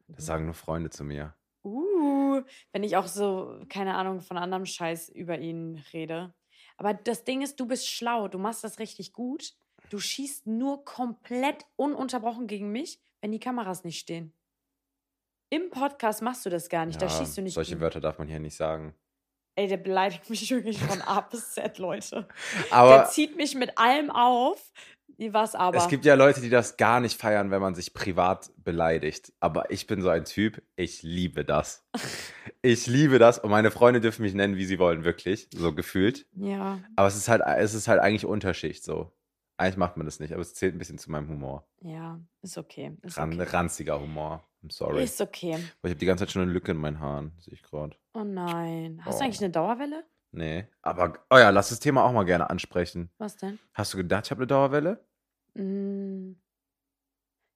das 0.07 0.25
sagen 0.25 0.45
nur 0.45 0.53
Freunde 0.55 0.89
zu 0.89 1.03
mir. 1.03 1.35
Uh, 1.65 2.41
wenn 2.71 2.83
ich 2.83 2.95
auch 2.95 3.07
so, 3.07 3.59
keine 3.69 3.95
Ahnung, 3.95 4.21
von 4.21 4.37
anderem 4.37 4.65
Scheiß 4.65 5.09
über 5.09 5.39
ihn 5.39 5.83
rede. 5.93 6.33
Aber 6.77 6.93
das 6.93 7.23
Ding 7.23 7.41
ist, 7.41 7.59
du 7.59 7.65
bist 7.67 7.89
schlau, 7.89 8.27
du 8.27 8.37
machst 8.37 8.63
das 8.63 8.77
richtig 8.79 9.13
gut. 9.13 9.53
Du 9.89 9.99
schießt 9.99 10.45
nur 10.47 10.85
komplett 10.85 11.65
ununterbrochen 11.75 12.47
gegen 12.47 12.71
mich, 12.71 12.99
wenn 13.21 13.31
die 13.31 13.39
Kameras 13.39 13.83
nicht 13.83 13.99
stehen. 13.99 14.33
Im 15.49 15.69
Podcast 15.69 16.21
machst 16.21 16.45
du 16.45 16.49
das 16.49 16.69
gar 16.69 16.85
nicht, 16.85 17.01
da 17.01 17.05
Ja, 17.07 17.11
schießt 17.11 17.37
du 17.37 17.41
nicht. 17.41 17.53
solche 17.53 17.71
gegen- 17.71 17.81
Wörter 17.81 17.99
darf 18.01 18.17
man 18.17 18.27
hier 18.27 18.39
nicht 18.39 18.55
sagen. 18.55 18.93
Ey, 19.57 19.67
der 19.67 19.77
beleidigt 19.77 20.29
mich 20.29 20.49
wirklich 20.51 20.77
von 20.79 21.01
A 21.01 21.21
bis 21.21 21.51
Z, 21.53 21.77
Leute. 21.77 22.27
der 22.69 22.73
Aber 22.73 23.05
zieht 23.05 23.37
mich 23.37 23.55
mit 23.55 23.77
allem 23.77 24.11
auf. 24.11 24.71
Was 25.29 25.55
aber? 25.55 25.77
es 25.77 25.87
gibt 25.87 26.03
ja 26.03 26.15
Leute, 26.15 26.41
die 26.41 26.49
das 26.49 26.75
gar 26.77 26.99
nicht 26.99 27.19
feiern, 27.19 27.49
wenn 27.49 27.61
man 27.61 27.73
sich 27.73 27.93
privat 27.93 28.51
beleidigt. 28.57 29.31
Aber 29.39 29.71
ich 29.71 29.87
bin 29.87 30.01
so 30.01 30.09
ein 30.09 30.25
Typ, 30.25 30.61
ich 30.75 31.03
liebe 31.03 31.45
das. 31.45 31.85
Ich 32.61 32.87
liebe 32.87 33.19
das 33.19 33.37
und 33.37 33.51
meine 33.51 33.69
Freunde 33.69 34.01
dürfen 34.01 34.23
mich 34.23 34.33
nennen, 34.33 34.55
wie 34.57 34.65
sie 34.65 34.79
wollen, 34.79 35.03
wirklich, 35.03 35.47
so 35.53 35.71
gefühlt. 35.75 36.25
ja, 36.33 36.79
Aber 36.95 37.07
es 37.07 37.15
ist 37.15 37.27
halt, 37.29 37.43
es 37.59 37.75
ist 37.75 37.87
halt 37.87 37.99
eigentlich 38.01 38.25
Unterschicht 38.25 38.83
so. 38.83 39.11
Eigentlich 39.57 39.77
macht 39.77 39.97
man 39.97 40.07
das 40.07 40.19
nicht, 40.19 40.33
aber 40.33 40.41
es 40.41 40.55
zählt 40.55 40.73
ein 40.73 40.79
bisschen 40.79 40.97
zu 40.97 41.11
meinem 41.11 41.29
Humor. 41.29 41.67
ja, 41.81 42.19
ist 42.41 42.57
okay. 42.57 42.97
Ist 43.03 43.17
Ran, 43.19 43.33
okay. 43.39 43.43
Ranziger 43.51 44.01
Humor. 44.01 44.43
I'm 44.63 44.71
sorry. 44.73 45.03
Ist 45.03 45.21
okay. 45.21 45.53
Aber 45.53 45.59
ich 45.83 45.91
habe 45.91 45.95
die 45.95 46.05
ganze 46.07 46.25
Zeit 46.25 46.31
schon 46.31 46.41
eine 46.41 46.51
Lücke 46.51 46.71
in 46.71 46.77
meinen 46.77 46.99
Haaren, 46.99 47.33
sehe 47.39 47.53
ich 47.53 47.61
gerade. 47.61 47.95
Oh 48.15 48.23
nein. 48.23 48.99
Hast 49.05 49.15
Oh. 49.15 49.19
du 49.19 49.23
eigentlich 49.25 49.41
eine 49.43 49.51
Dauerwelle? 49.51 50.03
Nee. 50.35 50.67
Aber, 50.81 51.13
oh 51.29 51.37
ja, 51.37 51.49
lass 51.49 51.69
das 51.69 51.79
Thema 51.79 52.03
auch 52.03 52.11
mal 52.11 52.25
gerne 52.25 52.49
ansprechen. 52.49 53.09
Was 53.17 53.37
denn? 53.37 53.57
Hast 53.73 53.93
du 53.93 53.97
gedacht, 53.97 54.25
ich 54.27 54.31
habe 54.31 54.39
eine 54.39 54.47
Dauerwelle? 54.47 55.05
Mm. 55.53 56.33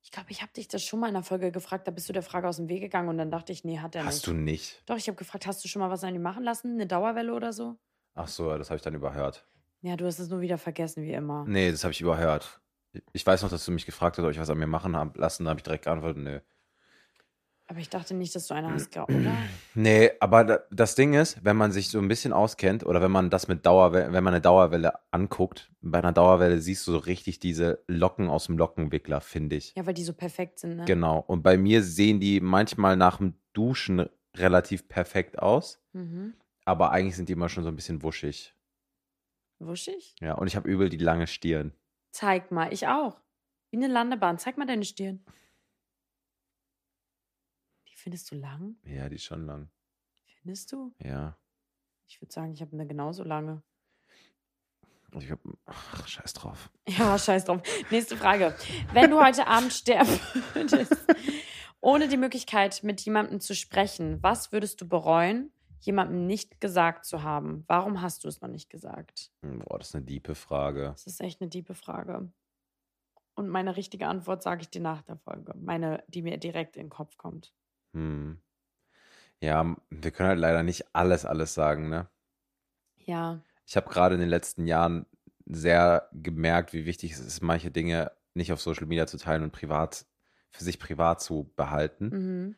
Ich 0.02 0.12
glaube, 0.12 0.32
ich 0.32 0.42
habe 0.42 0.52
dich 0.54 0.68
das 0.68 0.82
schon 0.84 1.00
mal 1.02 1.10
in 1.10 1.16
einer 1.16 1.24
Folge 1.24 1.52
gefragt. 1.52 1.88
Da 1.88 1.92
bist 1.92 2.08
du 2.08 2.14
der 2.14 2.24
Frage 2.24 2.48
aus 2.48 2.56
dem 2.56 2.70
Weg 2.70 2.82
gegangen 2.82 3.10
und 3.10 3.18
dann 3.18 3.30
dachte 3.30 3.52
ich, 3.52 3.64
nee, 3.66 3.80
hat 3.80 3.96
er 3.96 4.06
Hast 4.06 4.16
nicht. 4.16 4.28
du 4.28 4.34
nicht? 4.34 4.84
Doch, 4.86 4.96
ich 4.98 5.08
habe 5.08 5.18
gefragt, 5.18 5.46
hast 5.46 5.64
du 5.64 5.68
schon 5.68 5.82
mal 5.82 5.90
was 5.90 6.04
an 6.04 6.16
ihm 6.16 6.22
machen 6.22 6.44
lassen? 6.44 6.74
Eine 6.74 6.88
Dauerwelle 6.88 7.34
oder 7.34 7.52
so? 7.52 7.78
Ach 8.16 8.28
so, 8.28 8.58
das 8.58 8.70
habe 8.70 8.78
ich 8.78 8.82
dann 8.82 8.96
überhört. 8.96 9.46
Ja, 9.82 9.96
du 9.98 10.06
hast 10.06 10.20
es 10.20 10.30
nur 10.30 10.42
wieder 10.42 10.58
vergessen, 10.58 11.04
wie 11.04 11.14
immer. 11.14 11.46
Nee, 11.48 11.72
das 11.72 11.84
habe 11.84 11.92
ich 11.92 12.02
überhört. 12.02 12.62
Ich 13.14 13.26
weiß 13.26 13.44
noch, 13.44 13.50
dass 13.50 13.66
du 13.66 13.72
mich 13.72 13.86
gefragt 13.86 14.18
hast, 14.18 14.26
ob 14.26 14.32
ich 14.32 14.40
was 14.40 14.50
an 14.50 14.58
mir 14.58 14.68
machen 14.68 14.96
hab 14.96 15.16
lassen. 15.18 15.44
Da 15.44 15.52
habe 15.52 15.60
ich 15.60 15.64
direkt 15.64 15.84
geantwortet, 15.84 16.24
nö. 16.24 16.40
Aber 17.72 17.78
ich 17.80 17.90
dachte 17.90 18.16
nicht, 18.16 18.34
dass 18.34 18.48
du 18.48 18.56
eine 18.56 18.74
hast, 18.74 18.98
oder? 18.98 19.32
Nee, 19.76 20.12
aber 20.20 20.44
da, 20.44 20.60
das 20.72 20.96
Ding 20.96 21.14
ist, 21.14 21.44
wenn 21.46 21.56
man 21.56 21.72
sich 21.72 21.90
so 21.90 22.00
ein 22.00 22.08
bisschen 22.08 22.34
auskennt 22.34 22.84
oder 22.84 23.00
wenn 23.02 23.12
man 23.12 23.30
das 23.30 23.48
mit 23.48 23.64
Dauerwelle, 23.66 24.12
wenn 24.12 24.24
man 24.24 24.34
eine 24.34 24.42
Dauerwelle 24.42 24.94
anguckt, 25.12 25.72
bei 25.82 26.00
einer 26.00 26.12
Dauerwelle 26.12 26.60
siehst 26.62 26.88
du 26.88 26.92
so 26.94 26.98
richtig 26.98 27.40
diese 27.40 27.84
Locken 27.88 28.28
aus 28.28 28.48
dem 28.48 28.58
Lockenwickler, 28.58 29.22
finde 29.22 29.58
ich. 29.58 29.76
Ja, 29.76 29.86
weil 29.86 29.94
die 29.94 30.04
so 30.04 30.14
perfekt 30.14 30.58
sind, 30.58 30.78
ne? 30.78 30.86
Genau. 30.86 31.20
Und 31.20 31.44
bei 31.44 31.58
mir 31.58 31.84
sehen 31.84 32.20
die 32.20 32.42
manchmal 32.42 32.98
nach 32.98 33.18
dem 33.18 33.36
Duschen 33.54 34.10
relativ 34.36 34.88
perfekt 34.90 35.38
aus, 35.40 35.80
Mhm. 35.94 36.34
aber 36.66 36.92
eigentlich 36.92 37.16
sind 37.18 37.30
die 37.30 37.34
immer 37.34 37.50
schon 37.50 37.64
so 37.64 37.70
ein 37.70 37.76
bisschen 37.76 38.02
wuschig. 38.02 38.56
Wuschig? 39.60 40.16
Ja, 40.22 40.34
und 40.34 40.48
ich 40.48 40.56
habe 40.56 40.68
übel 40.70 40.90
die 40.90 40.98
lange 40.98 41.28
Stirn. 41.28 41.74
Zeig 42.12 42.52
mal, 42.52 42.72
ich 42.74 42.88
auch. 42.88 43.20
Wie 43.72 43.78
eine 43.78 43.88
Landebahn. 43.88 44.40
Zeig 44.40 44.58
mal 44.58 44.66
deine 44.66 44.86
Stirn. 44.86 45.24
Findest 48.00 48.32
du 48.32 48.36
lang? 48.36 48.78
Ja, 48.86 49.10
die 49.10 49.16
ist 49.16 49.26
schon 49.26 49.46
lang. 49.46 49.70
Findest 50.42 50.72
du? 50.72 50.94
Ja. 51.04 51.38
Ich 52.08 52.22
würde 52.22 52.32
sagen, 52.32 52.54
ich 52.54 52.62
habe 52.62 52.72
eine 52.72 52.88
genauso 52.88 53.24
lange. 53.26 53.62
Und 55.12 55.22
ich 55.22 55.30
hab, 55.30 55.40
ach, 55.66 56.08
scheiß 56.08 56.34
drauf. 56.34 56.72
Ja, 56.88 57.18
scheiß 57.20 57.44
drauf. 57.44 57.62
Nächste 57.92 58.16
Frage. 58.16 58.56
Wenn 58.94 59.12
du 59.12 59.22
heute 59.22 59.48
Abend 59.48 59.74
sterben 59.74 60.18
würdest, 60.54 60.96
ohne 61.82 62.08
die 62.08 62.16
Möglichkeit, 62.16 62.84
mit 62.84 63.02
jemandem 63.02 63.42
zu 63.42 63.54
sprechen, 63.54 64.24
was 64.24 64.54
würdest 64.54 64.80
du 64.80 64.88
bereuen, 64.88 65.52
jemandem 65.82 66.26
nicht 66.26 66.62
gesagt 66.62 67.06
zu 67.06 67.22
haben? 67.22 67.66
Warum 67.68 68.02
hast 68.02 68.24
du 68.24 68.30
es 68.30 68.40
noch 68.40 68.50
nicht 68.50 68.70
gesagt? 68.70 69.30
Boah, 69.42 69.78
das 69.78 69.90
ist 69.90 69.96
eine 69.96 70.06
diepe 70.06 70.36
Frage. 70.36 70.92
Das 70.94 71.06
ist 71.06 71.20
echt 71.20 71.42
eine 71.42 71.50
tiefe 71.50 71.74
Frage. 71.74 72.32
Und 73.36 73.50
meine 73.50 73.76
richtige 73.76 74.08
Antwort 74.08 74.42
sage 74.42 74.62
ich 74.62 74.70
dir 74.70 74.82
nach 74.82 75.02
der 75.02 75.18
Folge. 75.18 75.54
Meine, 75.58 76.04
die 76.08 76.22
mir 76.22 76.38
direkt 76.38 76.78
in 76.78 76.86
den 76.86 76.90
Kopf 76.90 77.18
kommt. 77.18 77.54
Hm. 77.94 78.40
Ja, 79.42 79.76
wir 79.90 80.12
können 80.12 80.30
halt 80.30 80.40
leider 80.40 80.64
nicht 80.64 80.96
alles, 80.96 81.26
alles 81.26 81.54
sagen, 81.54 81.90
ne? 81.90 82.10
Ja, 83.06 83.42
Ich 83.66 83.76
habe 83.78 83.90
gerade 83.90 84.16
in 84.16 84.22
den 84.22 84.30
letzten 84.30 84.66
Jahren 84.68 85.06
sehr 85.46 86.10
gemerkt, 86.14 86.74
wie 86.74 86.86
wichtig 86.86 87.14
es 87.14 87.20
ist, 87.20 87.42
manche 87.42 87.72
Dinge 87.72 88.12
nicht 88.34 88.52
auf 88.52 88.62
Social 88.62 88.86
Media 88.86 89.08
zu 89.08 89.18
teilen 89.18 89.44
und 89.44 89.52
privat, 89.52 90.06
für 90.52 90.64
sich 90.64 90.80
privat 90.80 91.22
zu 91.22 91.52
behalten. 91.56 92.10
mhm. 92.10 92.56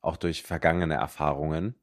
Auch 0.00 0.16
durch 0.16 0.42
vergangene 0.42 0.94
Erfahrungen. 0.94 1.74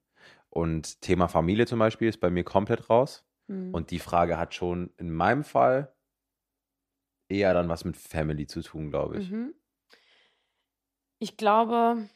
Und 0.49 1.01
Thema 1.01 1.27
Familie 1.27 1.65
zum 1.65 1.79
Beispiel 1.79 2.09
ist 2.09 2.19
bei 2.19 2.29
mir 2.29 2.43
komplett 2.43 2.89
raus. 2.89 3.25
Mhm. 3.47 3.73
Und 3.73 3.91
die 3.91 3.99
Frage 3.99 4.37
hat 4.37 4.53
schon 4.53 4.91
in 4.97 5.11
meinem 5.11 5.43
Fall 5.43 5.93
eher 7.27 7.53
dann 7.53 7.69
was 7.69 7.85
mit 7.85 7.97
Family 7.97 8.47
zu 8.47 8.61
tun, 8.61 8.89
glaube 8.91 9.17
ich. 9.19 9.31
Mhm. 9.31 9.53
Ich 11.19 11.37
glaube, 11.37 12.07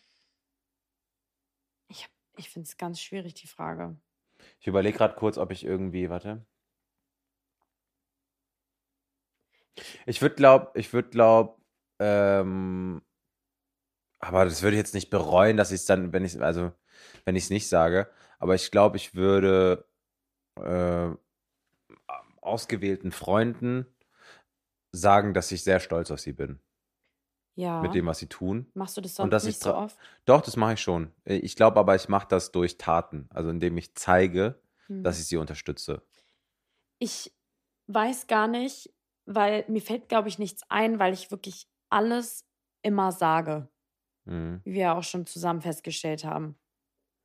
ich, 2.37 2.49
finde 2.49 2.67
es 2.67 2.77
ganz 2.77 3.01
schwierig, 3.01 3.33
die 3.33 3.47
Frage. 3.47 3.97
Ich 4.59 4.67
überlege 4.67 4.97
gerade 4.97 5.15
kurz, 5.15 5.37
ob 5.37 5.51
ich 5.51 5.63
irgendwie, 5.65 6.09
warte. 6.09 6.45
Ich 10.05 10.21
würde 10.21 10.35
glaub, 10.35 10.75
ich 10.75 10.91
würde 10.93 11.09
glaub, 11.09 11.61
ähm, 11.99 13.01
aber 14.19 14.45
das 14.45 14.63
würde 14.63 14.75
ich 14.75 14.79
jetzt 14.79 14.93
nicht 14.93 15.09
bereuen, 15.09 15.57
dass 15.57 15.71
ich 15.71 15.81
es 15.81 15.85
dann, 15.85 16.13
wenn 16.13 16.25
ich 16.25 16.41
also 16.41 16.71
wenn 17.25 17.35
ich 17.35 17.45
es 17.45 17.49
nicht 17.49 17.69
sage, 17.69 18.09
aber 18.39 18.55
ich 18.55 18.71
glaube, 18.71 18.97
ich 18.97 19.13
würde 19.13 19.87
äh, 20.59 21.09
ausgewählten 22.41 23.11
Freunden 23.11 23.85
sagen, 24.91 25.33
dass 25.33 25.51
ich 25.51 25.63
sehr 25.63 25.79
stolz 25.79 26.09
auf 26.11 26.19
sie 26.19 26.33
bin 26.33 26.59
Ja. 27.57 27.81
mit 27.81 27.93
dem, 27.95 28.05
was 28.05 28.19
sie 28.19 28.27
tun. 28.27 28.69
Machst 28.75 28.95
du 28.97 29.01
das 29.01 29.15
sonst 29.15 29.43
nicht 29.43 29.59
so 29.59 29.73
oft? 29.75 29.97
Doch, 30.25 30.41
das 30.41 30.55
mache 30.55 30.73
ich 30.73 30.81
schon. 30.81 31.11
Ich 31.25 31.55
glaube 31.55 31.79
aber, 31.79 31.95
ich 31.95 32.07
mache 32.07 32.27
das 32.29 32.51
durch 32.51 32.77
Taten, 32.77 33.27
also 33.33 33.49
indem 33.49 33.77
ich 33.77 33.95
zeige, 33.95 34.61
Hm. 34.85 35.03
dass 35.03 35.19
ich 35.19 35.25
sie 35.25 35.37
unterstütze. 35.37 36.03
Ich 36.99 37.33
weiß 37.87 38.27
gar 38.27 38.47
nicht, 38.47 38.93
weil 39.25 39.65
mir 39.67 39.81
fällt, 39.81 40.07
glaube 40.07 40.29
ich, 40.29 40.39
nichts 40.39 40.61
ein, 40.69 40.99
weil 40.99 41.13
ich 41.13 41.31
wirklich 41.31 41.67
alles 41.89 42.45
immer 42.83 43.11
sage, 43.11 43.69
Mhm. 44.25 44.61
wie 44.63 44.73
wir 44.75 44.95
auch 44.95 45.03
schon 45.03 45.25
zusammen 45.25 45.61
festgestellt 45.61 46.23
haben. 46.25 46.55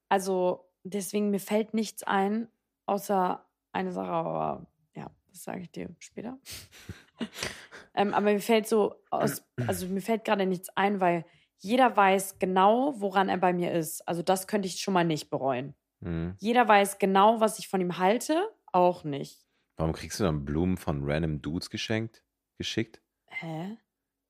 Also 0.09 0.69
deswegen, 0.85 1.31
mir 1.31 1.41
fällt 1.41 1.75
nichts 1.75 2.03
ein, 2.05 2.49
außer 2.87 3.45
eine 3.73 3.93
Sache, 3.93 4.11
aber 4.13 4.67
ja, 4.95 5.11
das 5.31 5.43
sage 5.45 5.61
ich 5.63 5.71
dir 5.73 5.95
später. 5.99 6.39
ähm, 7.95 8.15
aber 8.15 8.33
mir 8.33 8.41
fällt 8.41 8.67
so 8.67 8.95
aus, 9.11 9.43
also 9.67 9.87
mir 9.87 10.01
fällt 10.01 10.25
gerade 10.25 10.47
nichts 10.47 10.69
ein, 10.77 11.01
weil 11.01 11.25
jeder 11.59 11.97
weiß 11.97 12.39
genau, 12.39 12.95
woran 13.01 13.29
er 13.29 13.39
bei 13.39 13.53
mir 13.53 13.73
ist. 13.73 14.07
Also 14.09 14.23
das 14.23 14.47
könnte 14.47 14.67
ich 14.67 14.81
schon 14.81 14.95
mal 14.95 15.05
nicht 15.05 15.31
bereuen. 15.31 15.75
Mhm. 16.01 16.35
Jeder 16.41 16.67
weiß 16.67 16.99
genau, 16.99 17.41
was 17.41 17.59
ich 17.59 17.69
von 17.69 17.81
ihm 17.81 17.99
halte, 17.99 18.49
auch 18.73 19.05
nicht. 19.05 19.47
Warum 19.77 19.93
kriegst 19.93 20.19
du 20.21 20.25
dann 20.25 20.45
Blumen 20.45 20.77
von 20.77 21.03
random 21.05 21.41
Dudes 21.41 21.71
geschenkt, 21.71 22.25
geschickt, 22.59 23.01
Hä? 23.27 23.79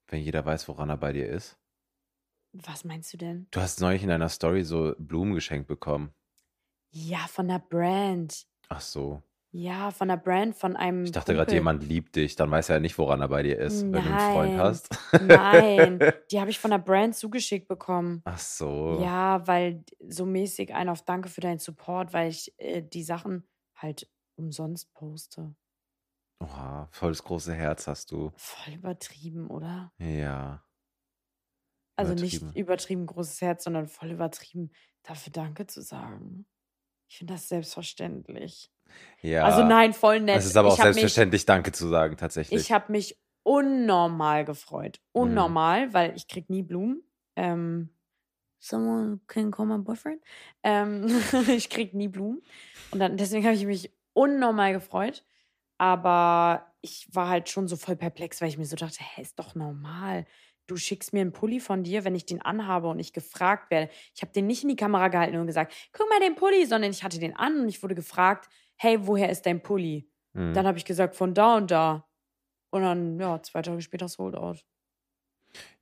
wenn 0.08 0.20
jeder 0.20 0.44
weiß, 0.44 0.68
woran 0.68 0.90
er 0.90 0.98
bei 0.98 1.12
dir 1.12 1.28
ist? 1.28 1.58
Was 2.52 2.84
meinst 2.84 3.12
du 3.12 3.16
denn? 3.16 3.48
Du 3.50 3.60
hast 3.60 3.80
neulich 3.80 4.02
in 4.02 4.08
deiner 4.08 4.28
Story 4.28 4.62
so 4.62 4.94
Blumen 4.98 5.34
geschenkt 5.34 5.68
bekommen. 5.68 6.14
Ja, 6.90 7.26
von 7.28 7.48
der 7.48 7.58
Brand. 7.58 8.46
Ach 8.68 8.80
so. 8.82 9.22
Ja, 9.54 9.90
von 9.90 10.08
der 10.08 10.16
Brand, 10.16 10.56
von 10.56 10.76
einem. 10.76 11.04
Ich 11.04 11.12
dachte 11.12 11.34
gerade, 11.34 11.52
jemand 11.52 11.84
liebt 11.84 12.16
dich, 12.16 12.36
dann 12.36 12.50
weiß 12.50 12.70
er 12.70 12.76
ja 12.76 12.80
nicht, 12.80 12.96
woran 12.96 13.20
er 13.20 13.28
bei 13.28 13.42
dir 13.42 13.58
ist, 13.58 13.82
wenn 13.82 13.92
du 13.92 13.98
einen 13.98 14.32
Freund 14.32 14.52
Nein. 14.52 14.60
hast. 14.60 14.88
Nein, 15.20 15.98
die 16.30 16.40
habe 16.40 16.50
ich 16.50 16.58
von 16.58 16.70
der 16.70 16.78
Brand 16.78 17.14
zugeschickt 17.14 17.68
bekommen. 17.68 18.22
Ach 18.24 18.38
so. 18.38 18.98
Ja, 19.02 19.46
weil 19.46 19.84
so 20.08 20.24
mäßig 20.24 20.72
ein 20.74 20.88
auf 20.88 21.02
Danke 21.02 21.28
für 21.28 21.42
deinen 21.42 21.58
Support, 21.58 22.14
weil 22.14 22.30
ich 22.30 22.54
äh, 22.58 22.80
die 22.80 23.02
Sachen 23.02 23.46
halt 23.76 24.08
umsonst 24.36 24.90
poste. 24.94 25.54
Oha, 26.42 26.88
voll 26.90 27.10
das 27.10 27.22
große 27.22 27.52
Herz 27.52 27.86
hast 27.86 28.10
du. 28.10 28.32
Voll 28.36 28.74
übertrieben, 28.74 29.48
oder? 29.48 29.92
Ja. 29.98 30.64
Also 31.94 32.14
nicht 32.14 32.40
Übertrieben. 32.40 32.58
übertrieben 32.58 33.06
großes 33.06 33.40
Herz, 33.42 33.64
sondern 33.64 33.86
voll 33.86 34.10
übertrieben, 34.10 34.70
dafür 35.02 35.30
Danke 35.30 35.66
zu 35.66 35.82
sagen. 35.82 36.46
Ich 37.12 37.18
finde 37.18 37.34
das 37.34 37.46
selbstverständlich. 37.46 38.70
Ja. 39.20 39.44
Also 39.44 39.64
nein, 39.64 39.92
voll 39.92 40.20
nett. 40.20 40.38
Es 40.38 40.46
ist 40.46 40.56
aber 40.56 40.68
auch 40.68 40.72
ich 40.72 40.80
hab 40.80 40.86
mich, 40.86 40.94
selbstverständlich, 40.94 41.44
Danke 41.44 41.70
zu 41.70 41.86
sagen, 41.88 42.16
tatsächlich. 42.16 42.58
ich 42.58 42.72
habe 42.72 42.90
mich 42.90 43.20
unnormal 43.42 44.46
gefreut. 44.46 44.98
Mhm. 45.12 45.20
Unnormal, 45.20 45.92
weil 45.92 46.16
ich 46.16 46.26
krieg 46.26 46.48
nie 46.48 46.62
Blumen. 46.62 47.02
Ähm, 47.36 47.90
someone 48.60 49.20
can 49.26 49.50
call 49.50 49.66
my 49.66 49.76
boyfriend. 49.76 50.22
Ähm, 50.62 51.06
ich 51.48 51.68
krieg 51.68 51.92
nie 51.92 52.08
Blumen. 52.08 52.40
Und 52.92 53.00
dann, 53.00 53.18
deswegen 53.18 53.44
habe 53.44 53.56
ich 53.56 53.66
mich 53.66 53.92
unnormal 54.14 54.72
gefreut. 54.72 55.22
Aber 55.76 56.72
ich 56.80 57.08
war 57.12 57.28
halt 57.28 57.50
schon 57.50 57.68
so 57.68 57.76
voll 57.76 57.96
perplex, 57.96 58.40
weil 58.40 58.48
ich 58.48 58.56
mir 58.56 58.64
so 58.64 58.76
dachte, 58.76 59.00
hä, 59.00 59.20
ist 59.20 59.38
doch 59.38 59.54
normal. 59.54 60.24
Du 60.72 60.78
schickst 60.78 61.12
mir 61.12 61.20
einen 61.20 61.32
Pulli 61.32 61.60
von 61.60 61.82
dir, 61.82 62.02
wenn 62.06 62.14
ich 62.14 62.24
den 62.24 62.40
anhabe 62.40 62.88
und 62.88 62.98
ich 62.98 63.12
gefragt 63.12 63.70
werde. 63.70 63.92
Ich 64.14 64.22
habe 64.22 64.32
den 64.32 64.46
nicht 64.46 64.62
in 64.62 64.70
die 64.70 64.76
Kamera 64.76 65.08
gehalten 65.08 65.36
und 65.36 65.46
gesagt, 65.46 65.74
guck 65.92 66.08
mal 66.08 66.18
den 66.18 66.34
Pulli, 66.34 66.64
sondern 66.64 66.90
ich 66.90 67.04
hatte 67.04 67.18
den 67.18 67.36
an 67.36 67.60
und 67.60 67.68
ich 67.68 67.82
wurde 67.82 67.94
gefragt, 67.94 68.48
hey, 68.76 69.06
woher 69.06 69.28
ist 69.28 69.44
dein 69.44 69.62
Pulli? 69.62 70.08
Mhm. 70.32 70.54
Dann 70.54 70.66
habe 70.66 70.78
ich 70.78 70.86
gesagt, 70.86 71.14
von 71.14 71.34
da 71.34 71.56
und 71.56 71.70
da. 71.70 72.08
Und 72.70 72.80
dann, 72.80 73.20
ja, 73.20 73.42
zwei 73.42 73.60
Tage 73.60 73.82
später 73.82 74.08
sold 74.08 74.34
out. 74.34 74.64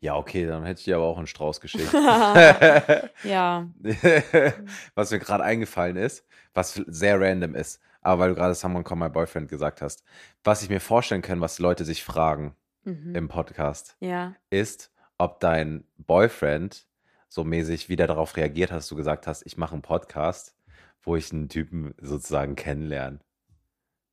ja, 0.00 0.16
okay, 0.16 0.44
dann 0.44 0.64
hätte 0.64 0.80
ich 0.80 0.86
dir 0.86 0.96
aber 0.96 1.04
auch 1.04 1.18
einen 1.18 1.28
Strauß 1.28 1.60
geschickt. 1.60 1.92
ja. 3.22 3.70
was 4.96 5.12
mir 5.12 5.20
gerade 5.20 5.44
eingefallen 5.44 5.94
ist, 5.94 6.26
was 6.52 6.74
sehr 6.88 7.20
random 7.20 7.54
ist, 7.54 7.80
aber 8.00 8.22
weil 8.22 8.28
du 8.30 8.34
gerade 8.34 8.54
Someone 8.54 8.82
Call 8.82 8.98
My 8.98 9.08
Boyfriend 9.08 9.48
gesagt 9.48 9.82
hast, 9.82 10.02
was 10.42 10.64
ich 10.64 10.68
mir 10.68 10.80
vorstellen 10.80 11.22
kann, 11.22 11.40
was 11.40 11.60
Leute 11.60 11.84
sich 11.84 12.02
fragen 12.02 12.56
Mhm. 12.84 13.14
im 13.14 13.28
Podcast, 13.28 13.96
Ja. 14.00 14.34
ist, 14.50 14.92
ob 15.18 15.40
dein 15.40 15.84
Boyfriend 15.98 16.86
so 17.28 17.44
mäßig 17.44 17.88
wieder 17.88 18.06
darauf 18.06 18.36
reagiert 18.36 18.70
hat, 18.70 18.78
dass 18.78 18.88
du 18.88 18.96
gesagt 18.96 19.26
hast, 19.26 19.44
ich 19.46 19.56
mache 19.56 19.72
einen 19.74 19.82
Podcast, 19.82 20.56
wo 21.02 21.14
ich 21.16 21.32
einen 21.32 21.48
Typen 21.48 21.94
sozusagen 22.00 22.56
kennenlerne. 22.56 23.20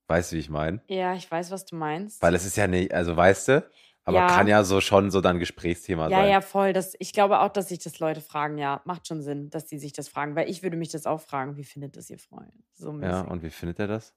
Weißt 0.07 0.31
du, 0.31 0.35
wie 0.35 0.39
ich 0.39 0.49
meine? 0.49 0.81
Ja, 0.87 1.15
ich 1.15 1.29
weiß, 1.29 1.51
was 1.51 1.65
du 1.65 1.75
meinst. 1.75 2.21
Weil 2.21 2.35
es 2.35 2.45
ist 2.45 2.55
ja 2.57 2.67
nicht, 2.67 2.93
also 2.93 3.15
weißt 3.15 3.47
du, 3.49 3.69
aber 4.05 4.17
Ja. 4.19 4.27
kann 4.27 4.47
ja 4.47 4.63
so 4.63 4.79
schon 4.79 5.11
so 5.11 5.19
dann 5.19 5.37
Gesprächsthema 5.39 6.09
ja, 6.09 6.21
sein. 6.21 6.29
ja, 6.29 6.41
voll. 6.41 6.71
Das, 6.71 6.93
ich 6.99 7.11
glaube 7.11 7.41
auch, 7.41 7.49
dass 7.49 7.67
sich 7.69 7.79
das 7.79 7.99
Leute 7.99 8.21
fragen, 8.21 8.57
ja. 8.57 8.81
Macht 8.85 9.05
schon 9.07 9.21
Sinn, 9.21 9.49
dass 9.49 9.65
die 9.65 9.77
sich 9.79 9.91
das 9.91 10.07
fragen. 10.07 10.35
Weil 10.37 10.49
ich 10.49 10.63
würde 10.63 10.77
mich 10.77 10.89
das 10.89 11.05
auch 11.05 11.19
fragen, 11.19 11.57
wie 11.57 11.65
findet 11.65 11.97
das 11.97 12.09
ihr 12.09 12.19
Freund? 12.19 12.53
So 12.73 12.93
mäßig. 12.93 13.11
ja, 13.11 13.21
und 13.21 13.43
wie 13.43 13.49
findet 13.49 13.79
er 13.79 13.87
das? 13.87 14.13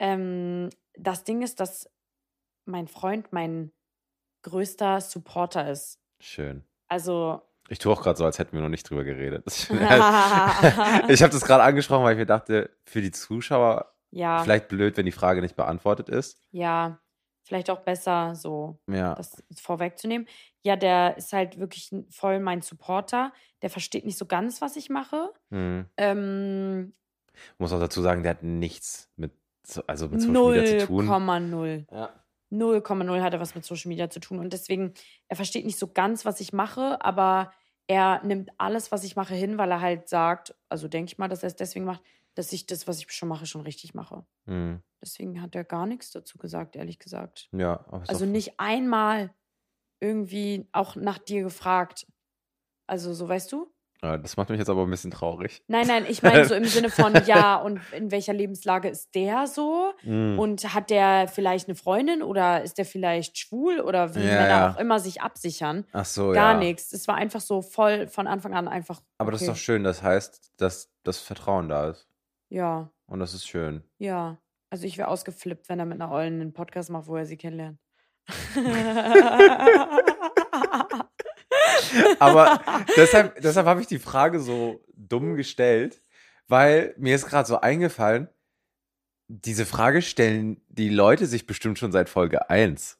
ähm, 0.00 0.70
das 0.94 1.22
Ding 1.24 1.42
ist, 1.42 1.60
dass 1.60 1.88
mein 2.64 2.88
Freund 2.88 3.32
mein 3.32 3.70
größter 4.42 5.00
Supporter 5.00 5.70
ist. 5.70 5.98
Schön. 6.20 6.64
Also, 6.88 7.42
Ich 7.68 7.78
tue 7.78 7.92
auch 7.92 8.02
gerade 8.02 8.16
so, 8.16 8.24
als 8.24 8.38
hätten 8.38 8.54
wir 8.56 8.62
noch 8.62 8.68
nicht 8.68 8.88
drüber 8.88 9.04
geredet. 9.04 9.44
ich 11.08 11.22
habe 11.22 11.32
das 11.32 11.42
gerade 11.44 11.62
angesprochen, 11.62 12.04
weil 12.04 12.12
ich 12.12 12.18
mir 12.18 12.26
dachte, 12.26 12.70
für 12.84 13.00
die 13.02 13.10
Zuschauer 13.10 13.92
ja, 14.10 14.42
vielleicht 14.42 14.68
blöd, 14.68 14.96
wenn 14.96 15.04
die 15.06 15.12
Frage 15.12 15.40
nicht 15.42 15.56
beantwortet 15.56 16.08
ist. 16.08 16.40
ja, 16.50 16.98
vielleicht 17.44 17.70
auch 17.70 17.80
besser 17.80 18.34
so 18.34 18.78
Ja. 18.90 19.14
das 19.14 19.42
vorwegzunehmen. 19.58 20.28
Ja, 20.62 20.76
der 20.76 21.16
ist 21.16 21.32
halt 21.32 21.58
wirklich 21.58 21.90
voll 22.10 22.40
mein 22.40 22.60
Supporter. 22.60 23.32
Der 23.62 23.70
versteht 23.70 24.04
nicht 24.04 24.18
so 24.18 24.26
ganz, 24.26 24.60
was 24.60 24.76
ich 24.76 24.90
mache. 24.90 25.30
Hm. 25.50 25.86
Ähm, 25.96 26.92
Muss 27.56 27.72
auch 27.72 27.80
dazu 27.80 28.02
sagen, 28.02 28.22
der 28.22 28.30
hat 28.32 28.42
nichts 28.42 29.10
mit, 29.16 29.32
so- 29.66 29.82
also 29.86 30.08
mit 30.08 30.20
Social 30.20 30.52
Media 30.60 30.78
zu 30.80 30.86
tun. 30.88 31.06
0,0. 31.08 31.86
Ja. 31.90 32.10
0,0 32.50 33.22
hat 33.22 33.32
er 33.32 33.40
was 33.40 33.54
mit 33.54 33.64
Social 33.64 33.88
Media 33.88 34.10
zu 34.10 34.20
tun. 34.20 34.38
Und 34.38 34.52
deswegen, 34.52 34.94
er 35.28 35.36
versteht 35.36 35.66
nicht 35.66 35.78
so 35.78 35.88
ganz, 35.92 36.24
was 36.24 36.40
ich 36.40 36.52
mache, 36.52 37.02
aber 37.02 37.52
er 37.86 38.22
nimmt 38.24 38.50
alles, 38.58 38.92
was 38.92 39.04
ich 39.04 39.16
mache, 39.16 39.34
hin, 39.34 39.58
weil 39.58 39.70
er 39.70 39.80
halt 39.80 40.08
sagt, 40.08 40.54
also 40.68 40.88
denke 40.88 41.12
ich 41.12 41.18
mal, 41.18 41.28
dass 41.28 41.42
er 41.42 41.48
es 41.48 41.56
deswegen 41.56 41.84
macht, 41.84 42.02
dass 42.34 42.52
ich 42.52 42.66
das, 42.66 42.86
was 42.86 43.00
ich 43.00 43.10
schon 43.10 43.28
mache, 43.28 43.46
schon 43.46 43.62
richtig 43.62 43.94
mache. 43.94 44.24
Hm. 44.46 44.82
Deswegen 45.02 45.40
hat 45.42 45.54
er 45.54 45.64
gar 45.64 45.86
nichts 45.86 46.10
dazu 46.10 46.38
gesagt, 46.38 46.76
ehrlich 46.76 46.98
gesagt. 46.98 47.48
Ja, 47.52 47.84
Also 48.08 48.26
nicht 48.26 48.60
einmal 48.60 49.34
irgendwie 50.00 50.68
auch 50.72 50.96
nach 50.96 51.18
dir 51.18 51.42
gefragt. 51.42 52.06
Also 52.86 53.12
so, 53.14 53.28
weißt 53.28 53.50
du? 53.52 53.72
Ja, 54.00 54.16
das 54.16 54.36
macht 54.36 54.48
mich 54.48 54.58
jetzt 54.60 54.70
aber 54.70 54.84
ein 54.84 54.90
bisschen 54.90 55.10
traurig. 55.10 55.62
Nein, 55.66 55.86
nein, 55.88 56.06
ich 56.08 56.22
meine 56.22 56.44
so 56.44 56.54
im 56.54 56.64
Sinne 56.66 56.88
von, 56.88 57.12
ja, 57.26 57.56
und 57.56 57.80
in 57.92 58.12
welcher 58.12 58.32
Lebenslage 58.32 58.88
ist 58.88 59.12
der 59.16 59.48
so? 59.48 59.92
Hm. 60.02 60.38
Und 60.38 60.72
hat 60.72 60.90
der 60.90 61.26
vielleicht 61.26 61.66
eine 61.68 61.74
Freundin 61.74 62.22
oder 62.22 62.62
ist 62.62 62.78
der 62.78 62.84
vielleicht 62.84 63.38
schwul 63.38 63.80
oder 63.80 64.14
wie 64.14 64.20
Ja, 64.20 64.24
Männer 64.26 64.48
ja. 64.48 64.70
auch 64.72 64.78
immer 64.78 65.00
sich 65.00 65.20
absichern? 65.20 65.84
Ach 65.92 66.04
so, 66.04 66.30
Gar 66.30 66.52
ja. 66.52 66.58
nichts. 66.58 66.92
Es 66.92 67.08
war 67.08 67.16
einfach 67.16 67.40
so 67.40 67.60
voll 67.60 68.06
von 68.06 68.28
Anfang 68.28 68.54
an 68.54 68.68
einfach. 68.68 69.00
Aber 69.18 69.32
das 69.32 69.40
ist 69.42 69.48
doch 69.48 69.56
schön. 69.56 69.82
Das 69.82 70.02
heißt, 70.02 70.52
dass 70.58 70.92
das 71.02 71.18
Vertrauen 71.18 71.68
da 71.68 71.88
ist. 71.90 72.08
Ja, 72.50 72.90
Und 73.06 73.18
das 73.18 73.34
ist 73.34 73.46
schön. 73.48 73.82
ja. 73.98 74.38
Also 74.70 74.86
ich 74.86 74.98
wäre 74.98 75.08
ausgeflippt, 75.08 75.70
wenn 75.70 75.78
er 75.78 75.86
mit 75.86 75.98
einer 75.98 76.12
Ollen 76.12 76.42
einen 76.42 76.52
Podcast 76.52 76.90
macht, 76.90 77.06
wo 77.06 77.16
er 77.16 77.24
sie 77.24 77.38
kennenlernt. 77.38 77.78
Aber 82.18 82.60
deshalb, 82.96 83.40
deshalb 83.40 83.66
habe 83.66 83.80
ich 83.80 83.86
die 83.86 83.98
Frage 83.98 84.40
so 84.40 84.80
dumm 84.94 85.36
gestellt, 85.36 86.00
weil 86.46 86.94
mir 86.98 87.14
ist 87.14 87.26
gerade 87.26 87.48
so 87.48 87.60
eingefallen, 87.60 88.28
diese 89.28 89.66
Frage 89.66 90.02
stellen 90.02 90.60
die 90.68 90.88
Leute 90.88 91.26
sich 91.26 91.46
bestimmt 91.46 91.78
schon 91.78 91.92
seit 91.92 92.08
Folge 92.08 92.48
1. 92.48 92.98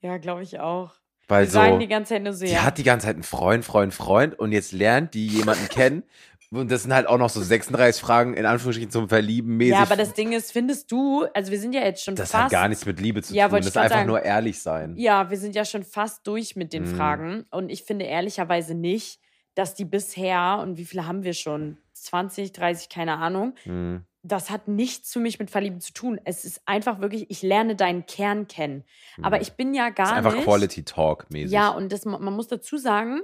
ja, 0.00 0.18
glaube 0.18 0.42
ich 0.42 0.60
auch. 0.60 0.94
Weil 1.26 1.46
Die 1.46 1.50
so, 1.50 1.58
sagen 1.58 1.80
die 1.80 1.88
ganze 1.88 2.10
Zeit 2.14 2.22
nur 2.22 2.34
so, 2.34 2.44
die 2.44 2.52
ja. 2.52 2.64
hat 2.64 2.76
die 2.78 2.82
ganze 2.82 3.06
Zeit 3.06 3.16
einen 3.16 3.22
Freund, 3.22 3.64
Freund, 3.64 3.94
Freund 3.94 4.38
und 4.38 4.52
jetzt 4.52 4.72
lernt 4.72 5.14
die 5.14 5.26
jemanden 5.26 5.68
kennen. 5.68 6.02
Und 6.50 6.70
das 6.70 6.82
sind 6.82 6.94
halt 6.94 7.06
auch 7.08 7.18
noch 7.18 7.30
so 7.30 7.40
36 7.42 8.00
Fragen 8.02 8.34
in 8.34 8.46
Anführungsstrichen 8.46 8.90
zum 8.90 9.08
Verlieben 9.08 9.56
mäßig. 9.56 9.72
ja, 9.74 9.82
aber 9.82 9.96
das 9.96 10.14
Ding 10.14 10.32
ist, 10.32 10.52
findest 10.52 10.90
du, 10.92 11.24
also 11.34 11.50
wir 11.50 11.58
sind 11.58 11.74
ja 11.74 11.82
jetzt 11.82 12.04
schon 12.04 12.14
das 12.14 12.30
fast. 12.30 12.44
hat 12.44 12.50
gar 12.52 12.68
nichts 12.68 12.86
mit 12.86 13.00
Liebe 13.00 13.22
zu 13.22 13.34
Ja, 13.34 13.44
tun. 13.46 13.52
wollte 13.52 13.64
Das 13.66 13.72
ist 13.74 13.76
einfach 13.76 13.96
sagen. 13.96 14.08
nur 14.08 14.22
ehrlich 14.22 14.60
sein. 14.60 14.94
Ja, 14.96 15.30
wir 15.30 15.36
sind 15.38 15.54
ja 15.54 15.64
schon 15.64 15.82
fast 15.82 16.26
durch 16.26 16.54
mit 16.56 16.72
den 16.72 16.84
Mhm. 16.84 16.96
Fragen. 16.96 17.46
Und 17.50 17.70
ich 17.70 17.82
finde 17.84 18.04
ehrlicherweise 18.04 18.74
nicht, 18.74 19.20
dass 19.54 19.74
die 19.74 19.84
bisher, 19.84 20.58
und 20.62 20.78
wie 20.78 20.84
viele 20.84 21.06
haben 21.06 21.22
wir 21.24 21.32
schon? 21.34 21.78
20, 21.92 22.52
30, 22.52 22.88
keine 22.88 23.16
Ahnung. 23.18 23.54
Hm. 23.64 24.04
Das 24.22 24.50
hat 24.50 24.68
nichts 24.68 25.12
für 25.12 25.20
mich 25.20 25.38
mit 25.38 25.50
Verlieben 25.50 25.80
zu 25.80 25.92
tun. 25.92 26.18
Es 26.24 26.44
ist 26.44 26.60
einfach 26.66 27.00
wirklich, 27.00 27.30
ich 27.30 27.42
lerne 27.42 27.76
deinen 27.76 28.06
Kern 28.06 28.48
kennen. 28.48 28.84
Aber 29.22 29.40
ich 29.40 29.52
bin 29.52 29.74
ja 29.74 29.86
Hm. 29.86 29.94
das 29.94 29.96
gar 29.96 30.06
ist 30.12 30.18
einfach 30.18 30.34
nicht. 30.34 30.44
Quality 30.44 30.82
Talk 30.84 31.26
mäßig. 31.30 31.52
Ja, 31.52 31.68
und 31.70 31.92
das, 31.92 32.04
man 32.04 32.22
muss 32.34 32.48
dazu 32.48 32.76
sagen, 32.78 33.20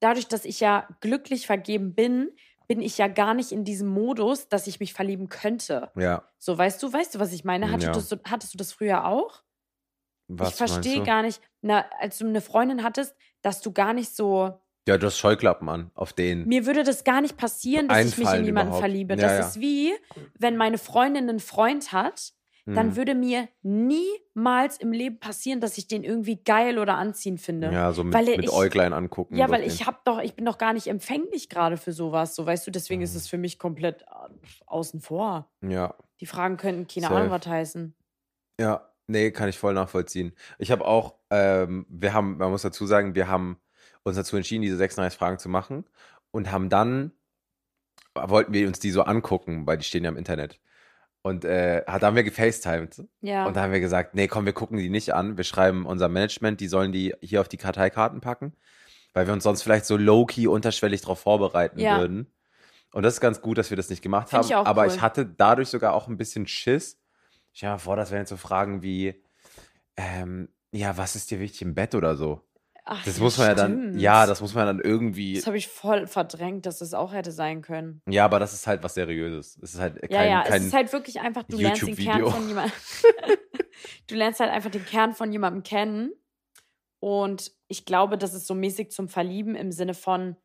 dadurch, 0.00 0.26
dass 0.28 0.44
ich 0.44 0.60
ja 0.60 0.88
glücklich 1.00 1.46
vergeben 1.46 1.94
bin, 1.94 2.30
bin 2.66 2.80
ich 2.80 2.98
ja 2.98 3.08
gar 3.08 3.34
nicht 3.34 3.52
in 3.52 3.64
diesem 3.64 3.88
Modus, 3.88 4.48
dass 4.48 4.66
ich 4.66 4.80
mich 4.80 4.92
verlieben 4.94 5.28
könnte. 5.28 5.90
ja. 5.96 6.22
So, 6.38 6.56
weißt 6.58 6.82
du, 6.82 6.92
weißt 6.92 7.14
du, 7.14 7.18
was 7.20 7.32
ich 7.32 7.44
meine? 7.44 7.70
Hattest, 7.70 8.10
Ja. 8.10 8.16
du, 8.16 8.22
hattest 8.30 8.52
du 8.54 8.58
das 8.58 8.72
früher 8.72 9.06
auch? 9.06 9.42
Was 10.28 10.50
ich 10.50 10.54
verstehe 10.56 11.02
gar 11.02 11.22
nicht, 11.22 11.40
na, 11.62 11.84
als 12.00 12.18
du 12.18 12.26
eine 12.26 12.40
Freundin 12.40 12.82
hattest, 12.82 13.14
dass 13.42 13.60
du 13.60 13.72
gar 13.72 13.92
nicht 13.94 14.14
so. 14.14 14.58
Ja, 14.86 14.98
du 14.98 15.06
hast 15.06 15.18
Scheuklappen 15.18 15.68
an, 15.68 15.90
auf 15.94 16.12
denen. 16.12 16.46
Mir 16.46 16.66
würde 16.66 16.82
das 16.84 17.04
gar 17.04 17.20
nicht 17.22 17.36
passieren, 17.38 17.88
dass 17.88 18.04
ich 18.06 18.18
mich 18.18 18.28
in 18.28 18.44
jemanden 18.44 18.68
überhaupt. 18.68 18.78
verliebe. 18.80 19.14
Ja, 19.14 19.20
das 19.20 19.32
ja. 19.32 19.46
ist 19.46 19.60
wie, 19.60 19.92
wenn 20.38 20.56
meine 20.58 20.76
Freundin 20.78 21.28
einen 21.28 21.40
Freund 21.40 21.92
hat, 21.92 22.32
dann 22.66 22.88
Hm. 22.88 22.96
würde 22.96 23.14
mir 23.14 23.48
niemals 23.62 24.78
im 24.78 24.92
Leben 24.92 25.18
passieren, 25.18 25.60
dass 25.60 25.76
ich 25.78 25.86
den 25.86 26.02
irgendwie 26.04 26.36
geil 26.42 26.78
oder 26.78 26.96
anziehend 26.96 27.40
finde. 27.40 27.70
Ja, 27.72 27.92
so 27.92 28.04
mit, 28.04 28.14
Weil 28.14 28.24
mit 28.24 28.44
ich- 28.44 28.50
Äuglein 28.52 28.92
angucken. 28.92 29.36
Ja, 29.36 29.50
weil 29.50 29.62
ich 29.64 29.78
den- 29.78 29.86
hab 29.86 30.04
doch, 30.04 30.20
ich 30.20 30.34
bin 30.34 30.44
doch 30.44 30.58
gar 30.58 30.72
nicht 30.72 30.86
empfänglich 30.86 31.48
gerade 31.48 31.76
für 31.76 31.92
sowas, 31.92 32.34
so 32.34 32.46
weißt 32.46 32.66
du, 32.66 32.70
deswegen 32.70 33.00
Mhm. 33.00 33.04
ist 33.04 33.14
es 33.14 33.28
für 33.28 33.38
mich 33.38 33.58
komplett 33.58 34.02
äh, 34.02 34.06
außen 34.66 35.00
vor. 35.00 35.50
Ja, 35.62 35.94
Die 36.20 36.26
Fragen 36.26 36.56
könnten 36.56 36.86
keine 36.86 37.06
Safe. 37.08 37.14
Ahnung 37.16 37.30
was 37.30 37.46
heißen. 37.46 37.94
ja. 38.60 38.88
Nee, 39.06 39.32
kann 39.32 39.50
ich 39.50 39.58
voll 39.58 39.74
nachvollziehen. 39.74 40.32
Ich 40.56 40.70
habe 40.70 40.86
auch, 40.86 41.16
ähm, 41.28 41.84
wir 41.90 42.14
haben, 42.14 42.38
man 42.38 42.50
muss 42.50 42.62
dazu 42.62 42.86
sagen, 42.86 43.14
wir 43.14 43.28
haben 43.28 43.60
uns 44.02 44.16
dazu 44.16 44.34
entschieden, 44.36 44.62
diese 44.62 44.78
36 44.78 45.18
Fragen 45.18 45.38
zu 45.38 45.50
machen 45.50 45.84
und 46.30 46.50
haben 46.50 46.70
dann, 46.70 47.12
wollten 48.14 48.54
wir 48.54 48.66
uns 48.66 48.78
die 48.78 48.90
so 48.90 49.02
angucken, 49.02 49.66
weil 49.66 49.76
die 49.76 49.84
stehen 49.84 50.04
ja 50.04 50.08
im 50.10 50.16
Internet. 50.16 50.58
Und 51.26 51.46
äh, 51.46 51.82
da 51.86 52.02
haben 52.02 52.16
wir 52.16 52.22
gefacetimed. 52.22 53.02
Ja. 53.22 53.46
Und 53.46 53.56
da 53.56 53.62
haben 53.62 53.72
wir 53.72 53.80
gesagt, 53.80 54.14
nee, 54.14 54.28
komm, 54.28 54.44
wir 54.44 54.52
gucken 54.52 54.76
die 54.76 54.90
nicht 54.90 55.14
an. 55.14 55.38
Wir 55.38 55.44
schreiben 55.44 55.86
unser 55.86 56.10
Management, 56.10 56.60
die 56.60 56.68
sollen 56.68 56.92
die 56.92 57.14
hier 57.22 57.40
auf 57.40 57.48
die 57.48 57.56
Karteikarten 57.56 58.20
packen, 58.20 58.52
weil 59.14 59.26
wir 59.26 59.32
uns 59.32 59.42
sonst 59.44 59.62
vielleicht 59.62 59.86
so 59.86 59.96
low-key 59.96 60.46
unterschwellig 60.46 61.00
darauf 61.00 61.20
vorbereiten 61.20 61.80
Ja. 61.80 61.98
würden. 61.98 62.30
Und 62.92 63.04
das 63.04 63.14
ist 63.14 63.20
ganz 63.22 63.40
gut, 63.40 63.56
dass 63.56 63.70
wir 63.70 63.76
das 63.78 63.88
nicht 63.88 64.02
gemacht 64.02 64.28
Find 64.28 64.42
haben. 64.42 64.46
ich 64.48 64.54
auch 64.54 64.66
Aber 64.66 64.82
cool. 64.82 64.88
ich 64.88 65.00
hatte 65.00 65.24
dadurch 65.24 65.70
sogar 65.70 65.94
auch 65.94 66.08
ein 66.08 66.18
bisschen 66.18 66.46
Schiss. 66.46 67.00
Stell 67.54 67.68
dir 67.70 67.72
mal 67.72 67.78
vor, 67.78 67.96
das 67.96 68.10
wären 68.10 68.20
jetzt 68.20 68.28
so 68.28 68.36
Fragen 68.36 68.82
wie, 68.82 69.24
ähm, 69.96 70.50
ja, 70.72 70.98
was 70.98 71.16
ist 71.16 71.30
dir 71.30 71.40
wichtig 71.40 71.62
im 71.62 71.74
Bett 71.74 71.94
oder 71.94 72.16
so? 72.16 72.42
Ach, 72.86 73.02
Das 73.04 73.18
muss 73.18 73.38
man 73.38 73.46
ja 73.48 73.54
dann, 73.54 73.72
stimmt. 73.72 74.00
ja, 74.00 74.26
das 74.26 74.40
muss 74.42 74.54
man 74.54 74.66
dann 74.66 74.80
irgendwie, 74.80 75.34
Das 75.36 75.46
habe 75.46 75.56
ich 75.56 75.68
voll 75.68 76.06
verdrängt, 76.06 76.66
dass 76.66 76.78
das 76.80 76.92
auch 76.92 77.12
hätte 77.14 77.32
sein 77.32 77.62
können. 77.62 78.02
ja, 78.08 78.24
aber 78.26 78.38
das 78.38 78.52
ist 78.52 78.66
halt 78.66 78.82
was 78.82 78.92
Seriöses. 78.94 79.58
Es 79.62 79.74
ist 79.74 79.80
halt 79.80 80.00
kein, 80.02 80.10
Ja, 80.10 80.24
ja, 80.24 80.42
kein 80.42 80.60
es 80.60 80.66
ist 80.68 80.74
halt 80.74 80.92
wirklich 80.92 81.20
einfach, 81.20 81.44
du 81.44 81.56
lernst 81.56 81.82
den 81.86 81.96
Kern 81.96 82.26
von 82.30 82.46
jemandem. 82.46 82.72
du 84.08 84.14
lernst 84.14 84.40
halt 84.40 84.50
einfach 84.50 84.70
den 84.70 84.84
Kern 84.84 85.14
von 85.14 85.32
jemandem 85.32 85.62
kennen. 85.62 86.12
Und 87.00 87.52
ich 87.68 87.84
glaube, 87.86 88.18
das 88.18 88.34
ist 88.34 88.46
so 88.46 88.54
mäßig 88.54 88.90
zum 88.90 89.08
Verlieben 89.08 89.54
im 89.54 89.72
Sinne 89.72 89.94
von, 89.94 90.36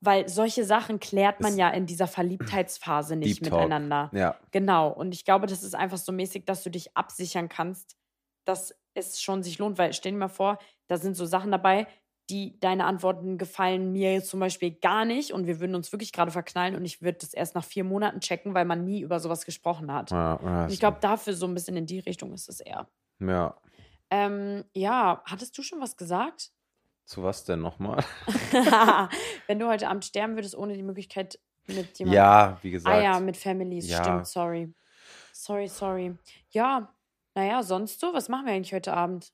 weil 0.00 0.28
solche 0.28 0.64
Sachen 0.64 1.00
klärt 1.00 1.40
man 1.40 1.56
ja 1.58 1.68
in 1.70 1.86
dieser 1.86 2.06
Verliebtheitsphase 2.06 3.16
nicht 3.16 3.40
Deep 3.40 3.50
Talk. 3.50 3.60
miteinander. 3.60 4.10
Ja. 4.14 4.36
Genau. 4.50 4.88
Und 4.92 5.14
ich 5.14 5.24
glaube, 5.24 5.46
das 5.46 5.62
ist 5.62 5.74
einfach 5.74 5.96
so 5.98 6.12
mäßig, 6.12 6.44
dass 6.46 6.62
du 6.62 6.70
dich 6.70 6.96
absichern 6.96 7.48
kannst, 7.48 7.96
dass 8.44 8.74
es 8.96 9.20
schon 9.20 9.42
sich 9.42 9.58
lohnt. 9.58 9.78
Weil 9.78 9.92
stell 9.92 10.12
dir 10.12 10.18
mal 10.18 10.28
vor, 10.28 10.58
da 10.88 10.96
sind 10.96 11.16
so 11.16 11.26
Sachen 11.26 11.50
dabei, 11.50 11.86
die 12.28 12.58
deine 12.58 12.84
Antworten 12.86 13.38
gefallen 13.38 13.92
mir 13.92 14.22
zum 14.24 14.40
Beispiel 14.40 14.72
gar 14.72 15.04
nicht 15.04 15.32
und 15.32 15.46
wir 15.46 15.60
würden 15.60 15.76
uns 15.76 15.92
wirklich 15.92 16.12
gerade 16.12 16.32
verknallen 16.32 16.74
und 16.74 16.84
ich 16.84 17.00
würde 17.00 17.18
das 17.20 17.32
erst 17.32 17.54
nach 17.54 17.64
vier 17.64 17.84
Monaten 17.84 18.20
checken, 18.20 18.52
weil 18.52 18.64
man 18.64 18.84
nie 18.84 19.00
über 19.00 19.20
sowas 19.20 19.44
gesprochen 19.44 19.92
hat. 19.92 20.10
ja, 20.10 20.66
ich 20.68 20.80
glaube, 20.80 20.98
dafür 21.00 21.34
so 21.34 21.46
ein 21.46 21.54
bisschen 21.54 21.76
in 21.76 21.86
die 21.86 22.00
Richtung 22.00 22.32
ist 22.32 22.48
es 22.48 22.60
eher. 22.60 22.88
ja. 23.20 23.54
Ähm, 24.08 24.64
ja, 24.72 25.20
hattest 25.24 25.58
du 25.58 25.62
schon 25.62 25.80
was 25.80 25.96
gesagt? 25.96 26.52
Zu 27.06 27.24
was 27.24 27.44
denn 27.44 27.60
nochmal? 27.60 28.04
Wenn 29.46 29.58
du 29.58 29.66
heute 29.68 29.88
Abend 29.88 30.04
sterben 30.04 30.36
würdest, 30.36 30.56
ohne 30.56 30.74
die 30.76 30.82
Möglichkeit 30.84 31.38
mit 31.66 31.98
jemandem. 31.98 32.22
Ja, 32.22 32.58
wie 32.62 32.70
gesagt. 32.70 32.96
Ah 32.96 33.00
ja, 33.00 33.20
mit 33.20 33.36
Families, 33.36 33.88
Ja. 33.88 34.02
stimmt, 34.02 34.26
sorry. 34.28 34.72
Sorry, 35.32 35.68
sorry. 35.68 36.16
Ja, 36.50 36.94
naja, 37.36 37.62
sonst 37.62 38.00
so, 38.00 38.12
was 38.14 38.28
machen 38.28 38.46
wir 38.46 38.54
eigentlich 38.54 38.72
heute 38.72 38.94
Abend? 38.94 39.32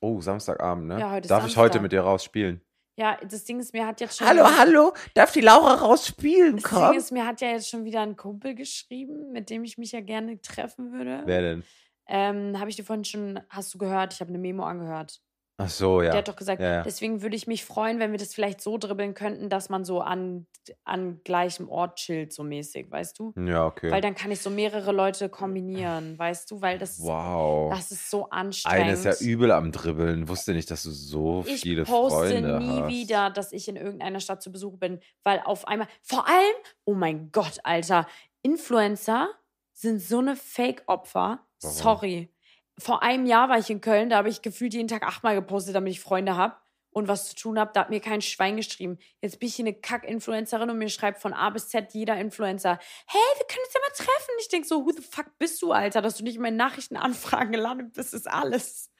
Oh, 0.00 0.20
Samstagabend, 0.20 0.86
ne? 0.86 1.00
Ja, 1.00 1.10
heute 1.10 1.28
Darf 1.28 1.46
ich 1.46 1.56
heute 1.56 1.74
Samstag. 1.74 1.82
mit 1.82 1.92
dir 1.92 2.02
rausspielen? 2.02 2.60
Ja, 2.96 3.18
das 3.28 3.44
Ding 3.44 3.58
ist, 3.58 3.72
mir 3.72 3.84
hat 3.86 4.00
jetzt 4.00 4.16
schon. 4.18 4.28
hallo, 4.28 4.92
darf 5.14 5.32
die 5.32 5.40
Laura 5.40 5.74
rausspielen? 5.74 6.58
Das 6.58 6.70
Ding 6.70 6.94
ist, 6.94 7.10
mir 7.10 7.26
hat 7.26 7.40
ja 7.40 7.48
jetzt 7.48 7.68
schon 7.68 7.84
wieder 7.84 8.02
ein 8.02 8.16
Kumpel 8.16 8.54
geschrieben, 8.54 9.32
mit 9.32 9.50
dem 9.50 9.64
ich 9.64 9.76
mich 9.76 9.90
ja 9.90 10.00
gerne 10.00 10.40
treffen 10.40 10.92
würde. 10.92 11.22
Wer 11.24 11.42
denn? 11.42 11.64
Ähm, 12.06 12.60
habe 12.60 12.70
ich 12.70 12.76
dir 12.76 12.84
vorhin 12.84 13.04
schon, 13.04 13.40
hast 13.48 13.74
du 13.74 13.78
gehört, 13.78 14.14
ich 14.14 14.20
habe 14.20 14.28
eine 14.28 14.38
Memo 14.38 14.62
angehört. 14.62 15.20
Ach 15.56 15.68
so, 15.68 16.02
ja. 16.02 16.10
Der 16.10 16.18
hat 16.18 16.28
doch 16.28 16.34
gesagt, 16.34 16.60
Ja, 16.60 16.76
ja. 16.76 16.82
deswegen 16.82 17.22
würde 17.22 17.36
ich 17.36 17.46
mich 17.46 17.64
freuen, 17.64 18.00
wenn 18.00 18.10
wir 18.10 18.18
das 18.18 18.34
vielleicht 18.34 18.60
so 18.60 18.76
dribbeln 18.76 19.14
könnten, 19.14 19.48
dass 19.48 19.68
man 19.68 19.84
so 19.84 20.00
an, 20.00 20.46
an 20.84 21.20
gleichem 21.22 21.68
Ort 21.68 21.96
chillt, 21.96 22.32
so 22.32 22.42
mäßig, 22.42 22.90
weißt 22.90 23.16
du? 23.18 23.32
Ja, 23.36 23.66
okay. 23.66 23.90
Weil 23.92 24.00
dann 24.00 24.16
kann 24.16 24.32
ich 24.32 24.40
so 24.40 24.50
mehrere 24.50 24.90
Leute 24.90 25.28
kombinieren, 25.28 26.18
weißt 26.18 26.50
du? 26.50 26.60
Weil 26.60 26.78
das, 26.78 27.00
wow. 27.00 27.72
das 27.72 27.92
ist 27.92 28.10
so 28.10 28.28
anstrengend. 28.30 28.82
Eine 28.82 28.92
ist 28.94 29.04
ja 29.04 29.14
übel 29.26 29.52
am 29.52 29.70
Dribbeln. 29.70 30.28
Wusste 30.28 30.54
nicht, 30.54 30.70
dass 30.72 30.82
du 30.82 30.90
so 30.90 31.44
ich 31.46 31.60
viele 31.60 31.84
poste 31.84 32.30
Freunde 32.30 32.58
nie 32.58 32.80
hast. 32.80 32.88
wieder, 32.88 33.30
dass 33.30 33.52
ich 33.52 33.68
in 33.68 33.76
irgendeiner 33.76 34.18
Stadt 34.18 34.42
zu 34.42 34.50
Besuch 34.50 34.76
bin, 34.78 35.00
weil 35.22 35.40
auf 35.44 35.68
einmal, 35.68 35.86
vor 36.02 36.26
allem, 36.26 36.56
oh 36.84 36.94
mein 36.94 37.30
Gott, 37.30 37.60
Alter, 37.62 38.08
Influencer 38.42 39.28
sind 39.72 40.00
so 40.00 40.18
eine 40.18 40.34
Fake-Opfer. 40.34 41.40
Sorry. 41.58 42.33
Vor 42.78 43.02
einem 43.02 43.26
Jahr 43.26 43.48
war 43.48 43.58
ich 43.58 43.70
in 43.70 43.80
Köln, 43.80 44.10
da 44.10 44.16
habe 44.16 44.28
ich 44.28 44.42
gefühlt 44.42 44.74
jeden 44.74 44.88
Tag 44.88 45.04
achtmal 45.04 45.34
gepostet, 45.34 45.74
damit 45.74 45.92
ich 45.92 46.00
Freunde 46.00 46.36
habe 46.36 46.56
und 46.90 47.08
was 47.08 47.28
zu 47.28 47.36
tun 47.36 47.58
habe. 47.58 47.72
Da 47.74 47.80
hat 47.80 47.90
mir 47.90 48.00
kein 48.00 48.22
Schwein 48.22 48.56
geschrieben. 48.56 48.98
Jetzt 49.20 49.38
bin 49.38 49.48
ich 49.48 49.56
hier 49.56 49.64
eine 49.64 49.74
Kack-Influencerin 49.74 50.70
und 50.70 50.78
mir 50.78 50.88
schreibt 50.88 51.20
von 51.20 51.32
A 51.32 51.50
bis 51.50 51.68
Z 51.68 51.92
jeder 51.92 52.16
Influencer, 52.16 52.78
hey, 53.06 53.20
wir 53.38 53.46
können 53.46 53.64
uns 53.64 53.74
ja 53.74 53.80
mal 53.80 53.94
treffen. 53.96 54.34
Ich 54.40 54.48
denke 54.48 54.66
so, 54.66 54.84
who 54.84 54.92
the 54.92 55.02
fuck 55.02 55.38
bist 55.38 55.60
du, 55.62 55.72
Alter, 55.72 56.02
dass 56.02 56.16
du 56.16 56.24
nicht 56.24 56.36
in 56.36 56.42
meinen 56.42 56.56
Nachrichtenanfragen 56.56 57.52
gelandet 57.52 57.92
bist, 57.92 58.14
ist 58.14 58.28
alles. 58.28 58.90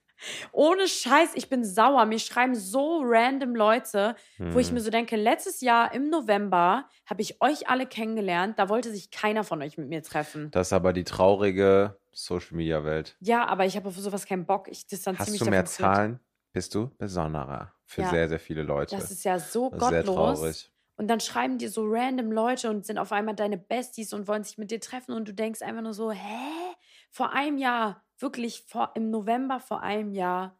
Ohne 0.52 0.88
Scheiß, 0.88 1.30
ich 1.34 1.48
bin 1.48 1.64
sauer. 1.64 2.06
Mir 2.06 2.18
schreiben 2.18 2.54
so 2.54 3.02
random 3.04 3.54
Leute, 3.54 4.16
wo 4.50 4.58
ich 4.58 4.70
Hm. 4.70 4.72
mir 4.72 4.80
so 4.80 4.90
denke, 4.90 5.16
letztes 5.16 5.60
Jahr 5.60 5.92
im 5.94 6.10
November 6.10 6.88
habe 7.06 7.22
ich 7.22 7.40
euch 7.42 7.68
alle 7.68 7.86
kennengelernt. 7.86 8.58
Da 8.58 8.68
wollte 8.68 8.90
sich 8.92 9.10
keiner 9.10 9.44
von 9.44 9.62
euch 9.62 9.78
mit 9.78 9.88
mir 9.88 10.02
treffen. 10.02 10.54
Das 10.54 10.68
ist 10.68 10.72
aber 10.72 10.94
die 10.94 11.04
traurige 11.04 12.00
Social-Media-Welt. 12.12 13.20
Ja, 13.20 13.46
aber 13.46 13.64
ich 13.66 13.76
habe 13.76 13.88
auf 13.88 13.96
sowas 13.96 14.26
keinen 14.26 14.46
Bock. 14.46 14.68
Ich 14.68 14.86
distanziere 14.86 15.32
Hast 15.32 15.32
mich 15.32 15.40
du 15.40 15.46
mehr. 15.46 15.64
Zahlen, 15.64 16.20
bist 16.52 16.74
du 16.74 16.88
besonderer 16.98 17.74
für 17.84 18.04
Ja. 18.04 18.04
sehr, 18.04 18.28
sehr 18.28 18.38
viele 18.40 18.62
Leute. 18.62 18.90
Das 18.90 19.10
ist 19.10 19.24
ja 19.24 19.38
so 19.40 19.70
Das 19.70 19.82
ist 19.84 19.88
sehr 19.88 20.04
gottlos. 20.04 20.04
traurig. 20.04 20.72
Und 20.96 21.08
dann 21.08 21.20
schreiben 21.20 21.58
dir 21.58 21.70
so 21.70 21.84
random 21.86 22.32
Leute 22.32 22.70
und 22.70 22.86
sind 22.86 22.98
auf 22.98 23.12
einmal 23.12 23.36
deine 23.36 23.58
Besties 23.58 24.12
und 24.14 24.28
wollen 24.28 24.44
sich 24.44 24.58
mit 24.58 24.70
dir 24.72 24.80
treffen 24.80 25.12
und 25.12 25.28
du 25.28 25.34
denkst 25.34 25.62
einfach 25.62 25.82
nur 25.82 25.94
so, 25.94 26.12
hä? 26.12 26.74
Vor 27.10 27.32
einem 27.32 27.58
Jahr, 27.58 28.03
wirklich 28.18 28.62
vor, 28.66 28.92
im 28.94 29.10
November 29.10 29.60
vor 29.60 29.80
einem 29.82 30.12
Jahr 30.12 30.58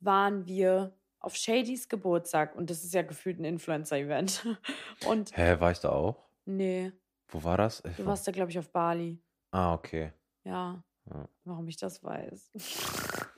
waren 0.00 0.46
wir 0.46 0.96
auf 1.20 1.34
Shadys 1.36 1.88
Geburtstag 1.88 2.54
und 2.54 2.68
das 2.70 2.84
ist 2.84 2.92
ja 2.94 3.02
gefühlt 3.02 3.38
ein 3.38 3.44
Influencer-Event. 3.44 4.46
Und 5.08 5.34
Hä, 5.36 5.58
war 5.58 5.70
ich 5.72 5.80
da 5.80 5.88
auch? 5.90 6.22
nee, 6.44 6.92
Wo 7.28 7.42
war 7.42 7.56
das? 7.56 7.82
Ich 7.86 7.96
du 7.96 8.02
war- 8.02 8.08
warst 8.10 8.26
da, 8.28 8.32
glaube 8.32 8.50
ich, 8.50 8.58
auf 8.58 8.70
Bali. 8.70 9.18
ah, 9.50 9.72
okay. 9.74 10.12
Ja, 10.44 10.82
Ja. 11.10 11.28
warum 11.44 11.66
ich 11.68 11.76
das 11.78 12.02
weiß. 12.04 12.50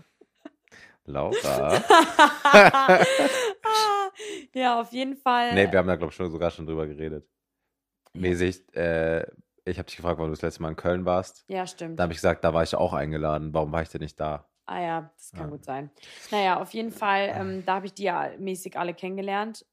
Laura. 1.05 1.83
Ah, 3.69 4.11
ja, 4.55 4.81
auf 4.81 4.93
jeden 4.93 5.17
Fall. 5.17 5.55
nee, 5.55 5.71
wir 5.71 5.79
haben 5.79 5.87
da, 5.89 5.97
glaube 5.97 6.11
ich, 6.11 6.17
schon, 6.17 6.31
sogar 6.31 6.51
schon 6.51 6.67
drüber 6.67 6.87
geredet. 6.87 7.29
Mäßig, 8.15 8.75
äh, 8.75 9.27
ich 9.67 9.79
habe 9.79 9.87
dich 9.87 9.97
gefragt, 9.97 10.19
wann 10.19 10.27
du 10.27 10.33
das 10.33 10.43
letzte 10.43 10.63
Mal 10.63 10.71
in 10.71 10.77
Köln 10.77 11.05
warst. 11.05 11.45
ja, 11.49 11.67
stimmt. 11.67 11.99
Da 11.99 12.05
habe 12.05 12.13
ich 12.13 12.19
gesagt, 12.19 12.45
da 12.45 12.55
war 12.55 12.63
ich 12.63 12.75
auch 12.75 12.93
eingeladen. 12.93 13.53
Warum 13.53 13.73
war 13.73 13.83
ich 13.83 13.89
denn 13.89 14.01
nicht 14.01 14.19
da? 14.19 14.49
Ah 14.67 14.81
ja, 14.81 15.11
das 15.17 15.31
kann 15.33 15.43
Ja. 15.43 15.51
gut 15.51 15.65
sein. 15.65 15.91
Naja, 16.31 16.61
auf 16.61 16.73
jeden 16.75 16.91
Fall, 16.91 17.33
ähm, 17.35 17.65
da 17.67 17.75
habe 17.77 17.87
ich 17.87 17.95
die 17.95 18.05
ja 18.05 18.31
mäßig 18.39 18.79
alle 18.79 18.95
kennengelernt. 18.95 19.65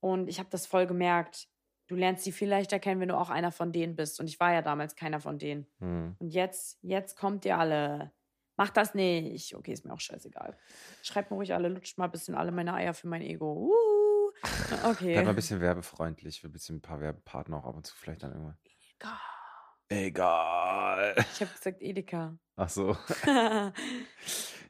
Und 0.00 0.28
ich 0.28 0.38
habe 0.38 0.48
das 0.50 0.66
voll 0.66 0.86
gemerkt. 0.86 1.48
Du 1.88 1.96
lernst 1.96 2.22
sie 2.22 2.32
viel 2.32 2.48
leichter 2.48 2.78
kennen, 2.78 3.00
wenn 3.00 3.08
du 3.08 3.16
auch 3.18 3.30
einer 3.30 3.50
von 3.50 3.72
denen 3.72 3.96
bist. 3.96 4.20
Und 4.20 4.28
ich 4.28 4.38
war 4.38 4.52
ja 4.52 4.62
damals 4.62 4.94
keiner 4.94 5.20
von 5.20 5.38
denen. 5.38 5.66
Hm. 5.80 6.14
Und 6.18 6.28
jetzt, 6.34 6.78
jetzt 6.82 7.16
kommt 7.16 7.44
ihr 7.44 7.58
alle. 7.58 8.12
Macht 8.56 8.76
das 8.76 8.94
nicht. 8.94 9.54
Okay, 9.56 9.72
ist 9.72 9.84
mir 9.84 9.92
auch 9.92 10.00
scheißegal. 10.00 10.56
Schreibt 11.02 11.30
mir 11.30 11.36
ruhig 11.36 11.54
alle, 11.54 11.68
lutscht 11.68 11.96
mal 11.98 12.04
ein 12.04 12.10
bisschen 12.10 12.34
alle 12.34 12.52
meine 12.52 12.74
Eier 12.74 12.94
für 12.94 13.08
mein 13.08 13.22
Ego. 13.22 13.70
Uh. 13.72 14.30
Okay. 14.84 15.14
Bleib 15.14 15.24
mal 15.24 15.30
ein 15.30 15.36
bisschen 15.36 15.60
werbefreundlich. 15.60 16.42
Wir 16.44 16.50
ein 16.50 16.52
bisschen 16.52 16.76
ein 16.76 16.82
paar 16.82 17.00
Werbepartner 17.00 17.56
auch 17.56 17.64
ab 17.64 17.74
und 17.74 17.86
zu 17.86 17.96
vielleicht 17.96 18.22
dann 18.22 18.30
irgendwann. 18.32 18.56
Egal. 18.98 19.18
Egal. 19.90 21.14
Ich 21.32 21.40
habe 21.40 21.52
gesagt 21.52 21.80
Edeka. 21.80 22.36
Ach 22.56 22.68
so. 22.68 22.96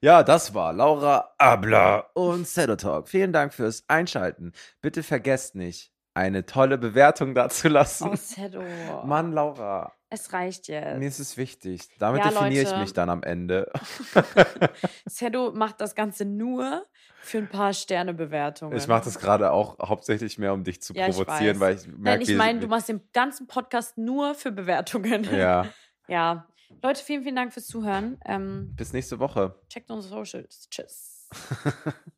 Ja, 0.01 0.23
das 0.23 0.55
war 0.55 0.73
Laura 0.73 1.35
Abler 1.39 2.11
und 2.15 2.47
Sedo 2.47 2.77
Talk. 2.77 3.09
Vielen 3.09 3.33
Dank 3.33 3.53
fürs 3.53 3.83
Einschalten. 3.89 4.53
Bitte 4.81 5.03
vergesst 5.03 5.57
nicht, 5.57 5.93
eine 6.15 6.47
tolle 6.47 6.79
Bewertung 6.79 7.35
dazulassen. 7.35 8.11
oh. 8.13 9.05
Mann, 9.05 9.33
Laura, 9.33 9.93
Es 10.11 10.33
reicht 10.33 10.69
jetzt. 10.69 10.99
mir 10.99 11.07
ist 11.09 11.19
es 11.19 11.37
wichtig. 11.37 11.89
Damit 11.99 12.25
Ja, 12.25 12.31
definiere 12.31 12.63
ich 12.63 12.71
Leute. 12.71 12.81
mich 12.81 12.93
dann 12.95 13.11
am 13.11 13.23
Ende. 13.23 13.71
Sedo 15.07 15.53
macht 15.53 15.81
das 15.81 15.95
Ganze 15.95 16.25
nur 16.25 16.85
für 17.21 17.39
ein 17.39 17.49
paar 17.49 17.75
Sternebewertungen. 17.75 18.77
Ich 18.79 18.87
mache 18.87 19.05
das 19.05 19.19
gerade 19.19 19.51
auch 19.53 19.79
hauptsächlich 19.81 20.39
mehr, 20.39 20.55
um 20.55 20.65
dich 20.65 20.81
zu 20.81 20.95
Ja, 20.95 21.09
ich 21.09 21.17
provozieren, 21.17 21.61
weiß. 21.61 21.61
weil 21.61 21.75
ich 21.77 21.87
merke, 21.87 22.01
Nein, 22.03 22.21
ich 22.23 22.37
meine, 22.37 22.61
du 22.61 22.69
machst 22.69 22.89
den 22.89 23.03
ganzen 23.13 23.47
Podcast 23.47 23.99
nur 23.99 24.35
für 24.35 24.51
Bewertungen. 24.51 25.25
Ja, 25.25 25.67
ja. 26.09 26.47
Leute, 26.83 27.03
vielen, 27.03 27.23
vielen 27.25 27.37
Dank 27.37 27.53
fürs 27.53 27.67
Zuhören. 27.67 28.19
Ähm, 28.25 28.73
bis 28.77 28.93
nächste 28.93 29.19
Woche. 29.19 29.61
checkt 29.69 29.91
unsere 29.91 30.15
Socials. 30.15 30.69
Tschüss. 30.71 31.29